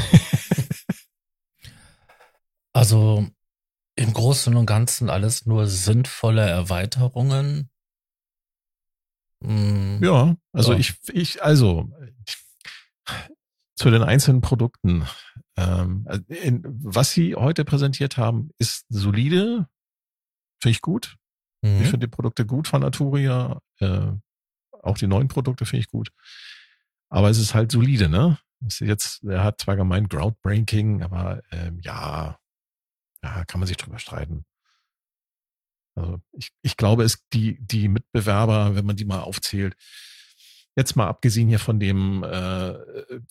also 2.73 3.29
im 3.97 4.13
Großen 4.13 4.57
und 4.57 4.67
Ganzen 4.67 5.11
alles 5.11 5.47
nur 5.47 5.67
sinnvolle 5.67 6.43
Erweiterungen. 6.43 7.71
Mhm. 9.41 10.01
Ja, 10.03 10.37
also 10.53 10.73
ja. 10.73 10.79
ich, 10.79 10.95
ich, 11.13 11.43
also 11.43 11.91
ich, 12.27 12.39
zu 13.77 13.91
den 13.91 14.03
einzelnen 14.03 14.41
Produkten. 14.41 15.07
Ähm, 15.57 16.07
in, 16.29 16.63
was 16.83 17.13
Sie 17.13 17.35
heute 17.35 17.65
präsentiert 17.65 18.17
haben, 18.17 18.51
ist 18.59 18.87
solide, 18.89 19.69
finde 20.61 20.73
ich 20.73 20.81
gut. 20.81 21.17
Mhm. 21.65 21.81
Ich 21.81 21.89
finde 21.89 22.07
die 22.07 22.11
Produkte 22.11 22.45
gut 22.45 22.69
von 22.69 22.85
Arturia. 22.85 23.59
Äh, 23.79 24.13
auch 24.83 24.99
die 24.99 25.07
neuen 25.07 25.29
Produkte 25.29 25.65
finde 25.65 25.81
ich 25.81 25.89
gut. 25.89 26.11
Aber 27.09 27.31
es 27.31 27.39
ist 27.39 27.55
halt 27.55 27.73
solide, 27.73 28.09
ne? 28.11 28.39
Jetzt, 28.61 29.25
er 29.25 29.43
hat 29.43 29.61
zwar 29.61 29.77
gemeint 29.77 30.11
groundbreaking, 30.11 31.03
aber 31.03 31.43
ähm, 31.51 31.81
ja, 31.83 32.39
ja, 33.23 33.45
kann 33.47 33.61
man 33.61 33.67
sich 33.67 33.79
drüber 33.79 33.99
streiten. 33.99 34.45
Also 35.95 36.21
ich, 36.33 36.51
ich 36.63 36.77
glaube, 36.77 37.05
es 37.05 37.25
die 37.33 37.59
die 37.61 37.89
Mitbewerber, 37.89 38.75
wenn 38.75 38.85
man 38.85 38.97
die 38.97 39.05
mal 39.05 39.21
aufzählt, 39.21 39.75
jetzt 40.77 40.97
mal 40.97 41.09
abgesehen 41.09 41.49
hier 41.49 41.61
von 41.61 41.81
dem 41.81 42.25
äh, 42.25 42.75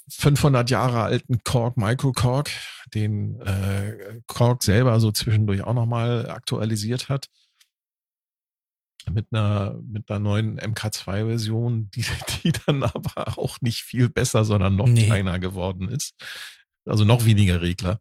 500 0.10 0.70
Jahre 0.72 1.04
alten 1.04 1.44
Korg 1.44 1.78
Micro 1.78 2.14
Korg, 2.14 2.50
den 2.94 3.40
äh, 3.42 4.22
Korg 4.28 4.64
selber 4.64 5.00
so 5.00 5.12
zwischendurch 5.12 5.62
auch 5.62 5.74
nochmal 5.74 6.30
aktualisiert 6.30 7.10
hat 7.10 7.30
mit 9.12 9.28
einer 9.32 9.80
mit 9.86 10.10
einer 10.10 10.20
neuen 10.20 10.60
MK2-Version, 10.60 11.90
die, 11.92 12.06
die 12.44 12.52
dann 12.66 12.84
aber 12.84 13.38
auch 13.38 13.62
nicht 13.62 13.82
viel 13.84 14.10
besser, 14.10 14.46
sondern 14.46 14.76
noch 14.76 14.88
nee. 14.88 15.06
kleiner 15.06 15.40
geworden 15.40 15.90
ist. 15.90 16.14
Also 16.86 17.06
noch 17.06 17.26
weniger 17.26 17.62
Regler. 17.62 18.00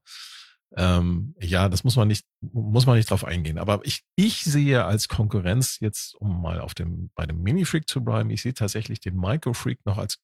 Ähm, 0.75 1.35
ja, 1.41 1.69
das 1.69 1.85
muss 1.85 1.97
man 1.97 2.09
nicht, 2.09 2.27
muss 2.41 2.87
man 2.87 2.97
nicht 2.97 3.11
drauf 3.11 3.25
eingehen. 3.25 3.59
Aber 3.59 3.81
ich, 3.85 4.05
ich 4.17 4.43
sehe 4.43 4.85
als 4.85 5.09
Konkurrenz 5.09 5.79
jetzt, 5.81 6.15
um 6.15 6.41
mal 6.41 6.61
auf 6.61 6.75
dem, 6.75 7.11
bei 7.15 7.27
dem 7.27 7.43
Mini-Freak 7.43 7.89
zu 7.89 8.03
bleiben, 8.03 8.31
ich 8.31 8.43
sehe 8.43 8.55
tatsächlich 8.55 9.01
den 9.01 9.17
Micro-Freak 9.17 9.85
noch 9.85 9.99
als 9.99 10.19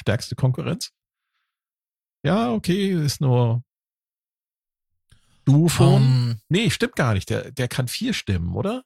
stärkste 0.00 0.36
Konkurrenz. 0.36 0.90
Ja, 2.24 2.52
okay, 2.52 2.92
ist 2.92 3.20
nur 3.20 3.62
Duophon. 5.44 5.94
Um, 5.94 6.02
ähm. 6.02 6.40
nee, 6.48 6.70
stimmt 6.70 6.96
gar 6.96 7.12
nicht. 7.12 7.28
Der, 7.28 7.50
der 7.50 7.68
kann 7.68 7.88
vier 7.88 8.14
Stimmen, 8.14 8.54
oder? 8.54 8.84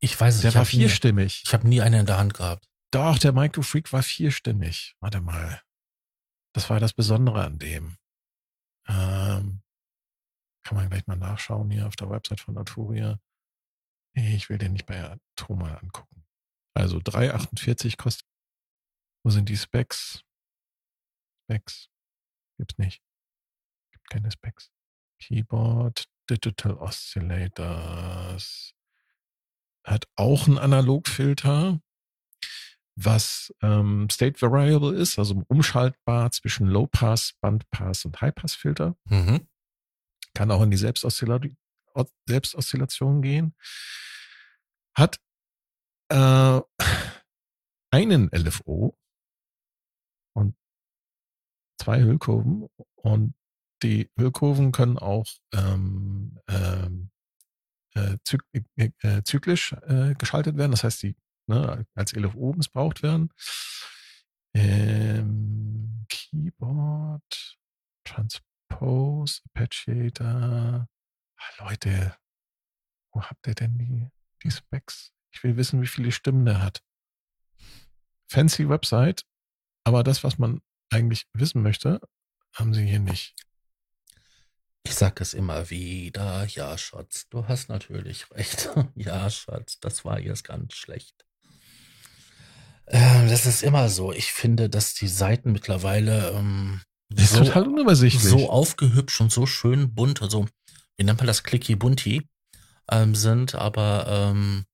Ich 0.00 0.18
weiß 0.18 0.36
es 0.36 0.42
Der 0.42 0.54
war 0.54 0.64
vierstimmig. 0.64 1.42
Nie, 1.42 1.48
ich 1.48 1.54
habe 1.54 1.68
nie 1.68 1.80
eine 1.80 2.00
in 2.00 2.06
der 2.06 2.18
Hand 2.18 2.34
gehabt. 2.34 2.68
Doch, 2.90 3.18
der 3.18 3.32
Micro 3.32 3.62
Freak 3.62 3.92
war 3.92 4.02
vierstimmig. 4.02 4.96
Warte 5.00 5.20
mal. 5.20 5.62
Das 6.54 6.70
war 6.70 6.80
das 6.80 6.94
Besondere 6.94 7.44
an 7.44 7.58
dem. 7.58 7.98
Ähm, 8.86 9.62
kann 10.64 10.76
man 10.76 10.88
gleich 10.88 11.06
mal 11.06 11.16
nachschauen 11.16 11.70
hier 11.70 11.86
auf 11.86 11.96
der 11.96 12.10
Website 12.10 12.40
von 12.40 12.56
Arturia. 12.56 13.20
Ich 14.14 14.48
will 14.48 14.58
den 14.58 14.72
nicht 14.72 14.86
bei 14.86 15.02
Atoma 15.02 15.76
angucken. 15.76 16.26
Also 16.74 16.98
3,48 16.98 17.96
kostet. 17.96 18.26
Wo 19.24 19.30
sind 19.30 19.48
die 19.48 19.56
Specs? 19.56 20.24
Specs. 21.44 21.88
Gibt's 22.56 22.78
nicht. 22.78 23.02
Gibt 23.92 24.08
keine 24.10 24.30
Specs. 24.30 24.70
Keyboard, 25.20 26.04
Digital 26.30 26.74
Oscillators. 26.74 28.74
Hat 29.88 30.06
auch 30.16 30.46
einen 30.46 30.58
Analogfilter, 30.58 31.80
was 32.94 33.54
ähm, 33.62 34.08
State 34.10 34.42
Variable 34.42 34.94
ist, 34.94 35.18
also 35.18 35.42
umschaltbar 35.48 36.30
zwischen 36.30 36.66
Low 36.66 36.86
Pass, 36.86 37.34
Band 37.40 37.68
Pass 37.70 38.04
und 38.04 38.20
High 38.20 38.34
Pass 38.34 38.54
Filter. 38.54 38.96
Mhm. 39.04 39.48
Kann 40.34 40.50
auch 40.50 40.62
in 40.62 40.70
die 40.70 40.76
Selbstoszillation, 40.76 41.56
Selbstoszillation 42.26 43.22
gehen. 43.22 43.54
Hat 44.94 45.20
äh, 46.10 46.60
einen 47.90 48.28
LFO 48.30 48.98
und 50.34 50.54
zwei 51.80 52.02
Hüllkurven 52.02 52.68
und 52.96 53.34
die 53.82 54.10
Hüllkurven 54.18 54.72
können 54.72 54.98
auch 54.98 55.26
ähm, 55.54 56.38
ähm, 56.48 57.10
äh, 57.98 58.62
äh, 58.76 58.90
äh, 59.00 59.22
zyklisch 59.22 59.74
geschaltet 60.18 60.56
werden. 60.56 60.72
Das 60.72 60.84
heißt, 60.84 61.02
die 61.02 61.16
ne, 61.48 61.86
als 61.94 62.14
LFO 62.14 62.54
missbraucht 62.54 63.02
werden. 63.02 63.30
Ähm, 64.54 66.06
Keyboard, 66.08 67.58
Transpose, 68.04 69.40
Arpeggiator. 69.54 70.88
Ah, 71.36 71.64
Leute, 71.64 72.16
wo 73.12 73.22
habt 73.22 73.46
ihr 73.46 73.54
denn 73.54 73.78
die, 73.78 74.08
die 74.42 74.50
Specs? 74.50 75.12
Ich 75.32 75.42
will 75.44 75.56
wissen, 75.56 75.80
wie 75.80 75.86
viele 75.86 76.12
Stimmen 76.12 76.44
der 76.44 76.62
hat. 76.62 76.82
Fancy 78.30 78.68
Website, 78.68 79.24
aber 79.84 80.02
das, 80.02 80.24
was 80.24 80.38
man 80.38 80.60
eigentlich 80.90 81.26
wissen 81.32 81.62
möchte, 81.62 82.00
haben 82.54 82.74
sie 82.74 82.86
hier 82.86 83.00
nicht. 83.00 83.47
Ich 84.88 84.94
sag 84.94 85.20
es 85.20 85.34
immer 85.34 85.68
wieder, 85.68 86.46
ja, 86.46 86.78
Schatz, 86.78 87.28
du 87.28 87.46
hast 87.46 87.68
natürlich 87.68 88.30
recht. 88.30 88.70
ja, 88.94 89.28
Schatz, 89.28 89.78
das 89.80 90.06
war 90.06 90.18
jetzt 90.18 90.44
ganz 90.44 90.74
schlecht. 90.74 91.26
Ähm, 92.86 93.28
das 93.28 93.44
ist 93.44 93.62
immer 93.62 93.90
so. 93.90 94.12
Ich 94.12 94.32
finde, 94.32 94.70
dass 94.70 94.94
die 94.94 95.08
Seiten 95.08 95.52
mittlerweile 95.52 96.30
ähm, 96.30 96.80
so, 97.14 97.44
total 97.44 97.68
unübersichtlich. 97.68 98.22
so 98.22 98.48
aufgehübscht 98.48 99.20
und 99.20 99.30
so 99.30 99.44
schön 99.44 99.94
bunt, 99.94 100.22
also 100.22 100.46
wie 100.96 101.04
nennt 101.04 101.18
man 101.18 101.26
das, 101.26 101.42
clicky 101.42 101.76
bunty, 101.76 102.26
ähm, 102.90 103.14
sind, 103.14 103.54
aber 103.54 104.06
ähm, 104.08 104.64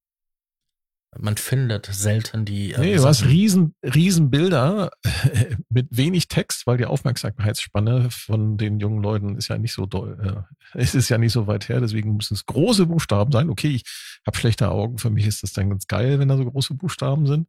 man 1.19 1.37
findet 1.37 1.87
selten 1.91 2.45
die. 2.45 2.73
Äh, 2.73 2.79
nee, 2.79 2.95
du 2.95 3.05
hast 3.05 3.25
riesen, 3.25 3.75
riesen 3.83 4.29
Bilder 4.29 4.91
mit 5.69 5.87
wenig 5.91 6.27
Text, 6.27 6.67
weil 6.67 6.77
die 6.77 6.85
Aufmerksamkeitsspanne 6.85 8.09
von 8.11 8.57
den 8.57 8.79
jungen 8.79 9.01
Leuten 9.01 9.35
ist 9.35 9.47
ja 9.47 9.57
nicht 9.57 9.73
so 9.73 9.85
doll, 9.85 10.45
äh, 10.73 10.79
es 10.79 10.95
ist 10.95 11.09
ja 11.09 11.17
nicht 11.17 11.33
so 11.33 11.47
weit 11.47 11.69
her, 11.69 11.79
deswegen 11.79 12.15
müssen 12.15 12.33
es 12.33 12.45
große 12.45 12.85
Buchstaben 12.85 13.31
sein. 13.31 13.49
Okay, 13.49 13.69
ich 13.69 13.83
habe 14.25 14.37
schlechte 14.37 14.69
Augen, 14.69 14.97
für 14.97 15.09
mich 15.09 15.25
ist 15.25 15.43
das 15.43 15.53
dann 15.53 15.69
ganz 15.69 15.87
geil, 15.87 16.19
wenn 16.19 16.27
da 16.27 16.37
so 16.37 16.45
große 16.45 16.73
Buchstaben 16.73 17.27
sind. 17.27 17.47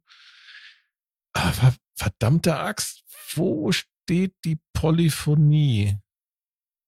Aber 1.33 1.73
verdammte 1.95 2.57
Axt, 2.57 3.03
wo 3.35 3.71
steht 3.71 4.33
die 4.45 4.59
Polyphonie? 4.73 5.97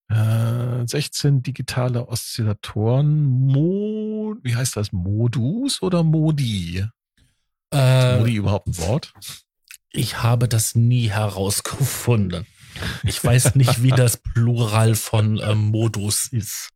Äh, 0.09 0.87
16 0.87 1.43
digitale 1.43 2.07
Oszillatoren, 2.07 3.47
Mo 3.47 4.35
wie 4.43 4.55
heißt 4.55 4.77
das, 4.77 4.91
Modus 4.91 5.81
oder 5.81 6.03
Modi? 6.03 6.85
Äh, 7.73 8.13
ist 8.13 8.19
Modi 8.19 8.35
überhaupt 8.35 8.67
ein 8.67 8.77
Wort? 8.77 9.13
Ich 9.91 10.21
habe 10.21 10.47
das 10.47 10.75
nie 10.75 11.09
herausgefunden. 11.09 12.45
Ich 13.03 13.23
weiß 13.23 13.55
nicht, 13.55 13.81
wie 13.83 13.89
das 13.89 14.17
Plural 14.17 14.95
von 14.95 15.39
äh, 15.39 15.55
Modus 15.55 16.27
ist. 16.31 16.69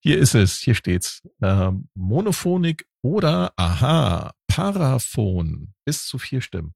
Hier 0.00 0.18
ist 0.18 0.34
es, 0.34 0.58
hier 0.58 0.74
steht's. 0.74 1.22
Äh, 1.40 1.70
Monophonik 1.94 2.86
oder, 3.02 3.52
aha, 3.56 4.32
Paraphon. 4.46 5.74
Bis 5.84 6.06
zu 6.06 6.18
vier 6.18 6.40
Stimmen. 6.40 6.74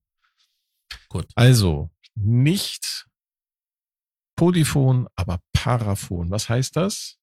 Gut. 1.09 1.27
Also, 1.35 1.89
nicht 2.15 3.07
Polyphon, 4.35 5.07
aber 5.15 5.39
Paraphon. 5.65 6.29
Was 6.29 6.47
heißt 6.47 6.75
das? 6.75 7.17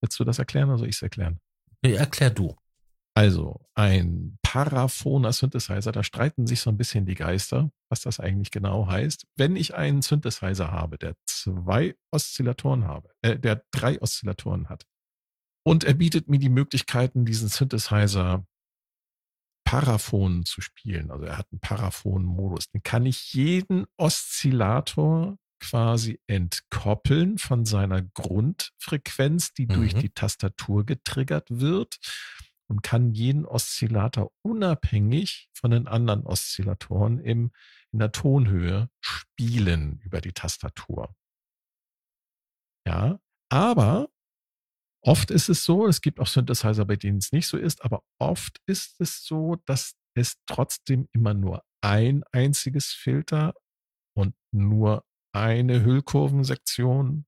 Willst 0.00 0.20
du 0.20 0.22
das 0.22 0.38
erklären 0.38 0.68
oder 0.68 0.78
soll 0.78 0.88
ich 0.88 0.94
es 0.94 1.02
erklären? 1.02 1.40
Nee, 1.82 1.94
erklär 1.94 2.30
du. 2.30 2.54
Also, 3.16 3.66
ein 3.74 4.38
paraphoner 4.42 5.32
Synthesizer, 5.32 5.90
da 5.90 6.04
streiten 6.04 6.46
sich 6.46 6.60
so 6.60 6.70
ein 6.70 6.76
bisschen 6.76 7.04
die 7.04 7.16
Geister, 7.16 7.72
was 7.88 8.02
das 8.02 8.20
eigentlich 8.20 8.52
genau 8.52 8.86
heißt. 8.86 9.26
Wenn 9.34 9.56
ich 9.56 9.74
einen 9.74 10.02
Synthesizer 10.02 10.70
habe, 10.70 10.96
der 10.96 11.16
zwei 11.26 11.96
Oszillatoren 12.12 12.84
habe, 12.84 13.10
äh, 13.22 13.40
der 13.40 13.64
drei 13.72 14.00
Oszillatoren 14.00 14.68
hat, 14.68 14.86
und 15.66 15.82
er 15.82 15.94
bietet 15.94 16.28
mir 16.28 16.38
die 16.38 16.48
Möglichkeiten, 16.48 17.24
diesen 17.24 17.48
Synthesizer 17.48 18.46
Paraphon 19.66 20.44
zu 20.44 20.60
spielen, 20.60 21.10
also 21.10 21.24
er 21.24 21.38
hat 21.38 21.48
einen 21.50 21.58
Paraphon-Modus, 21.58 22.70
dann 22.70 22.84
kann 22.84 23.04
ich 23.04 23.34
jeden 23.34 23.86
Oszillator 23.96 25.38
quasi 25.64 26.20
entkoppeln 26.26 27.38
von 27.38 27.64
seiner 27.64 28.02
Grundfrequenz, 28.02 29.54
die 29.54 29.66
mhm. 29.66 29.74
durch 29.74 29.94
die 29.94 30.10
Tastatur 30.10 30.84
getriggert 30.84 31.48
wird 31.50 31.98
und 32.68 32.82
kann 32.82 33.12
jeden 33.12 33.46
Oszillator 33.46 34.30
unabhängig 34.42 35.48
von 35.54 35.70
den 35.70 35.88
anderen 35.88 36.26
Oszillatoren 36.26 37.18
im, 37.18 37.50
in 37.92 37.98
der 37.98 38.12
Tonhöhe 38.12 38.90
spielen 39.00 40.00
über 40.04 40.20
die 40.20 40.32
Tastatur. 40.32 41.14
Ja, 42.86 43.18
aber 43.50 44.10
oft 45.02 45.30
ist 45.30 45.48
es 45.48 45.64
so, 45.64 45.86
es 45.86 46.02
gibt 46.02 46.20
auch 46.20 46.26
Synthesizer, 46.26 46.84
bei 46.84 46.96
denen 46.96 47.18
es 47.18 47.32
nicht 47.32 47.46
so 47.46 47.56
ist, 47.56 47.82
aber 47.84 48.02
oft 48.18 48.60
ist 48.66 49.00
es 49.00 49.24
so, 49.24 49.56
dass 49.64 49.94
es 50.14 50.36
trotzdem 50.46 51.08
immer 51.12 51.32
nur 51.32 51.62
ein 51.80 52.22
einziges 52.32 52.86
Filter 52.92 53.54
und 54.14 54.34
nur 54.52 55.04
eine 55.34 55.84
Hüllkurvensektion 55.84 57.26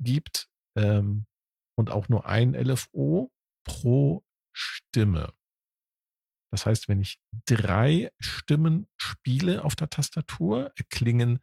gibt 0.00 0.48
ähm, 0.76 1.26
und 1.76 1.90
auch 1.90 2.08
nur 2.08 2.26
ein 2.26 2.54
LFO 2.54 3.30
pro 3.64 4.24
Stimme. 4.52 5.32
Das 6.52 6.66
heißt, 6.66 6.88
wenn 6.88 7.00
ich 7.00 7.18
drei 7.46 8.10
Stimmen 8.20 8.86
spiele 8.96 9.64
auf 9.64 9.74
der 9.74 9.90
Tastatur, 9.90 10.72
erklingen 10.76 11.40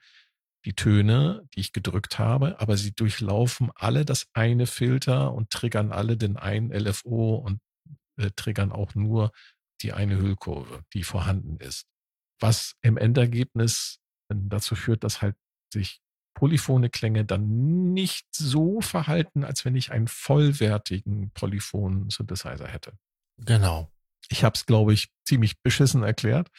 die 0.66 0.74
Töne, 0.74 1.48
die 1.54 1.62
ich 1.62 1.74
gedrückt 1.74 2.20
habe, 2.20 2.60
aber 2.60 2.78
sie 2.78 2.94
durchlaufen 2.94 3.72
alle 3.76 4.06
das 4.06 4.28
eine 4.34 4.68
Filter 4.68 5.34
und 5.34 5.50
triggern 5.50 5.92
alle 5.92 6.18
den 6.18 6.38
einen 6.38 6.72
LFO 6.72 7.36
und 7.36 7.60
äh, 8.18 8.30
triggern 8.36 8.72
auch 8.72 8.96
nur 8.96 9.32
die 9.82 9.94
eine 9.94 10.18
Hüllkurve, 10.18 10.84
die 10.94 11.04
vorhanden 11.04 11.58
ist. 11.58 11.88
Was 12.40 12.76
im 12.82 12.98
Endergebnis 12.98 14.00
dazu 14.30 14.76
führt, 14.76 15.04
dass 15.04 15.22
halt 15.22 15.36
sich 15.72 16.02
polyphone 16.34 16.90
Klänge 16.92 17.26
dann 17.26 17.94
nicht 17.94 18.26
so 18.32 18.82
verhalten, 18.82 19.44
als 19.44 19.66
wenn 19.66 19.76
ich 19.76 19.92
einen 19.92 20.08
vollwertigen 20.08 21.32
polyphonen 21.32 22.10
Synthesizer 22.10 22.68
hätte. 22.68 22.94
Genau. 23.38 23.92
Ich 24.30 24.44
habe 24.44 24.56
es, 24.56 24.66
glaube 24.66 24.94
ich, 24.94 25.10
ziemlich 25.26 25.62
beschissen 25.62 26.04
erklärt. 26.04 26.50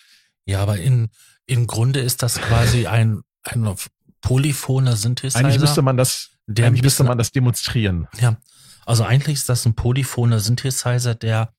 Ja, 0.45 0.61
aber 0.61 0.79
in, 0.79 1.11
im 1.47 1.67
Grunde 1.67 2.01
ist 2.01 2.23
das 2.23 2.41
quasi 2.41 2.87
ein, 2.87 3.23
ein 3.45 3.75
polyphoner 4.21 4.97
Synthesizer. 4.97 5.39
Eigentlich 5.39 5.61
müsste 5.61 5.83
man 5.83 5.97
das, 5.97 6.31
der 6.47 6.67
eigentlich 6.67 6.83
müsste 6.83 7.05
man 7.05 7.19
das 7.19 7.33
demonstrieren. 7.33 8.09
Ja, 8.21 8.37
also 8.85 9.05
eigentlich 9.05 9.35
ist 9.35 9.49
das 9.49 9.65
ein 9.65 9.75
polyphoner 9.75 10.41
Synthesizer, 10.41 11.15
der 11.15 11.55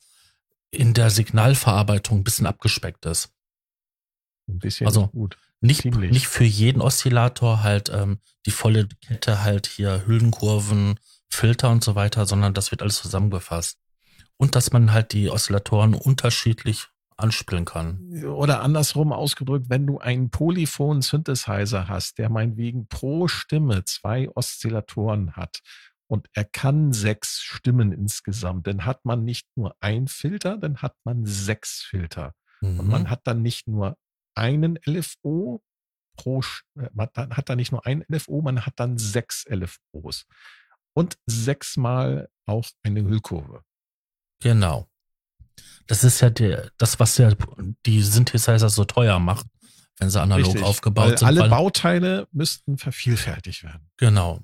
in 0.71 0.93
der 0.93 1.09
Signalverarbeitung 1.09 2.19
ein 2.19 2.23
bisschen 2.23 2.47
abgespeckt 2.47 3.05
ist. 3.05 3.29
Ein 4.47 4.59
bisschen 4.59 4.87
also 4.87 5.07
gut. 5.07 5.37
Nicht, 5.63 5.85
nicht 5.85 6.27
für 6.27 6.43
jeden 6.43 6.81
Oszillator 6.81 7.63
halt 7.63 7.89
ähm, 7.89 8.19
die 8.45 8.51
volle 8.51 8.87
Kette 9.07 9.43
halt 9.43 9.65
hier 9.65 10.05
Hüllenkurven, 10.05 10.99
Filter 11.29 11.69
und 11.69 11.83
so 11.83 11.95
weiter, 11.95 12.25
sondern 12.25 12.53
das 12.53 12.71
wird 12.71 12.81
alles 12.81 12.97
zusammengefasst. 12.97 13.77
Und 14.35 14.55
dass 14.55 14.73
man 14.73 14.91
halt 14.91 15.13
die 15.13 15.29
Oszillatoren 15.29 15.93
unterschiedlich 15.93 16.87
anspielen 17.15 17.63
kann. 17.63 18.23
Oder 18.25 18.61
andersrum 18.61 19.13
ausgedrückt, 19.13 19.69
wenn 19.69 19.87
du 19.87 19.99
einen 19.99 20.29
Polyphon-Synthesizer 20.31 21.87
hast, 21.87 22.17
der 22.17 22.29
meinetwegen 22.29 22.87
pro 22.87 23.29
Stimme 23.29 23.85
zwei 23.85 24.29
Oszillatoren 24.35 25.37
hat 25.37 25.59
und 26.07 26.27
er 26.33 26.43
kann 26.43 26.91
sechs 26.91 27.41
Stimmen 27.41 27.93
insgesamt, 27.93 28.67
dann 28.67 28.85
hat 28.85 29.05
man 29.05 29.23
nicht 29.23 29.47
nur 29.55 29.75
ein 29.79 30.07
Filter, 30.07 30.57
dann 30.57 30.77
hat 30.81 30.95
man 31.05 31.25
sechs 31.25 31.81
Filter. 31.81 32.33
Mhm. 32.61 32.79
Und 32.79 32.89
man 32.89 33.09
hat 33.09 33.21
dann 33.23 33.41
nicht 33.41 33.67
nur 33.67 33.95
einen 34.35 34.79
LFO 34.85 35.63
pro, 36.15 36.41
äh, 36.79 36.89
man 36.93 37.09
hat 37.15 37.49
da 37.49 37.55
nicht 37.55 37.71
nur 37.71 37.85
ein 37.85 38.03
LFO, 38.11 38.41
man 38.41 38.65
hat 38.65 38.73
dann 38.77 38.97
sechs 38.97 39.45
LFOs. 39.49 40.25
Und 40.93 41.17
sechsmal 41.25 42.29
auch 42.45 42.69
eine 42.83 43.01
Hüllkurve. 43.01 43.63
Genau. 44.41 44.87
Das 45.87 46.03
ist 46.03 46.21
ja 46.21 46.29
der, 46.29 46.71
das, 46.77 46.99
was 46.99 47.17
ja 47.17 47.31
die 47.85 48.01
Synthesizer 48.01 48.69
so 48.69 48.85
teuer 48.85 49.19
macht, 49.19 49.47
wenn 49.97 50.09
sie 50.09 50.21
analog 50.21 50.47
Richtig, 50.47 50.63
aufgebaut 50.63 51.19
sind. 51.19 51.27
Alle 51.27 51.49
Bauteile 51.49 52.27
müssten 52.31 52.77
vervielfältigt 52.77 53.63
werden. 53.63 53.89
Genau. 53.97 54.39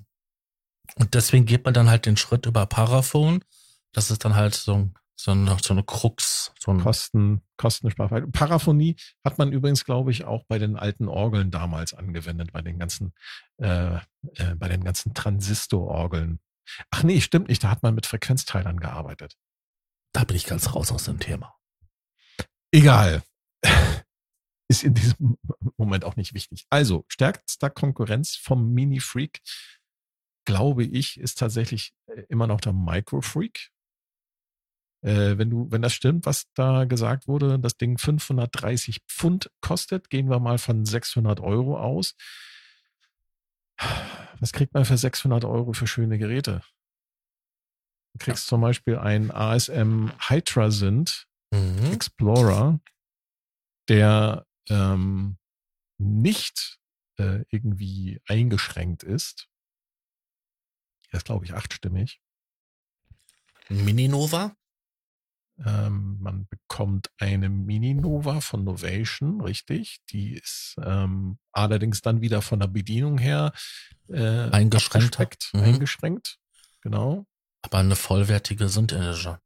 Und 0.96 1.14
deswegen 1.14 1.46
geht 1.46 1.64
man 1.64 1.74
dann 1.74 1.88
halt 1.88 2.06
den 2.06 2.16
Schritt 2.16 2.46
über 2.46 2.66
Paraphone. 2.66 3.44
Das 3.92 4.10
ist 4.10 4.24
dann 4.24 4.34
halt 4.34 4.54
so 4.54 4.90
so 5.22 5.32
eine, 5.32 5.56
so 5.62 5.74
eine 5.74 5.82
Krux. 5.82 6.52
So 6.58 6.70
ein 6.70 6.80
Kosten, 6.80 7.42
Kostensparfall. 7.58 8.26
Paraphonie 8.28 8.96
hat 9.22 9.36
man 9.36 9.52
übrigens, 9.52 9.84
glaube 9.84 10.10
ich, 10.10 10.24
auch 10.24 10.44
bei 10.48 10.58
den 10.58 10.76
alten 10.76 11.08
Orgeln 11.08 11.50
damals 11.50 11.92
angewendet, 11.92 12.52
bei 12.52 12.62
den 12.62 12.78
ganzen, 12.78 13.12
äh, 13.58 13.96
äh, 13.96 14.54
bei 14.56 14.68
den 14.68 14.82
ganzen 14.82 15.12
Transistororgeln. 15.12 16.40
Ach 16.90 17.02
nee, 17.02 17.20
stimmt 17.20 17.48
nicht, 17.48 17.62
da 17.62 17.70
hat 17.70 17.82
man 17.82 17.94
mit 17.94 18.06
Frequenzteilern 18.06 18.80
gearbeitet. 18.80 19.36
Da 20.12 20.24
bin 20.24 20.36
ich 20.36 20.46
ganz 20.46 20.74
raus 20.74 20.90
aus 20.90 21.04
dem 21.04 21.18
Thema. 21.18 21.54
Egal. 22.72 23.22
Ist 24.68 24.84
in 24.84 24.94
diesem 24.94 25.36
Moment 25.76 26.04
auch 26.04 26.16
nicht 26.16 26.32
wichtig. 26.32 26.64
Also, 26.70 27.04
stärkster 27.08 27.68
Konkurrenz 27.68 28.36
vom 28.36 28.72
Mini 28.72 29.00
Freak, 29.00 29.40
glaube 30.46 30.84
ich, 30.84 31.18
ist 31.18 31.38
tatsächlich 31.38 31.92
äh, 32.06 32.22
immer 32.28 32.46
noch 32.46 32.60
der 32.60 32.72
Micro 32.72 33.20
Freak 33.20 33.72
äh, 35.02 35.38
wenn 35.38 35.50
du, 35.50 35.70
wenn 35.70 35.82
das 35.82 35.94
stimmt, 35.94 36.26
was 36.26 36.46
da 36.54 36.84
gesagt 36.84 37.26
wurde, 37.26 37.58
das 37.58 37.76
Ding 37.76 37.98
530 37.98 39.00
Pfund 39.08 39.50
kostet, 39.60 40.10
gehen 40.10 40.28
wir 40.28 40.40
mal 40.40 40.58
von 40.58 40.84
600 40.84 41.40
Euro 41.40 41.78
aus. 41.78 42.14
Was 44.40 44.52
kriegt 44.52 44.74
man 44.74 44.84
für 44.84 44.96
600 44.96 45.44
Euro 45.44 45.72
für 45.72 45.86
schöne 45.86 46.18
Geräte? 46.18 46.62
Du 48.12 48.18
kriegst 48.18 48.46
ja. 48.46 48.48
zum 48.50 48.60
Beispiel 48.60 48.98
einen 48.98 49.30
ASM 49.30 50.10
Hydrasynth 50.28 51.26
mhm. 51.50 51.92
Explorer, 51.92 52.80
der 53.88 54.46
ähm, 54.68 55.38
nicht 55.98 56.78
äh, 57.18 57.44
irgendwie 57.50 58.20
eingeschränkt 58.26 59.02
ist. 59.02 59.48
Der 61.12 61.18
ist, 61.18 61.26
glaube 61.26 61.44
ich, 61.44 61.54
achtstimmig. 61.54 62.20
Mini 63.68 64.08
Nova? 64.08 64.56
Ähm, 65.64 66.18
man 66.20 66.46
bekommt 66.46 67.10
eine 67.18 67.48
Mini-Nova 67.48 68.40
von 68.40 68.64
Novation, 68.64 69.40
richtig. 69.40 69.98
Die 70.10 70.34
ist 70.34 70.76
ähm, 70.82 71.38
allerdings 71.52 72.00
dann 72.00 72.22
wieder 72.22 72.40
von 72.40 72.60
der 72.60 72.68
Bedienung 72.68 73.18
her 73.18 73.52
äh, 74.08 74.48
eingeschränkt. 74.50 75.50
Mhm. 75.52 75.60
Eingeschränkt, 75.60 76.38
genau. 76.80 77.26
Aber 77.62 77.78
eine 77.78 77.96
vollwertige 77.96 78.68
Synth-Engine. 78.68 79.38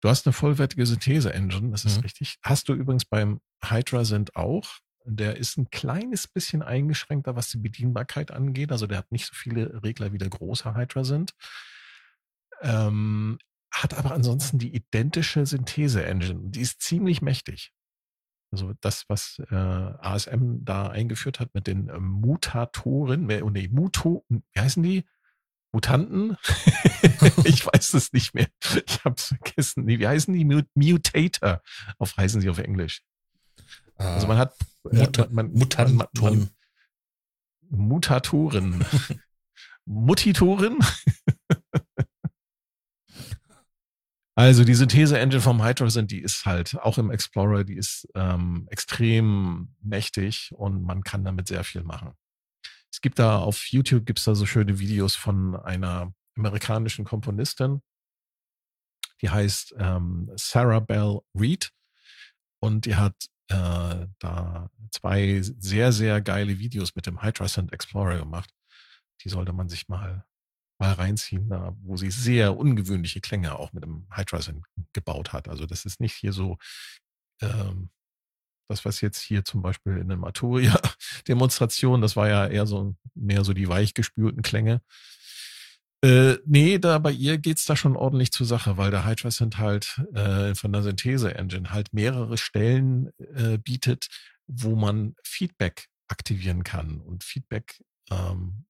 Du 0.00 0.08
hast 0.08 0.26
eine 0.26 0.32
vollwertige 0.32 0.86
Synthese-Engine, 0.86 1.70
das 1.72 1.84
ist 1.84 1.96
mhm. 1.96 2.02
richtig. 2.02 2.38
Hast 2.42 2.68
du 2.68 2.74
übrigens 2.74 3.04
beim 3.04 3.40
Hydra 3.62 4.04
Synth 4.04 4.34
auch. 4.36 4.78
Der 5.04 5.36
ist 5.36 5.56
ein 5.56 5.70
kleines 5.70 6.28
bisschen 6.28 6.62
eingeschränkter, 6.62 7.34
was 7.34 7.48
die 7.48 7.58
Bedienbarkeit 7.58 8.30
angeht. 8.30 8.72
Also 8.72 8.86
der 8.86 8.98
hat 8.98 9.10
nicht 9.10 9.26
so 9.26 9.34
viele 9.34 9.82
Regler 9.82 10.12
wie 10.12 10.18
der 10.18 10.28
große 10.28 10.74
Hydra 10.74 11.04
Synth. 11.04 11.34
Ähm, 12.60 13.38
hat 13.70 13.94
aber 13.94 14.12
ansonsten 14.12 14.58
die 14.58 14.74
identische 14.74 15.44
Synthese-Engine. 15.44 16.50
Die 16.50 16.60
ist 16.60 16.80
ziemlich 16.80 17.22
mächtig. 17.22 17.72
Also 18.50 18.72
das, 18.80 19.04
was 19.08 19.40
äh, 19.50 19.54
ASM 19.54 20.64
da 20.64 20.88
eingeführt 20.88 21.38
hat 21.38 21.54
mit 21.54 21.66
den 21.66 21.88
äh, 21.88 21.98
Mutatoren, 21.98 23.30
oh 23.42 23.50
nee, 23.50 23.68
Muto, 23.68 24.24
wie 24.28 24.60
heißen 24.60 24.82
die? 24.82 25.04
Mutanten? 25.70 26.38
ich 27.44 27.66
weiß 27.66 27.92
es 27.92 28.14
nicht 28.14 28.32
mehr. 28.34 28.48
Ich 28.86 29.04
habe 29.04 29.16
es 29.16 29.26
vergessen. 29.26 29.86
wie 29.86 30.06
heißen 30.06 30.32
die? 30.32 30.46
Mutator. 30.74 31.62
Auf 31.98 32.16
heißen 32.16 32.40
sie 32.40 32.48
auf 32.48 32.58
Englisch. 32.58 33.02
Also 33.96 34.26
man 34.28 34.38
hat 34.38 34.54
äh, 34.90 34.96
Muta 34.96 35.28
man, 35.30 35.52
Mutanten. 35.52 35.96
Man, 35.96 36.08
man, 36.20 36.50
Mutatoren. 37.70 38.84
Mutitoren? 39.84 40.78
also 44.38 44.62
die 44.62 44.74
Synthese-Engine 44.74 45.40
vom 45.40 45.64
Hydrogen, 45.64 46.06
die 46.06 46.20
ist 46.20 46.46
halt 46.46 46.78
auch 46.78 46.96
im 46.96 47.10
Explorer, 47.10 47.64
die 47.64 47.74
ist 47.74 48.06
ähm, 48.14 48.68
extrem 48.70 49.74
mächtig 49.82 50.52
und 50.54 50.84
man 50.84 51.02
kann 51.02 51.24
damit 51.24 51.48
sehr 51.48 51.64
viel 51.64 51.82
machen. 51.82 52.12
Es 52.88 53.00
gibt 53.00 53.18
da 53.18 53.38
auf 53.38 53.66
YouTube 53.66 54.06
gibt's 54.06 54.22
da 54.22 54.36
so 54.36 54.46
schöne 54.46 54.78
Videos 54.78 55.16
von 55.16 55.56
einer 55.56 56.12
amerikanischen 56.36 57.04
Komponistin, 57.04 57.82
die 59.22 59.28
heißt 59.28 59.74
ähm, 59.76 60.30
Sarah 60.36 60.78
Bell 60.78 61.18
Reed 61.34 61.72
und 62.60 62.86
die 62.86 62.94
hat 62.94 63.16
äh, 63.48 64.06
da 64.20 64.70
zwei 64.92 65.42
sehr, 65.42 65.90
sehr 65.90 66.20
geile 66.20 66.60
Videos 66.60 66.94
mit 66.94 67.06
dem 67.06 67.24
Hydrosend 67.24 67.72
Explorer 67.72 68.18
gemacht. 68.18 68.54
Die 69.24 69.30
sollte 69.30 69.52
man 69.52 69.68
sich 69.68 69.88
mal, 69.88 70.27
mal 70.78 70.92
reinziehen, 70.92 71.48
da, 71.48 71.76
wo 71.82 71.96
sie 71.96 72.10
sehr 72.10 72.56
ungewöhnliche 72.56 73.20
Klänge 73.20 73.58
auch 73.58 73.72
mit 73.72 73.84
dem 73.84 74.06
Hydrosend 74.10 74.64
gebaut 74.92 75.32
hat. 75.32 75.48
Also 75.48 75.66
das 75.66 75.84
ist 75.84 76.00
nicht 76.00 76.14
hier 76.14 76.32
so 76.32 76.56
ähm, 77.40 77.90
das, 78.68 78.84
was 78.84 79.00
jetzt 79.00 79.20
hier 79.20 79.44
zum 79.44 79.62
Beispiel 79.62 79.96
in 79.96 80.08
der 80.08 80.18
Maturia-Demonstration, 80.18 82.00
das 82.00 82.16
war 82.16 82.28
ja 82.28 82.46
eher 82.46 82.66
so 82.66 82.94
mehr 83.14 83.44
so 83.44 83.54
die 83.54 83.68
weichgespülten 83.68 84.42
Klänge. 84.42 84.82
Äh, 86.04 86.36
nee, 86.46 86.78
da 86.78 86.98
bei 86.98 87.10
ihr 87.10 87.38
geht's 87.38 87.64
da 87.64 87.74
schon 87.74 87.96
ordentlich 87.96 88.30
zur 88.30 88.46
Sache, 88.46 88.76
weil 88.76 88.90
der 88.92 89.04
Hydrosynth 89.04 89.58
halt 89.58 90.00
äh, 90.14 90.54
von 90.54 90.72
der 90.72 90.82
Synthese-Engine 90.82 91.70
halt 91.70 91.92
mehrere 91.92 92.38
Stellen 92.38 93.10
äh, 93.34 93.58
bietet, 93.58 94.06
wo 94.46 94.76
man 94.76 95.16
Feedback 95.24 95.88
aktivieren 96.06 96.62
kann. 96.62 97.00
Und 97.00 97.24
Feedback, 97.24 97.82
ähm, 98.10 98.64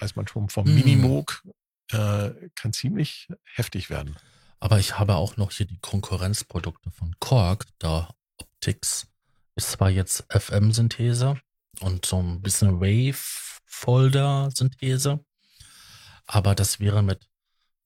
weiß 0.00 0.16
man 0.16 0.26
schon, 0.26 0.48
vom 0.48 0.66
hm. 0.66 0.74
Minimoog 0.74 1.44
äh, 1.92 2.30
kann 2.54 2.72
ziemlich 2.72 3.28
heftig 3.54 3.90
werden. 3.90 4.16
Aber 4.60 4.78
ich 4.78 4.98
habe 4.98 5.16
auch 5.16 5.36
noch 5.36 5.50
hier 5.52 5.66
die 5.66 5.78
Konkurrenzprodukte 5.78 6.90
von 6.90 7.14
Korg, 7.20 7.66
da 7.78 8.08
Optics 8.38 9.06
ist 9.54 9.72
zwar 9.72 9.90
jetzt 9.90 10.24
FM-Synthese 10.30 11.38
und 11.80 12.06
so 12.06 12.20
ein 12.20 12.40
bisschen 12.42 12.80
Wave-Folder-Synthese, 12.80 15.24
aber 16.26 16.54
das 16.54 16.80
wäre 16.80 17.02
mit 17.02 17.28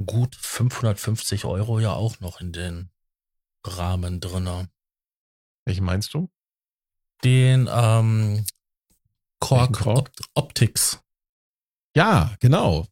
gut 0.05 0.35
550 0.37 1.45
Euro 1.45 1.79
ja 1.81 1.93
auch 1.93 2.21
noch 2.21 2.41
in 2.41 2.53
den 2.53 2.91
Rahmen 3.65 4.21
drinne. 4.21 4.69
Welchen 5.65 5.85
meinst 5.85 6.15
du? 6.15 6.31
Den 7.25 7.69
ähm, 7.73 8.45
Korg, 9.39 9.75
Korg? 9.75 10.11
Optics. 10.35 11.02
Ja, 11.95 12.35
genau. 12.41 12.87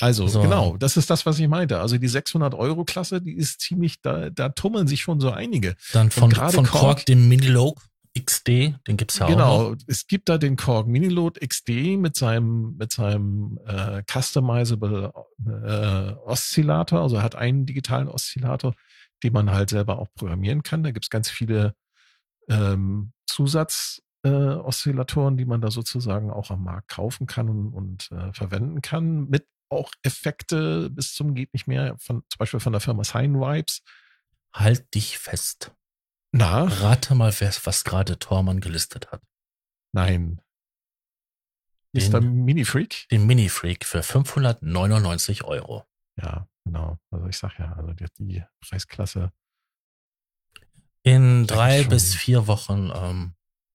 Also 0.00 0.26
so. 0.26 0.40
genau, 0.40 0.76
das 0.78 0.96
ist 0.96 1.10
das, 1.10 1.26
was 1.26 1.38
ich 1.38 1.46
meinte. 1.46 1.80
Also 1.80 1.98
die 1.98 2.08
600 2.08 2.54
Euro 2.54 2.84
Klasse, 2.84 3.20
die 3.20 3.34
ist 3.34 3.60
ziemlich, 3.60 4.00
da, 4.00 4.30
da 4.30 4.48
tummeln 4.48 4.86
sich 4.86 5.02
schon 5.02 5.20
so 5.20 5.30
einige. 5.30 5.76
Dann 5.92 6.10
von, 6.10 6.30
von 6.30 6.64
Korg, 6.64 6.66
Korg 6.66 7.06
den 7.06 7.28
Minilogue 7.28 7.82
XD, 8.18 8.48
den 8.88 8.96
gibt's 8.96 9.18
ja 9.18 9.26
genau, 9.26 9.44
auch. 9.44 9.64
Genau, 9.70 9.82
es 9.86 10.06
gibt 10.06 10.28
da 10.28 10.38
den 10.38 10.56
Korg 10.56 10.88
Miniload 10.88 11.46
XD 11.46 11.98
mit 11.98 12.16
seinem 12.16 12.76
mit 12.76 12.90
seinem 12.90 13.58
äh, 13.66 14.02
customizable 14.10 15.12
äh, 15.46 16.12
Oszillator. 16.24 17.02
Also 17.02 17.16
er 17.16 17.22
hat 17.22 17.36
einen 17.36 17.66
digitalen 17.66 18.08
Oszillator, 18.08 18.74
den 19.22 19.32
man 19.32 19.50
halt 19.50 19.70
selber 19.70 19.98
auch 19.98 20.08
programmieren 20.14 20.62
kann. 20.62 20.82
Da 20.82 20.90
gibt's 20.90 21.10
ganz 21.10 21.30
viele 21.30 21.74
ähm, 22.48 23.12
Zusatz 23.26 24.02
äh, 24.22 24.28
Oszillatoren, 24.28 25.36
die 25.36 25.44
man 25.44 25.60
da 25.60 25.70
sozusagen 25.70 26.30
auch 26.30 26.50
am 26.50 26.64
Markt 26.64 26.88
kaufen 26.88 27.26
kann 27.26 27.48
und, 27.48 27.72
und 27.72 28.10
äh, 28.12 28.32
verwenden 28.32 28.82
kann, 28.82 29.28
mit 29.28 29.46
auch 29.70 29.92
Effekte 30.02 30.90
bis 30.90 31.14
zum 31.14 31.34
geht 31.34 31.52
nicht 31.52 31.66
mehr, 31.66 31.96
von, 31.98 32.22
zum 32.28 32.38
Beispiel 32.38 32.60
von 32.60 32.72
der 32.72 32.80
Firma 32.80 33.04
Sign 33.04 33.34
Vibes. 33.34 33.82
Halt 34.52 34.94
dich 34.94 35.18
fest. 35.18 35.72
Na? 36.32 36.64
Rate 36.64 37.14
mal, 37.14 37.32
wer, 37.38 37.52
was 37.64 37.84
gerade 37.84 38.18
Tormann 38.18 38.60
gelistet 38.60 39.10
hat. 39.12 39.22
Nein. 39.92 40.40
Den, 41.92 42.02
Ist 42.02 42.12
der 42.12 42.20
Mini-Freak? 42.20 43.08
Den 43.10 43.26
Mini-Freak 43.26 43.84
für 43.84 44.02
599 44.02 45.44
Euro. 45.44 45.84
Ja, 46.16 46.48
genau. 46.64 46.98
Also 47.10 47.26
ich 47.26 47.38
sag 47.38 47.58
ja, 47.58 47.72
also 47.72 47.92
die, 47.92 48.06
die 48.18 48.44
Preisklasse. 48.60 49.32
In 51.02 51.46
drei 51.46 51.84
bis 51.84 52.14
vier 52.14 52.46
Wochen 52.46 52.92
ähm, 52.94 53.34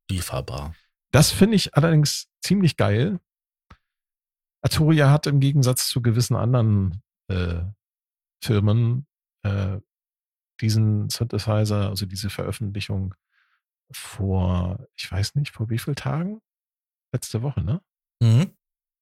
lieferbar. 0.09 0.75
Das 1.11 1.31
finde 1.31 1.55
ich 1.55 1.75
allerdings 1.75 2.27
ziemlich 2.41 2.77
geil. 2.77 3.19
Arturia 4.61 5.11
hat 5.11 5.27
im 5.27 5.39
Gegensatz 5.39 5.87
zu 5.87 6.01
gewissen 6.01 6.35
anderen 6.35 7.03
äh, 7.27 7.61
Firmen 8.43 9.07
äh, 9.43 9.79
diesen 10.61 11.09
Synthesizer, 11.09 11.89
also 11.89 12.05
diese 12.05 12.29
Veröffentlichung 12.29 13.13
vor, 13.91 14.87
ich 14.95 15.11
weiß 15.11 15.35
nicht, 15.35 15.51
vor 15.51 15.69
wie 15.69 15.77
vielen 15.77 15.95
Tagen? 15.95 16.41
Letzte 17.13 17.41
Woche, 17.41 17.63
ne? 17.63 17.81
Mhm. 18.21 18.55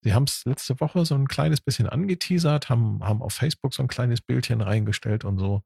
Sie 0.03 0.13
haben 0.13 0.23
es 0.23 0.43
letzte 0.45 0.79
Woche 0.81 1.05
so 1.05 1.15
ein 1.15 1.27
kleines 1.27 1.61
bisschen 1.61 1.87
angeteasert, 1.87 2.69
haben, 2.69 3.03
haben 3.03 3.21
auf 3.21 3.33
Facebook 3.33 3.73
so 3.73 3.81
ein 3.81 3.87
kleines 3.87 4.21
Bildchen 4.21 4.59
reingestellt 4.59 5.23
und 5.23 5.37
so 5.37 5.63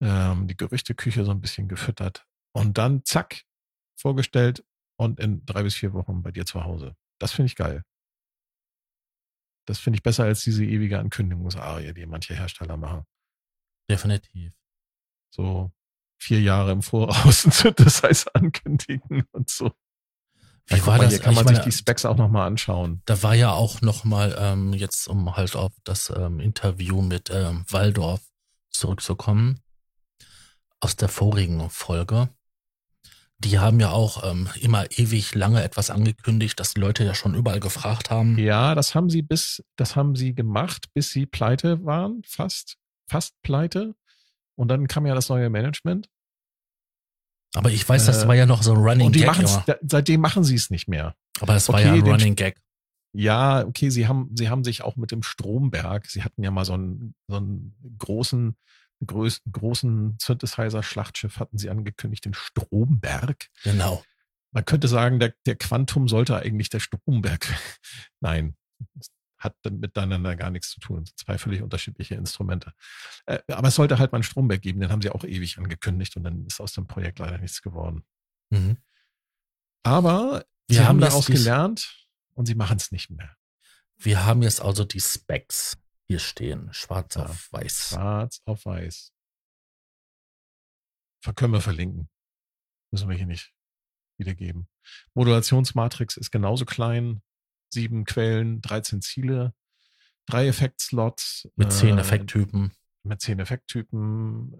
ähm, 0.00 0.48
die 0.48 0.56
Gerüchteküche 0.56 1.24
so 1.24 1.30
ein 1.30 1.40
bisschen 1.40 1.68
gefüttert. 1.68 2.26
Und 2.52 2.78
dann 2.78 3.04
zack, 3.04 3.42
vorgestellt 3.96 4.64
und 4.96 5.20
in 5.20 5.44
drei 5.46 5.62
bis 5.62 5.74
vier 5.74 5.92
Wochen 5.92 6.22
bei 6.22 6.30
dir 6.30 6.44
zu 6.44 6.64
Hause. 6.64 6.96
Das 7.18 7.32
finde 7.32 7.46
ich 7.46 7.56
geil. 7.56 7.82
Das 9.66 9.78
finde 9.78 9.96
ich 9.96 10.02
besser 10.02 10.24
als 10.24 10.42
diese 10.42 10.64
ewige 10.64 10.98
Ankündigungsarie, 10.98 11.94
die 11.94 12.06
manche 12.06 12.34
Hersteller 12.34 12.76
machen. 12.76 13.04
Definitiv. 13.88 14.52
So 15.30 15.72
vier 16.18 16.40
Jahre 16.40 16.72
im 16.72 16.82
Voraus 16.82 17.44
ein 17.46 17.50
Synthesizer 17.50 18.30
ankündigen 18.34 19.24
und 19.32 19.48
so. 19.48 19.72
Wie 20.66 20.76
ja, 20.76 20.86
war 20.86 20.98
das? 20.98 21.10
Hier 21.10 21.20
kann 21.20 21.34
man 21.34 21.44
meine, 21.44 21.56
sich 21.56 21.64
die 21.64 21.72
Specs 21.72 22.04
auch 22.06 22.16
nochmal 22.16 22.46
anschauen. 22.46 23.02
Da 23.04 23.22
war 23.22 23.34
ja 23.34 23.52
auch 23.52 23.82
nochmal, 23.82 24.34
ähm, 24.38 24.72
jetzt 24.72 25.08
um 25.08 25.36
halt 25.36 25.56
auf 25.56 25.72
das 25.84 26.10
ähm, 26.10 26.40
Interview 26.40 27.02
mit 27.02 27.30
ähm, 27.30 27.64
Waldorf 27.68 28.22
zurückzukommen, 28.70 29.60
aus 30.80 30.96
der 30.96 31.08
vorigen 31.08 31.68
Folge. 31.68 32.30
Die 33.44 33.58
haben 33.58 33.78
ja 33.78 33.90
auch 33.90 34.28
ähm, 34.28 34.48
immer 34.60 34.90
ewig 34.90 35.34
lange 35.34 35.62
etwas 35.62 35.90
angekündigt, 35.90 36.58
dass 36.58 36.74
die 36.74 36.80
Leute 36.80 37.04
ja 37.04 37.14
schon 37.14 37.34
überall 37.34 37.60
gefragt 37.60 38.10
haben. 38.10 38.38
Ja, 38.38 38.74
das 38.74 38.94
haben 38.94 39.10
sie 39.10 39.20
bis, 39.20 39.62
das 39.76 39.96
haben 39.96 40.16
sie 40.16 40.34
gemacht, 40.34 40.86
bis 40.94 41.10
sie 41.10 41.26
pleite 41.26 41.84
waren, 41.84 42.22
fast, 42.26 42.76
fast 43.08 43.34
pleite. 43.42 43.94
Und 44.56 44.68
dann 44.68 44.88
kam 44.88 45.06
ja 45.06 45.14
das 45.14 45.28
neue 45.28 45.50
Management. 45.50 46.08
Aber 47.54 47.70
ich 47.70 47.88
weiß, 47.88 48.06
das 48.06 48.24
äh, 48.24 48.28
war 48.28 48.34
ja 48.34 48.46
noch 48.46 48.62
so 48.62 48.72
ein 48.72 48.78
Running 48.78 49.06
und 49.06 49.14
die 49.14 49.20
Gag. 49.20 49.38
Ja. 49.38 49.76
Seitdem 49.82 50.20
machen 50.20 50.42
sie 50.42 50.54
es 50.54 50.70
nicht 50.70 50.88
mehr. 50.88 51.14
Aber 51.40 51.54
es 51.54 51.68
war 51.68 51.76
okay, 51.76 51.86
ja 51.86 51.92
ein 51.92 52.00
Running 52.00 52.36
Gag. 52.36 52.60
Ja, 53.12 53.64
okay, 53.64 53.90
sie 53.90 54.08
haben, 54.08 54.30
sie 54.34 54.48
haben 54.48 54.64
sich 54.64 54.82
auch 54.82 54.96
mit 54.96 55.12
dem 55.12 55.22
Stromberg, 55.22 56.06
sie 56.06 56.24
hatten 56.24 56.42
ja 56.42 56.50
mal 56.50 56.64
so 56.64 56.72
einen, 56.72 57.14
so 57.28 57.36
einen 57.36 57.76
großen, 57.98 58.56
größten, 59.06 59.52
großen 59.52 60.18
Synthesizer-Schlachtschiff 60.20 61.38
hatten 61.38 61.58
sie 61.58 61.70
angekündigt, 61.70 62.24
den 62.24 62.34
Stromberg. 62.34 63.48
Genau. 63.62 64.04
Man 64.52 64.64
könnte 64.64 64.88
sagen, 64.88 65.18
der, 65.18 65.34
der 65.46 65.56
Quantum 65.56 66.08
sollte 66.08 66.36
eigentlich 66.36 66.70
der 66.70 66.80
Stromberg. 66.80 67.46
Nein, 68.20 68.56
hat 69.44 69.56
miteinander 69.70 70.36
gar 70.36 70.50
nichts 70.50 70.70
zu 70.70 70.80
tun. 70.80 71.04
Zwei 71.16 71.38
völlig 71.38 71.62
unterschiedliche 71.62 72.14
Instrumente. 72.14 72.72
Äh, 73.26 73.40
aber 73.48 73.68
es 73.68 73.74
sollte 73.74 73.98
halt 73.98 74.12
mal 74.12 74.16
einen 74.16 74.22
Stromberg 74.24 74.62
geben, 74.62 74.80
den 74.80 74.90
haben 74.90 75.02
sie 75.02 75.10
auch 75.10 75.24
ewig 75.24 75.58
angekündigt 75.58 76.16
und 76.16 76.24
dann 76.24 76.46
ist 76.46 76.60
aus 76.60 76.72
dem 76.72 76.86
Projekt 76.86 77.18
leider 77.18 77.38
nichts 77.38 77.62
geworden. 77.62 78.04
Mhm. 78.50 78.78
Aber 79.82 80.44
Wir 80.66 80.78
sie 80.78 80.84
haben 80.84 81.00
daraus 81.00 81.26
gelernt 81.26 82.08
und 82.32 82.46
sie 82.46 82.54
machen 82.54 82.78
es 82.78 82.90
nicht 82.90 83.10
mehr. 83.10 83.36
Wir 83.96 84.24
haben 84.24 84.42
jetzt 84.42 84.60
also 84.60 84.84
die 84.84 85.00
Specs 85.00 85.76
hier 86.06 86.18
stehen, 86.18 86.72
schwarz 86.72 87.14
ja, 87.14 87.26
auf 87.26 87.52
weiß. 87.52 87.90
Schwarz 87.90 88.40
auf 88.44 88.64
weiß. 88.64 89.12
Können 91.36 91.54
wir 91.54 91.60
verlinken. 91.60 92.08
Müssen 92.90 93.08
wir 93.08 93.16
hier 93.16 93.26
nicht 93.26 93.52
wiedergeben. 94.18 94.68
Modulationsmatrix 95.14 96.16
ist 96.16 96.30
genauso 96.30 96.64
klein, 96.64 97.22
sieben 97.72 98.04
Quellen, 98.04 98.60
13 98.60 99.00
Ziele, 99.00 99.54
drei 100.26 100.46
Effektslots. 100.48 101.48
Mit 101.56 101.72
zehn 101.72 101.98
äh, 101.98 102.02
Effekttypen. 102.02 102.72
Mit 103.02 103.20
zehn 103.20 103.38
Effekttypen, 103.38 104.54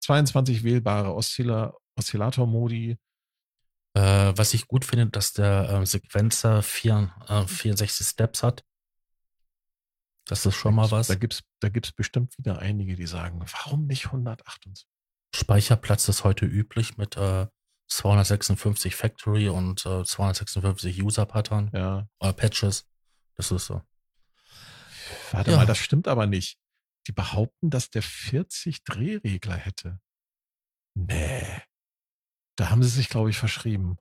22 0.00 0.64
wählbare 0.64 1.14
Oszilla 1.14 1.74
Oszillator-Modi. 1.98 2.98
Äh, 3.94 4.32
was 4.36 4.52
ich 4.52 4.68
gut 4.68 4.84
finde, 4.84 5.06
dass 5.06 5.32
der 5.32 5.70
äh, 5.70 5.86
Sequenzer 5.86 6.62
vier, 6.62 7.14
äh, 7.28 7.46
64 7.46 8.06
Steps 8.06 8.42
hat. 8.42 8.64
Das 10.26 10.44
ist 10.44 10.56
schon 10.56 10.74
mal 10.74 10.90
was. 10.90 11.06
Da 11.06 11.14
gibt's, 11.14 11.42
da 11.60 11.68
gibt's 11.68 11.92
bestimmt 11.92 12.36
wieder 12.36 12.58
einige, 12.58 12.96
die 12.96 13.06
sagen, 13.06 13.40
warum 13.40 13.86
nicht 13.86 14.06
128? 14.06 14.86
Speicherplatz 15.34 16.08
ist 16.08 16.24
heute 16.24 16.46
üblich 16.46 16.96
mit 16.96 17.16
äh, 17.16 17.46
256 17.88 18.96
Factory 18.96 19.48
und 19.48 19.86
äh, 19.86 20.04
256 20.04 21.02
User-Pattern. 21.02 21.70
Ja. 21.72 22.08
Oder 22.20 22.32
Patches. 22.32 22.88
Das 23.36 23.52
ist 23.52 23.66
so. 23.66 23.82
Warte 25.30 25.52
ja. 25.52 25.58
mal, 25.58 25.66
das 25.66 25.78
stimmt 25.78 26.08
aber 26.08 26.26
nicht. 26.26 26.58
Die 27.06 27.12
behaupten, 27.12 27.70
dass 27.70 27.90
der 27.90 28.02
40 28.02 28.82
Drehregler 28.82 29.54
hätte. 29.54 30.00
Nee. 30.94 31.62
Da 32.56 32.70
haben 32.70 32.82
sie 32.82 32.88
sich, 32.88 33.08
glaube 33.08 33.30
ich, 33.30 33.36
verschrieben. 33.36 33.96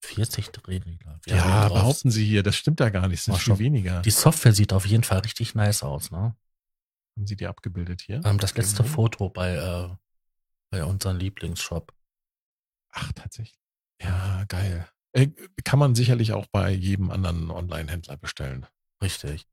40 0.00 0.48
Drehregler. 0.50 1.20
Wir 1.24 1.36
ja, 1.36 1.68
behaupten 1.68 2.10
sie 2.10 2.24
hier. 2.24 2.42
Das 2.42 2.56
stimmt 2.56 2.80
ja 2.80 2.88
gar 2.88 3.08
nicht. 3.08 3.26
Das 3.28 3.36
sind 3.36 3.38
viel 3.38 3.58
weniger. 3.58 4.02
Die 4.02 4.10
Software 4.10 4.52
sieht 4.52 4.72
auf 4.72 4.86
jeden 4.86 5.04
Fall 5.04 5.20
richtig 5.20 5.54
nice 5.54 5.82
aus, 5.82 6.10
ne? 6.10 6.34
Haben 7.16 7.26
sie 7.26 7.36
die 7.36 7.46
abgebildet 7.46 8.00
hier? 8.00 8.20
Ähm, 8.24 8.38
das 8.38 8.56
letzte 8.56 8.82
mhm. 8.82 8.88
Foto 8.88 9.28
bei, 9.28 9.54
äh, 9.54 9.88
bei 10.70 10.84
unserem 10.84 11.18
Lieblingsshop. 11.18 11.92
Ach, 12.90 13.12
tatsächlich. 13.12 13.60
Ja, 14.02 14.44
geil. 14.48 14.88
Äh, 15.12 15.28
kann 15.64 15.78
man 15.78 15.94
sicherlich 15.94 16.32
auch 16.32 16.46
bei 16.46 16.70
jedem 16.70 17.10
anderen 17.10 17.50
Online-Händler 17.50 18.16
bestellen. 18.16 18.66
Richtig. 19.02 19.46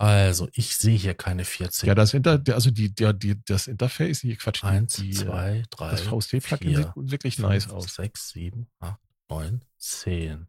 Also, 0.00 0.48
ich 0.52 0.76
sehe 0.76 0.96
hier 0.96 1.14
keine 1.14 1.44
40. 1.44 1.88
Ja, 1.88 1.94
das 1.96 2.14
Inter, 2.14 2.40
also 2.52 2.70
die, 2.70 2.94
die, 2.94 3.12
die, 3.18 3.44
das 3.44 3.66
Interface, 3.66 4.20
hier 4.20 4.36
Quatsch. 4.36 4.62
Eins, 4.62 4.94
die, 4.94 5.10
zwei, 5.10 5.64
drei, 5.70 5.90
Das 5.90 6.02
VST-Plugin 6.02 6.76
sieht 6.76 6.92
wirklich 6.94 7.36
fünf, 7.36 7.48
nice 7.48 7.68
aus. 7.68 7.96
Sechs, 7.96 8.28
sieben, 8.28 8.68
acht, 8.78 9.00
neun, 9.28 9.64
zehn, 9.76 10.48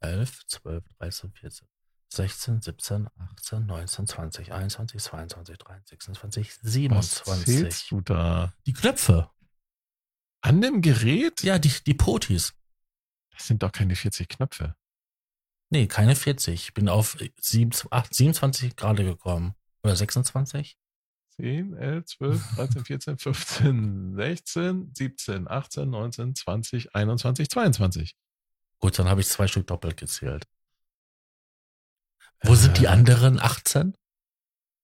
elf, 0.00 0.46
zwölf, 0.46 0.84
dreizehn, 0.98 1.32
vierzehn, 1.32 1.68
sechzehn, 2.08 2.60
siebzehn, 2.60 3.08
achtzehn, 3.18 3.66
neunzehn, 3.66 4.06
zwanzig, 4.06 4.52
einundzwanzig, 4.52 5.02
zweiundzwanzig, 5.02 5.58
dreiundzwanzig, 5.58 5.90
sechsundzwanzig, 5.90 6.54
siebenundzwanzig. 6.62 7.66
Was 7.66 7.86
du 7.88 8.00
da? 8.00 8.52
Die 8.66 8.72
Knöpfe. 8.72 9.30
An 10.42 10.60
dem 10.62 10.80
Gerät? 10.80 11.42
Ja, 11.42 11.58
die, 11.58 11.72
die 11.86 11.94
Potis. 11.94 12.54
Das 13.30 13.46
sind 13.46 13.62
doch 13.62 13.72
keine 13.72 13.94
40 13.94 14.28
Knöpfe. 14.28 14.74
Nee, 15.68 15.86
keine 15.86 16.16
40. 16.16 16.54
Ich 16.54 16.74
bin 16.74 16.88
auf 16.88 17.16
27 17.40 18.74
gerade 18.74 19.04
gekommen. 19.04 19.54
Oder 19.82 19.94
26? 19.94 20.78
10, 21.40 21.74
11, 21.74 22.06
12, 22.06 22.54
13, 22.56 22.84
14, 22.84 23.18
15, 23.18 24.14
16, 24.14 24.90
17, 24.94 25.48
18, 25.48 25.90
19, 25.90 26.34
20, 26.34 26.94
21, 26.94 27.48
22. 27.48 28.16
Gut, 28.78 28.98
dann 28.98 29.08
habe 29.08 29.20
ich 29.20 29.28
zwei 29.28 29.46
Stück 29.46 29.66
doppelt 29.66 29.96
gezählt. 29.96 30.46
Wo 32.42 32.52
äh, 32.52 32.56
sind 32.56 32.78
die 32.78 32.84
äh. 32.84 32.88
anderen 32.88 33.40
18? 33.40 33.96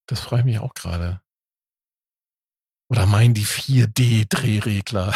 Das 0.07 0.21
freue 0.21 0.41
ich 0.41 0.45
mich 0.45 0.59
auch 0.59 0.75
gerade. 0.75 1.21
Oder 2.89 3.07
meinen 3.07 3.35
die 3.35 3.45
4D-Drehregler? 3.45 5.13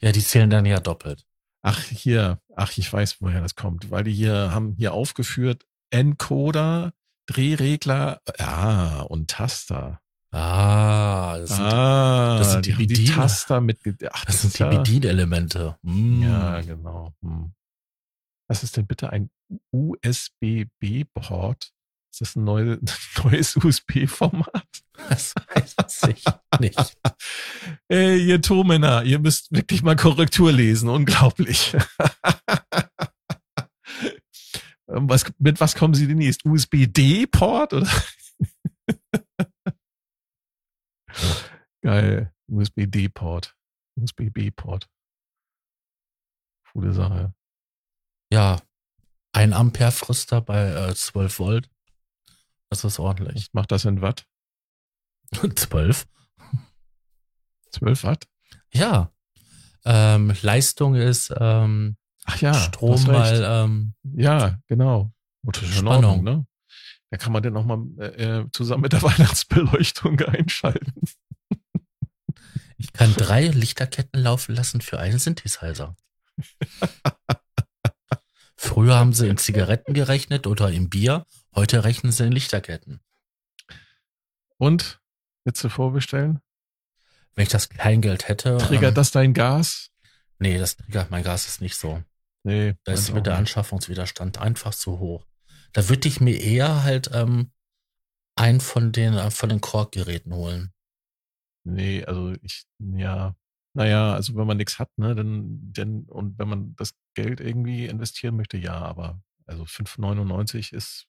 ja, 0.00 0.12
die 0.12 0.24
zählen 0.24 0.50
dann 0.50 0.66
ja 0.66 0.80
doppelt. 0.80 1.24
Ach, 1.62 1.78
hier, 1.82 2.40
ach, 2.56 2.76
ich 2.76 2.92
weiß, 2.92 3.20
woher 3.20 3.40
das 3.40 3.54
kommt, 3.54 3.90
weil 3.90 4.04
die 4.04 4.12
hier 4.12 4.52
haben 4.52 4.74
hier 4.76 4.92
aufgeführt 4.92 5.66
Encoder, 5.90 6.92
Drehregler, 7.30 8.20
ja, 8.38 9.02
und 9.02 9.30
Taster. 9.30 10.00
Ah, 10.32 11.38
das 11.38 11.50
sind, 11.50 11.60
ah, 11.60 12.38
das 12.38 12.52
sind 12.52 12.66
die, 12.66 12.74
die, 12.74 12.86
die 12.86 13.04
Taster 13.04 13.60
mit, 13.60 13.80
ach, 14.10 14.24
das, 14.24 14.42
das 14.42 14.42
sind 14.42 14.58
die 14.58 14.62
ja, 14.62 14.68
Bedienelemente. 14.68 15.76
Mm. 15.82 16.22
Ja, 16.22 16.60
genau. 16.60 17.14
Hm. 17.22 17.52
Was 18.48 18.64
ist 18.64 18.76
denn 18.76 18.86
bitte 18.86 19.10
ein 19.10 19.30
USB-B-Port? 19.72 21.72
Ist 22.12 22.20
das 22.20 22.36
ein 22.36 22.44
neu, 22.44 22.78
neues 23.24 23.56
USB-Format? 23.56 24.68
Das 25.08 25.34
weiß 25.54 25.76
ich 26.08 26.24
nicht. 26.60 26.98
Ey, 27.88 28.24
ihr 28.24 28.42
Tomänner, 28.42 29.04
ihr 29.04 29.20
müsst 29.20 29.52
wirklich 29.52 29.82
mal 29.82 29.96
Korrektur 29.96 30.52
lesen. 30.52 30.88
Unglaublich. 30.88 31.76
was, 34.92 35.24
mit 35.38 35.60
was 35.60 35.74
kommen 35.74 35.94
Sie 35.94 36.06
demnächst? 36.06 36.44
USB-D-Port 36.44 37.72
oder? 37.72 37.90
Geil. 41.82 42.32
USB-D-Port. 42.48 43.56
USB-B-Port. 43.96 44.88
Coole 46.72 46.92
Sache. 46.92 47.34
Ja. 48.32 48.60
Ein 49.32 49.52
Ampere 49.52 49.92
Frister 49.92 50.40
bei 50.40 50.72
äh, 50.72 50.94
12 50.94 51.38
Volt. 51.38 51.70
Das 52.68 52.84
ist 52.84 52.98
ordentlich. 52.98 53.52
Macht 53.52 53.70
das 53.72 53.84
in 53.84 54.02
Watt? 54.02 54.26
12. 55.32 56.06
12 57.70 58.04
Watt? 58.04 58.28
Ja. 58.72 59.12
Ähm, 59.84 60.34
Leistung 60.42 60.94
ist 60.94 61.32
ähm, 61.38 61.96
Ach 62.24 62.40
ja, 62.40 62.54
Strom 62.54 63.02
mal 63.04 63.42
ähm, 63.44 63.94
ja 64.02 64.58
genau. 64.66 65.12
Spannung. 65.52 66.22
ne? 66.22 66.46
Da 67.10 67.16
kann 67.16 67.32
man 67.32 67.42
den 67.42 67.52
nochmal 67.52 67.78
äh, 67.98 68.44
zusammen 68.52 68.82
mit 68.82 68.92
der 68.92 69.02
Weihnachtsbeleuchtung 69.02 70.20
einschalten. 70.20 71.02
Ich 72.76 72.92
kann 72.92 73.14
drei 73.14 73.46
Lichterketten 73.48 74.22
laufen 74.22 74.54
lassen 74.54 74.80
für 74.80 74.98
einen 74.98 75.18
Synthesizer. 75.18 75.96
Früher 78.56 78.96
haben 78.96 79.12
sie 79.12 79.28
in 79.28 79.36
Zigaretten 79.36 79.94
gerechnet 79.94 80.46
oder 80.46 80.70
im 80.70 80.88
Bier. 80.88 81.26
Heute 81.54 81.84
rechnen 81.84 82.12
sie 82.12 82.26
in 82.26 82.32
Lichterketten. 82.32 83.00
Und? 84.58 85.00
Willst 85.44 85.64
du 85.64 85.68
vorbestellen? 85.68 86.40
Wenn 87.34 87.44
ich 87.44 87.48
das 87.48 87.68
Kleingeld 87.70 88.28
hätte. 88.28 88.58
Triggert 88.58 88.90
ähm, 88.90 88.94
das 88.94 89.10
dein 89.10 89.34
Gas? 89.34 89.90
Nee, 90.38 90.58
das 90.58 90.76
triggert 90.76 91.10
mein 91.10 91.22
Gas 91.22 91.48
ist 91.48 91.60
nicht 91.60 91.76
so. 91.76 92.02
Nee. 92.42 92.74
Da 92.84 92.92
ist 92.92 93.12
mir 93.12 93.22
der 93.22 93.36
Anschaffungswiderstand 93.36 94.38
einfach 94.38 94.74
zu 94.74 94.98
hoch. 94.98 95.26
Da 95.72 95.88
würde 95.88 96.08
ich 96.08 96.20
mir 96.20 96.40
eher 96.40 96.82
halt 96.82 97.10
ähm, 97.12 97.52
einen 98.36 98.60
von 98.60 98.92
den, 98.92 99.14
äh, 99.14 99.30
von 99.30 99.48
den 99.48 99.60
Korkgeräten 99.60 100.32
holen. 100.34 100.72
Nee, 101.64 102.04
also 102.04 102.34
ich, 102.42 102.64
ja, 102.78 103.36
naja, 103.74 104.14
also 104.14 104.34
wenn 104.34 104.46
man 104.46 104.56
nichts 104.56 104.78
hat, 104.78 104.90
ne, 104.96 105.14
dann, 105.14 105.72
dann, 105.72 106.04
und 106.04 106.38
wenn 106.38 106.48
man 106.48 106.74
das 106.76 106.94
Geld 107.14 107.40
irgendwie 107.40 107.86
investieren 107.86 108.36
möchte, 108.36 108.56
ja, 108.56 108.74
aber 108.74 109.22
also 109.46 109.64
5,99 109.64 110.72
ist. 110.72 111.06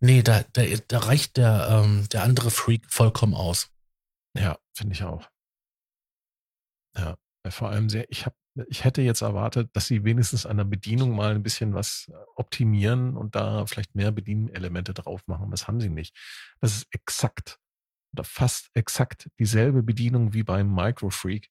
Nee, 0.00 0.22
da, 0.22 0.44
da, 0.52 0.62
da 0.86 0.98
reicht 0.98 1.36
der, 1.36 1.68
ähm, 1.70 2.08
der 2.10 2.22
andere 2.22 2.50
Freak 2.50 2.90
vollkommen 2.90 3.34
aus. 3.34 3.70
Ja, 4.36 4.58
finde 4.74 4.94
ich 4.94 5.02
auch. 5.02 5.28
Ja, 6.96 7.16
vor 7.48 7.70
allem 7.70 7.88
sehr, 7.88 8.10
ich 8.10 8.26
habe, 8.26 8.36
ich 8.68 8.84
hätte 8.84 9.02
jetzt 9.02 9.22
erwartet, 9.22 9.70
dass 9.74 9.86
sie 9.86 10.04
wenigstens 10.04 10.46
an 10.46 10.56
der 10.56 10.64
Bedienung 10.64 11.14
mal 11.14 11.34
ein 11.34 11.42
bisschen 11.42 11.74
was 11.74 12.10
optimieren 12.36 13.16
und 13.16 13.34
da 13.34 13.66
vielleicht 13.66 13.94
mehr 13.94 14.12
Bedienelemente 14.12 14.94
drauf 14.94 15.22
machen. 15.26 15.50
Das 15.50 15.66
haben 15.66 15.80
sie 15.80 15.88
nicht. 15.88 16.16
Das 16.60 16.76
ist 16.76 16.86
exakt 16.90 17.58
oder 18.12 18.24
fast 18.24 18.70
exakt 18.74 19.28
dieselbe 19.38 19.82
Bedienung 19.82 20.32
wie 20.32 20.44
beim 20.44 20.72
Microfreak. 20.72 21.50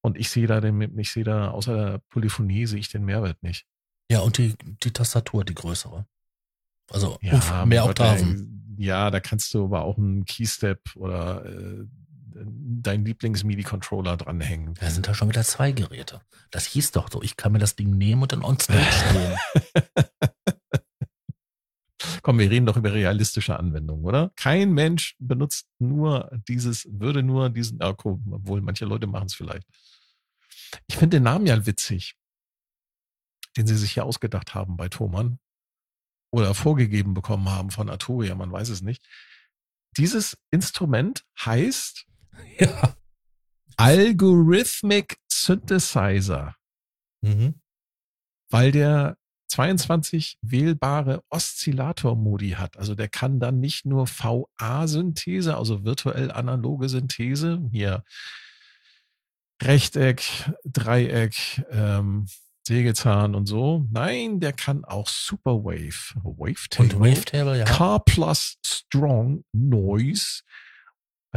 Und 0.00 0.16
ich 0.16 0.30
sehe 0.30 0.46
da 0.46 0.60
den, 0.60 0.98
ich 0.98 1.10
sehe 1.10 1.24
da 1.24 1.50
außer 1.50 1.74
der 1.74 1.98
Polyphonie 2.10 2.66
sehe 2.66 2.78
ich 2.78 2.88
den 2.88 3.04
Mehrwert 3.04 3.42
nicht. 3.42 3.66
Ja, 4.10 4.20
und 4.20 4.38
die, 4.38 4.54
die 4.62 4.92
Tastatur, 4.92 5.44
die 5.44 5.54
größere. 5.54 6.06
Also 6.90 7.18
ja, 7.20 7.66
mehr 7.66 7.84
Oktaven. 7.84 8.76
Ja, 8.78 9.10
da 9.10 9.18
kannst 9.20 9.52
du 9.52 9.64
aber 9.64 9.82
auch 9.82 9.98
einen 9.98 10.24
Keystep 10.24 10.94
oder 10.94 11.44
äh, 11.44 11.84
deinen 12.34 13.04
Lieblings-MIDI-Controller 13.04 14.16
dranhängen. 14.16 14.74
Da 14.74 14.90
sind 14.90 15.06
da 15.06 15.14
schon 15.14 15.28
wieder 15.28 15.44
zwei 15.44 15.72
Geräte. 15.72 16.20
Das 16.50 16.66
hieß 16.66 16.92
doch 16.92 17.10
so, 17.10 17.22
ich 17.22 17.36
kann 17.36 17.52
mir 17.52 17.58
das 17.58 17.76
Ding 17.76 17.96
nehmen 17.96 18.22
und 18.22 18.32
dann 18.32 18.44
on 18.44 18.58
stage 18.58 18.84
stehen. 19.08 19.36
Komm, 22.22 22.38
wir 22.38 22.50
reden 22.50 22.66
doch 22.66 22.76
über 22.76 22.92
realistische 22.92 23.58
Anwendungen, 23.58 24.04
oder? 24.04 24.32
Kein 24.36 24.72
Mensch 24.72 25.16
benutzt 25.18 25.66
nur 25.78 26.30
dieses, 26.46 26.86
würde 26.90 27.22
nur 27.22 27.50
diesen, 27.50 27.80
cool, 28.04 28.18
obwohl 28.30 28.60
manche 28.60 28.84
Leute 28.84 29.06
machen 29.06 29.26
es 29.26 29.34
vielleicht. 29.34 29.66
Ich 30.86 30.96
finde 30.96 31.16
den 31.16 31.24
Namen 31.24 31.46
ja 31.46 31.66
witzig, 31.66 32.14
den 33.56 33.66
sie 33.66 33.76
sich 33.76 33.92
hier 33.92 34.04
ausgedacht 34.04 34.54
haben 34.54 34.76
bei 34.76 34.88
Thomann 34.88 35.38
oder 36.30 36.54
vorgegeben 36.54 37.14
bekommen 37.14 37.48
haben 37.48 37.70
von 37.70 37.88
Arturia, 37.88 38.34
man 38.34 38.52
weiß 38.52 38.68
es 38.68 38.82
nicht. 38.82 39.04
Dieses 39.96 40.36
Instrument 40.50 41.24
heißt 41.44 42.07
ja. 42.58 42.94
Algorithmic 43.76 45.18
Synthesizer. 45.28 46.54
Mhm. 47.22 47.60
Weil 48.50 48.72
der 48.72 49.16
22 49.48 50.38
wählbare 50.42 51.22
Oszillator-Modi 51.30 52.50
hat. 52.50 52.76
Also 52.76 52.94
der 52.94 53.08
kann 53.08 53.40
dann 53.40 53.60
nicht 53.60 53.86
nur 53.86 54.06
VA-Synthese, 54.06 55.56
also 55.56 55.84
virtuell 55.84 56.30
analoge 56.30 56.88
Synthese, 56.88 57.62
hier 57.72 58.04
Rechteck, 59.62 60.22
Dreieck, 60.64 61.64
ähm, 61.70 62.26
Sägezahn 62.66 63.34
und 63.34 63.46
so. 63.46 63.86
Nein, 63.90 64.40
der 64.40 64.52
kann 64.52 64.84
auch 64.84 65.08
Superwave, 65.08 66.14
Wavetable, 66.22 66.94
und 66.96 67.00
Wavetable, 67.00 67.58
ja. 67.58 67.64
Car 67.64 68.04
Plus 68.04 68.58
Strong 68.64 69.44
Noise 69.52 70.42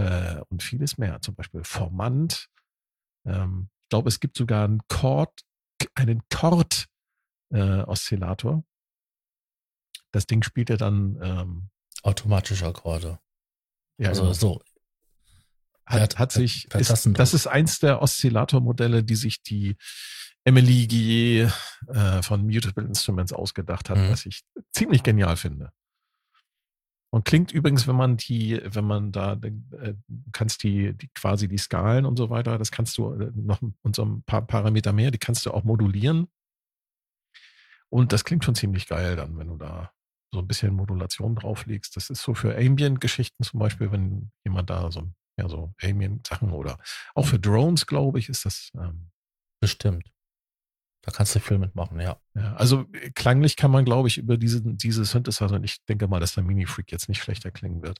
äh, 0.01 0.41
und 0.49 0.63
vieles 0.63 0.97
mehr. 0.97 1.21
Zum 1.21 1.35
Beispiel 1.35 1.63
Formant. 1.63 2.49
Ähm, 3.25 3.69
ich 3.83 3.89
glaube, 3.89 4.09
es 4.09 4.19
gibt 4.19 4.37
sogar 4.37 4.65
einen 4.65 4.81
Chord, 4.87 5.41
einen 5.95 6.21
Chord 6.29 6.87
äh. 7.51 8.63
Das 10.11 10.27
Ding 10.27 10.43
spielt 10.43 10.69
ja 10.69 10.77
dann 10.77 11.17
ähm, 11.21 11.69
automatische 12.03 12.65
Akkorde. 12.65 13.19
Ja, 13.97 14.09
also 14.09 14.23
genau. 14.23 14.33
so. 14.33 14.61
Hat, 15.85 16.19
hat 16.19 16.31
sich, 16.31 16.73
ist, 16.73 17.09
das 17.13 17.33
ist 17.33 17.47
eins 17.47 17.79
der 17.79 18.01
Oszillatormodelle, 18.01 19.03
die 19.03 19.15
sich 19.15 19.43
die 19.43 19.75
Emily 20.43 20.87
Guillet 20.87 21.51
äh, 21.87 22.23
von 22.23 22.45
Mutable 22.45 22.85
Instruments 22.85 23.33
ausgedacht 23.33 23.89
hat, 23.89 23.97
mhm. 23.97 24.09
was 24.09 24.25
ich 24.25 24.43
ziemlich 24.71 25.03
genial 25.03 25.37
finde. 25.37 25.71
Und 27.13 27.25
klingt 27.25 27.51
übrigens, 27.51 27.87
wenn 27.87 27.97
man 27.97 28.15
die, 28.15 28.61
wenn 28.63 28.85
man 28.85 29.11
da 29.11 29.33
äh, 29.33 29.93
kannst 30.31 30.63
die, 30.63 30.93
die 30.93 31.09
quasi 31.13 31.49
die 31.49 31.57
Skalen 31.57 32.05
und 32.05 32.17
so 32.17 32.29
weiter, 32.29 32.57
das 32.57 32.71
kannst 32.71 32.97
du 32.97 33.11
äh, 33.13 33.31
noch 33.35 33.61
und 33.81 33.95
so 33.95 34.05
ein 34.05 34.23
paar 34.23 34.41
Parameter 34.47 34.93
mehr, 34.93 35.11
die 35.11 35.17
kannst 35.17 35.45
du 35.45 35.51
auch 35.51 35.65
modulieren. 35.65 36.27
Und 37.89 38.13
das 38.13 38.23
klingt 38.23 38.45
schon 38.45 38.55
ziemlich 38.55 38.87
geil 38.87 39.17
dann, 39.17 39.37
wenn 39.37 39.47
du 39.47 39.57
da 39.57 39.91
so 40.33 40.39
ein 40.39 40.47
bisschen 40.47 40.73
Modulation 40.73 41.35
drauflegst. 41.35 41.97
Das 41.97 42.09
ist 42.09 42.21
so 42.21 42.33
für 42.33 42.55
Ambient-Geschichten 42.57 43.43
zum 43.43 43.59
Beispiel, 43.59 43.91
wenn 43.91 44.31
jemand 44.45 44.69
da 44.69 44.89
so, 44.89 45.11
ja, 45.37 45.49
so 45.49 45.73
Ambient-Sachen 45.81 46.51
oder 46.51 46.77
auch 47.13 47.25
für 47.25 47.39
Drones, 47.39 47.87
glaube 47.87 48.19
ich, 48.19 48.29
ist 48.29 48.45
das. 48.45 48.71
Ähm, 48.75 49.11
Bestimmt. 49.59 50.09
Da 51.03 51.11
kannst 51.11 51.33
du 51.33 51.39
viel 51.39 51.57
mitmachen, 51.57 51.99
ja. 51.99 52.17
ja. 52.35 52.53
Also 52.55 52.85
äh, 52.93 53.09
klanglich 53.11 53.55
kann 53.55 53.71
man, 53.71 53.85
glaube 53.85 54.07
ich, 54.07 54.17
über 54.17 54.37
diese, 54.37 54.61
diese 54.61 55.03
Synthesizer, 55.03 55.55
und 55.55 55.63
ich 55.63 55.83
denke 55.85 56.07
mal, 56.07 56.19
dass 56.19 56.35
der 56.35 56.43
Mini-Freak 56.43 56.91
jetzt 56.91 57.09
nicht 57.09 57.21
schlechter 57.21 57.49
klingen 57.49 57.81
wird, 57.81 57.99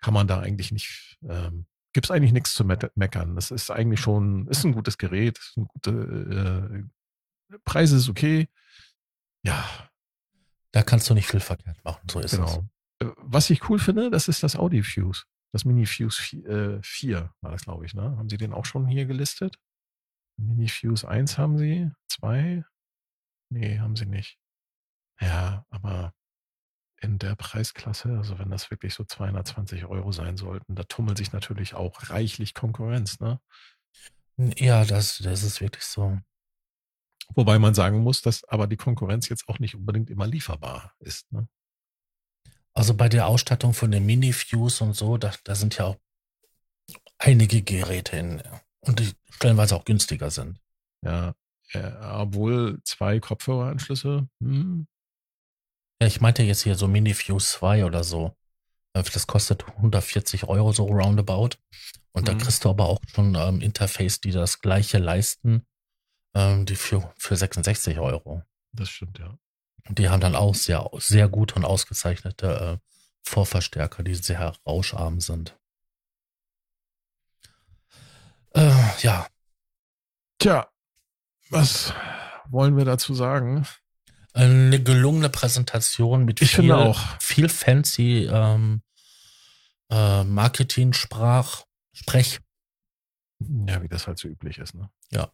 kann 0.00 0.14
man 0.14 0.28
da 0.28 0.38
eigentlich 0.38 0.70
nicht, 0.70 1.18
ähm, 1.28 1.66
gibt 1.92 2.06
es 2.06 2.10
eigentlich 2.10 2.32
nichts 2.32 2.54
zu 2.54 2.64
me 2.64 2.78
meckern. 2.94 3.34
Das 3.34 3.50
ist 3.50 3.70
eigentlich 3.70 4.00
schon, 4.00 4.46
ist 4.48 4.64
ein 4.64 4.72
gutes 4.72 4.98
Gerät, 4.98 5.38
ist 5.38 5.56
ein 5.56 5.66
gute, 5.66 6.84
äh, 7.50 7.58
Preis 7.64 7.90
ist 7.90 8.08
okay. 8.08 8.48
Ja. 9.42 9.64
Da 10.70 10.82
kannst 10.82 11.10
du 11.10 11.14
nicht 11.14 11.26
viel 11.26 11.40
verkehrt 11.40 11.82
machen, 11.84 12.06
so 12.08 12.20
ist 12.20 12.32
genau. 12.32 12.68
es. 13.00 13.06
Äh, 13.06 13.12
was 13.16 13.50
ich 13.50 13.68
cool 13.68 13.80
finde, 13.80 14.10
das 14.10 14.28
ist 14.28 14.42
das 14.44 14.54
Audi 14.54 14.82
Fuse. 14.82 15.24
Das 15.52 15.64
Mini 15.64 15.86
Fuse 15.86 16.20
4, 16.20 17.16
äh, 17.18 17.28
war 17.40 17.50
das, 17.50 17.62
glaube 17.62 17.86
ich, 17.86 17.94
ne? 17.94 18.02
Haben 18.02 18.28
Sie 18.28 18.36
den 18.36 18.52
auch 18.52 18.66
schon 18.66 18.86
hier 18.86 19.06
gelistet? 19.06 19.58
Mini 20.38 20.68
Fuse 20.68 21.06
1 21.06 21.36
haben 21.36 21.58
sie, 21.58 21.90
2? 22.08 22.64
Nee, 23.50 23.78
haben 23.78 23.96
sie 23.96 24.06
nicht. 24.06 24.38
Ja, 25.20 25.66
aber 25.70 26.14
in 27.00 27.18
der 27.18 27.36
Preisklasse, 27.36 28.16
also 28.16 28.38
wenn 28.38 28.50
das 28.50 28.70
wirklich 28.70 28.94
so 28.94 29.04
220 29.04 29.84
Euro 29.86 30.12
sein 30.12 30.36
sollten, 30.36 30.74
da 30.74 30.84
tummelt 30.84 31.18
sich 31.18 31.32
natürlich 31.32 31.74
auch 31.74 32.10
reichlich 32.10 32.54
Konkurrenz, 32.54 33.20
ne? 33.20 33.40
Ja, 34.56 34.84
das, 34.84 35.18
das 35.18 35.42
ist 35.42 35.60
wirklich 35.60 35.84
so. 35.84 36.18
Wobei 37.34 37.58
man 37.58 37.74
sagen 37.74 37.98
muss, 38.00 38.22
dass 38.22 38.44
aber 38.44 38.66
die 38.66 38.76
Konkurrenz 38.76 39.28
jetzt 39.28 39.48
auch 39.48 39.58
nicht 39.58 39.74
unbedingt 39.74 40.10
immer 40.10 40.26
lieferbar 40.26 40.94
ist, 41.00 41.30
ne? 41.32 41.48
Also 42.74 42.94
bei 42.94 43.08
der 43.08 43.26
Ausstattung 43.26 43.74
von 43.74 43.90
den 43.90 44.06
Mini-Fuse 44.06 44.84
und 44.84 44.94
so, 44.94 45.18
da, 45.18 45.32
da 45.42 45.56
sind 45.56 45.76
ja 45.78 45.86
auch 45.86 45.96
einige 47.18 47.62
Geräte 47.62 48.16
in, 48.16 48.42
und 48.80 49.00
die 49.00 49.12
stellenweise 49.30 49.76
auch 49.76 49.84
günstiger 49.84 50.30
sind. 50.30 50.60
Ja, 51.04 51.34
äh, 51.72 51.92
obwohl 52.00 52.80
zwei 52.84 53.20
Kopfhöreranschlüsse. 53.20 54.28
Hm. 54.40 54.86
Ja, 56.00 56.06
ich 56.06 56.20
meinte 56.20 56.42
jetzt 56.42 56.62
hier 56.62 56.74
so 56.74 56.88
Mini 56.88 57.14
Fuse 57.14 57.46
2 57.58 57.84
oder 57.84 58.04
so. 58.04 58.36
Äh, 58.94 59.02
das 59.02 59.26
kostet 59.26 59.66
140 59.68 60.48
Euro 60.48 60.72
so 60.72 60.84
roundabout. 60.84 61.50
Und 62.12 62.22
mhm. 62.22 62.26
da 62.26 62.34
kriegst 62.34 62.64
du 62.64 62.70
aber 62.70 62.88
auch 62.88 63.00
schon 63.12 63.34
ähm, 63.34 63.60
Interface, 63.60 64.20
die 64.20 64.30
das 64.30 64.60
gleiche 64.60 64.98
leisten, 64.98 65.66
ähm, 66.34 66.66
die 66.66 66.76
für, 66.76 67.12
für 67.18 67.36
66 67.36 67.98
Euro. 67.98 68.42
Das 68.72 68.88
stimmt, 68.88 69.18
ja. 69.18 69.36
Und 69.88 69.98
die 69.98 70.08
haben 70.08 70.20
dann 70.20 70.36
auch 70.36 70.54
sehr, 70.54 70.88
sehr 70.98 71.28
gute 71.28 71.54
und 71.54 71.64
ausgezeichnete 71.64 72.80
äh, 72.80 72.88
Vorverstärker, 73.22 74.02
die 74.02 74.14
sehr 74.14 74.54
rauscharm 74.66 75.20
sind. 75.20 75.57
Äh, 78.58 79.02
ja. 79.02 79.28
Tja, 80.40 80.68
was 81.50 81.94
wollen 82.48 82.76
wir 82.76 82.84
dazu 82.84 83.14
sagen? 83.14 83.64
Eine 84.32 84.82
gelungene 84.82 85.28
Präsentation 85.28 86.24
mit 86.24 86.42
ich 86.42 86.56
viel, 86.56 86.72
auch. 86.72 86.98
viel 87.20 87.48
fancy 87.48 88.28
ähm, 88.30 88.82
äh, 89.90 90.24
Marketing-Sprach, 90.24 91.66
Sprech. 91.92 92.40
Ja, 93.38 93.80
wie 93.80 93.88
das 93.88 94.08
halt 94.08 94.18
so 94.18 94.26
üblich 94.26 94.58
ist, 94.58 94.74
ne? 94.74 94.90
Ja. 95.12 95.30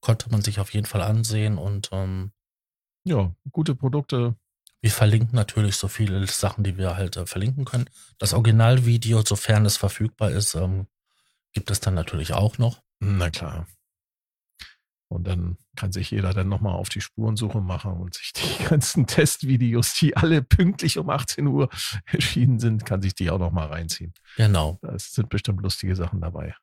Konnte 0.00 0.30
man 0.30 0.40
sich 0.40 0.60
auf 0.60 0.72
jeden 0.72 0.86
Fall 0.86 1.02
ansehen 1.02 1.58
und 1.58 1.88
ähm, 1.90 2.30
ja, 3.02 3.34
gute 3.50 3.74
Produkte. 3.74 4.36
Wir 4.80 4.92
verlinken 4.92 5.34
natürlich 5.34 5.74
so 5.74 5.88
viele 5.88 6.24
Sachen, 6.28 6.62
die 6.62 6.78
wir 6.78 6.96
halt 6.96 7.16
äh, 7.16 7.26
verlinken 7.26 7.64
können. 7.64 7.90
Das 8.18 8.32
Originalvideo, 8.32 9.22
sofern 9.26 9.66
es 9.66 9.76
verfügbar 9.76 10.30
ist, 10.30 10.54
ähm, 10.54 10.86
gibt 11.52 11.70
es 11.70 11.80
dann 11.80 11.94
natürlich 11.94 12.32
auch 12.32 12.58
noch. 12.58 12.82
Na 13.00 13.30
klar. 13.30 13.66
Und 15.08 15.26
dann 15.26 15.58
kann 15.74 15.90
sich 15.90 16.12
jeder 16.12 16.32
dann 16.32 16.48
nochmal 16.48 16.74
auf 16.74 16.88
die 16.88 17.00
Spurensuche 17.00 17.60
machen 17.60 17.94
und 17.94 18.14
sich 18.14 18.32
die 18.32 18.64
ganzen 18.68 19.06
Testvideos, 19.06 19.94
die 19.94 20.16
alle 20.16 20.42
pünktlich 20.42 20.98
um 20.98 21.10
18 21.10 21.46
Uhr 21.48 21.68
erschienen 22.06 22.60
sind, 22.60 22.86
kann 22.86 23.02
sich 23.02 23.14
die 23.14 23.30
auch 23.30 23.38
nochmal 23.38 23.66
reinziehen. 23.66 24.14
Genau. 24.36 24.78
Da 24.82 24.96
sind 24.98 25.28
bestimmt 25.28 25.62
lustige 25.62 25.96
Sachen 25.96 26.20
dabei. 26.20 26.54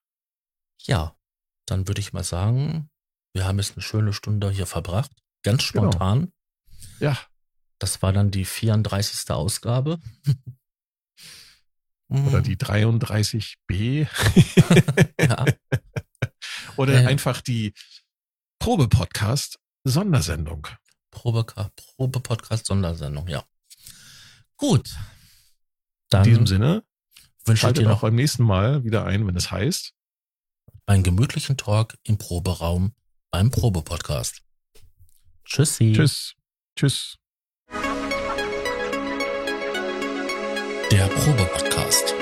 Ja, 0.83 1.17
dann 1.65 1.87
würde 1.89 1.99
ich 1.99 2.13
mal 2.13 2.23
sagen, 2.23 2.89
wir 3.33 3.45
haben 3.45 3.57
jetzt 3.57 3.73
eine 3.73 3.81
schöne 3.81 4.13
Stunde 4.13 4.49
hier 4.49 4.65
verbracht. 4.65 5.11
Ganz 5.43 5.69
genau. 5.71 5.91
spontan. 5.91 6.31
Genau. 6.99 7.11
Ja. 7.11 7.17
Das 7.79 8.01
war 8.01 8.13
dann 8.13 8.31
die 8.31 8.45
34. 8.45 9.29
Ausgabe. 9.31 9.99
Oder 12.09 12.41
die 12.41 12.55
33b. 12.55 14.07
ja. 15.19 15.45
Oder 16.77 17.01
äh. 17.01 17.05
einfach 17.05 17.41
die 17.41 17.73
Probe-Podcast 18.59 19.59
Sondersendung. 19.83 20.67
Probe-Podcast 21.11 22.65
Sondersendung, 22.65 23.27
ja. 23.27 23.43
Gut. 24.55 24.95
Dann 26.09 26.23
In 26.23 26.29
diesem 26.29 26.47
Sinne 26.47 26.83
wünsche 27.45 27.67
ich 27.67 27.73
dir 27.73 27.87
noch 27.87 28.01
beim 28.01 28.15
nächsten 28.15 28.43
Mal 28.43 28.83
wieder 28.83 29.05
ein, 29.05 29.27
wenn 29.27 29.35
es 29.35 29.51
heißt. 29.51 29.93
Einen 30.85 31.03
gemütlichen 31.03 31.57
Talk 31.57 31.97
im 32.03 32.17
Proberaum 32.17 32.93
beim 33.31 33.51
Probe-Podcast. 33.51 34.41
Tschüssi. 35.43 35.93
Tschüss. 35.93 36.35
Tschüss. 36.77 37.17
Der 40.91 41.05
Probe-Podcast. 41.07 42.15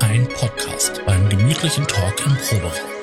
Ein 0.00 0.26
Podcast 0.28 1.02
beim 1.04 1.28
gemütlichen 1.28 1.86
Talk 1.86 2.14
im 2.24 2.36
Proberaum. 2.36 2.97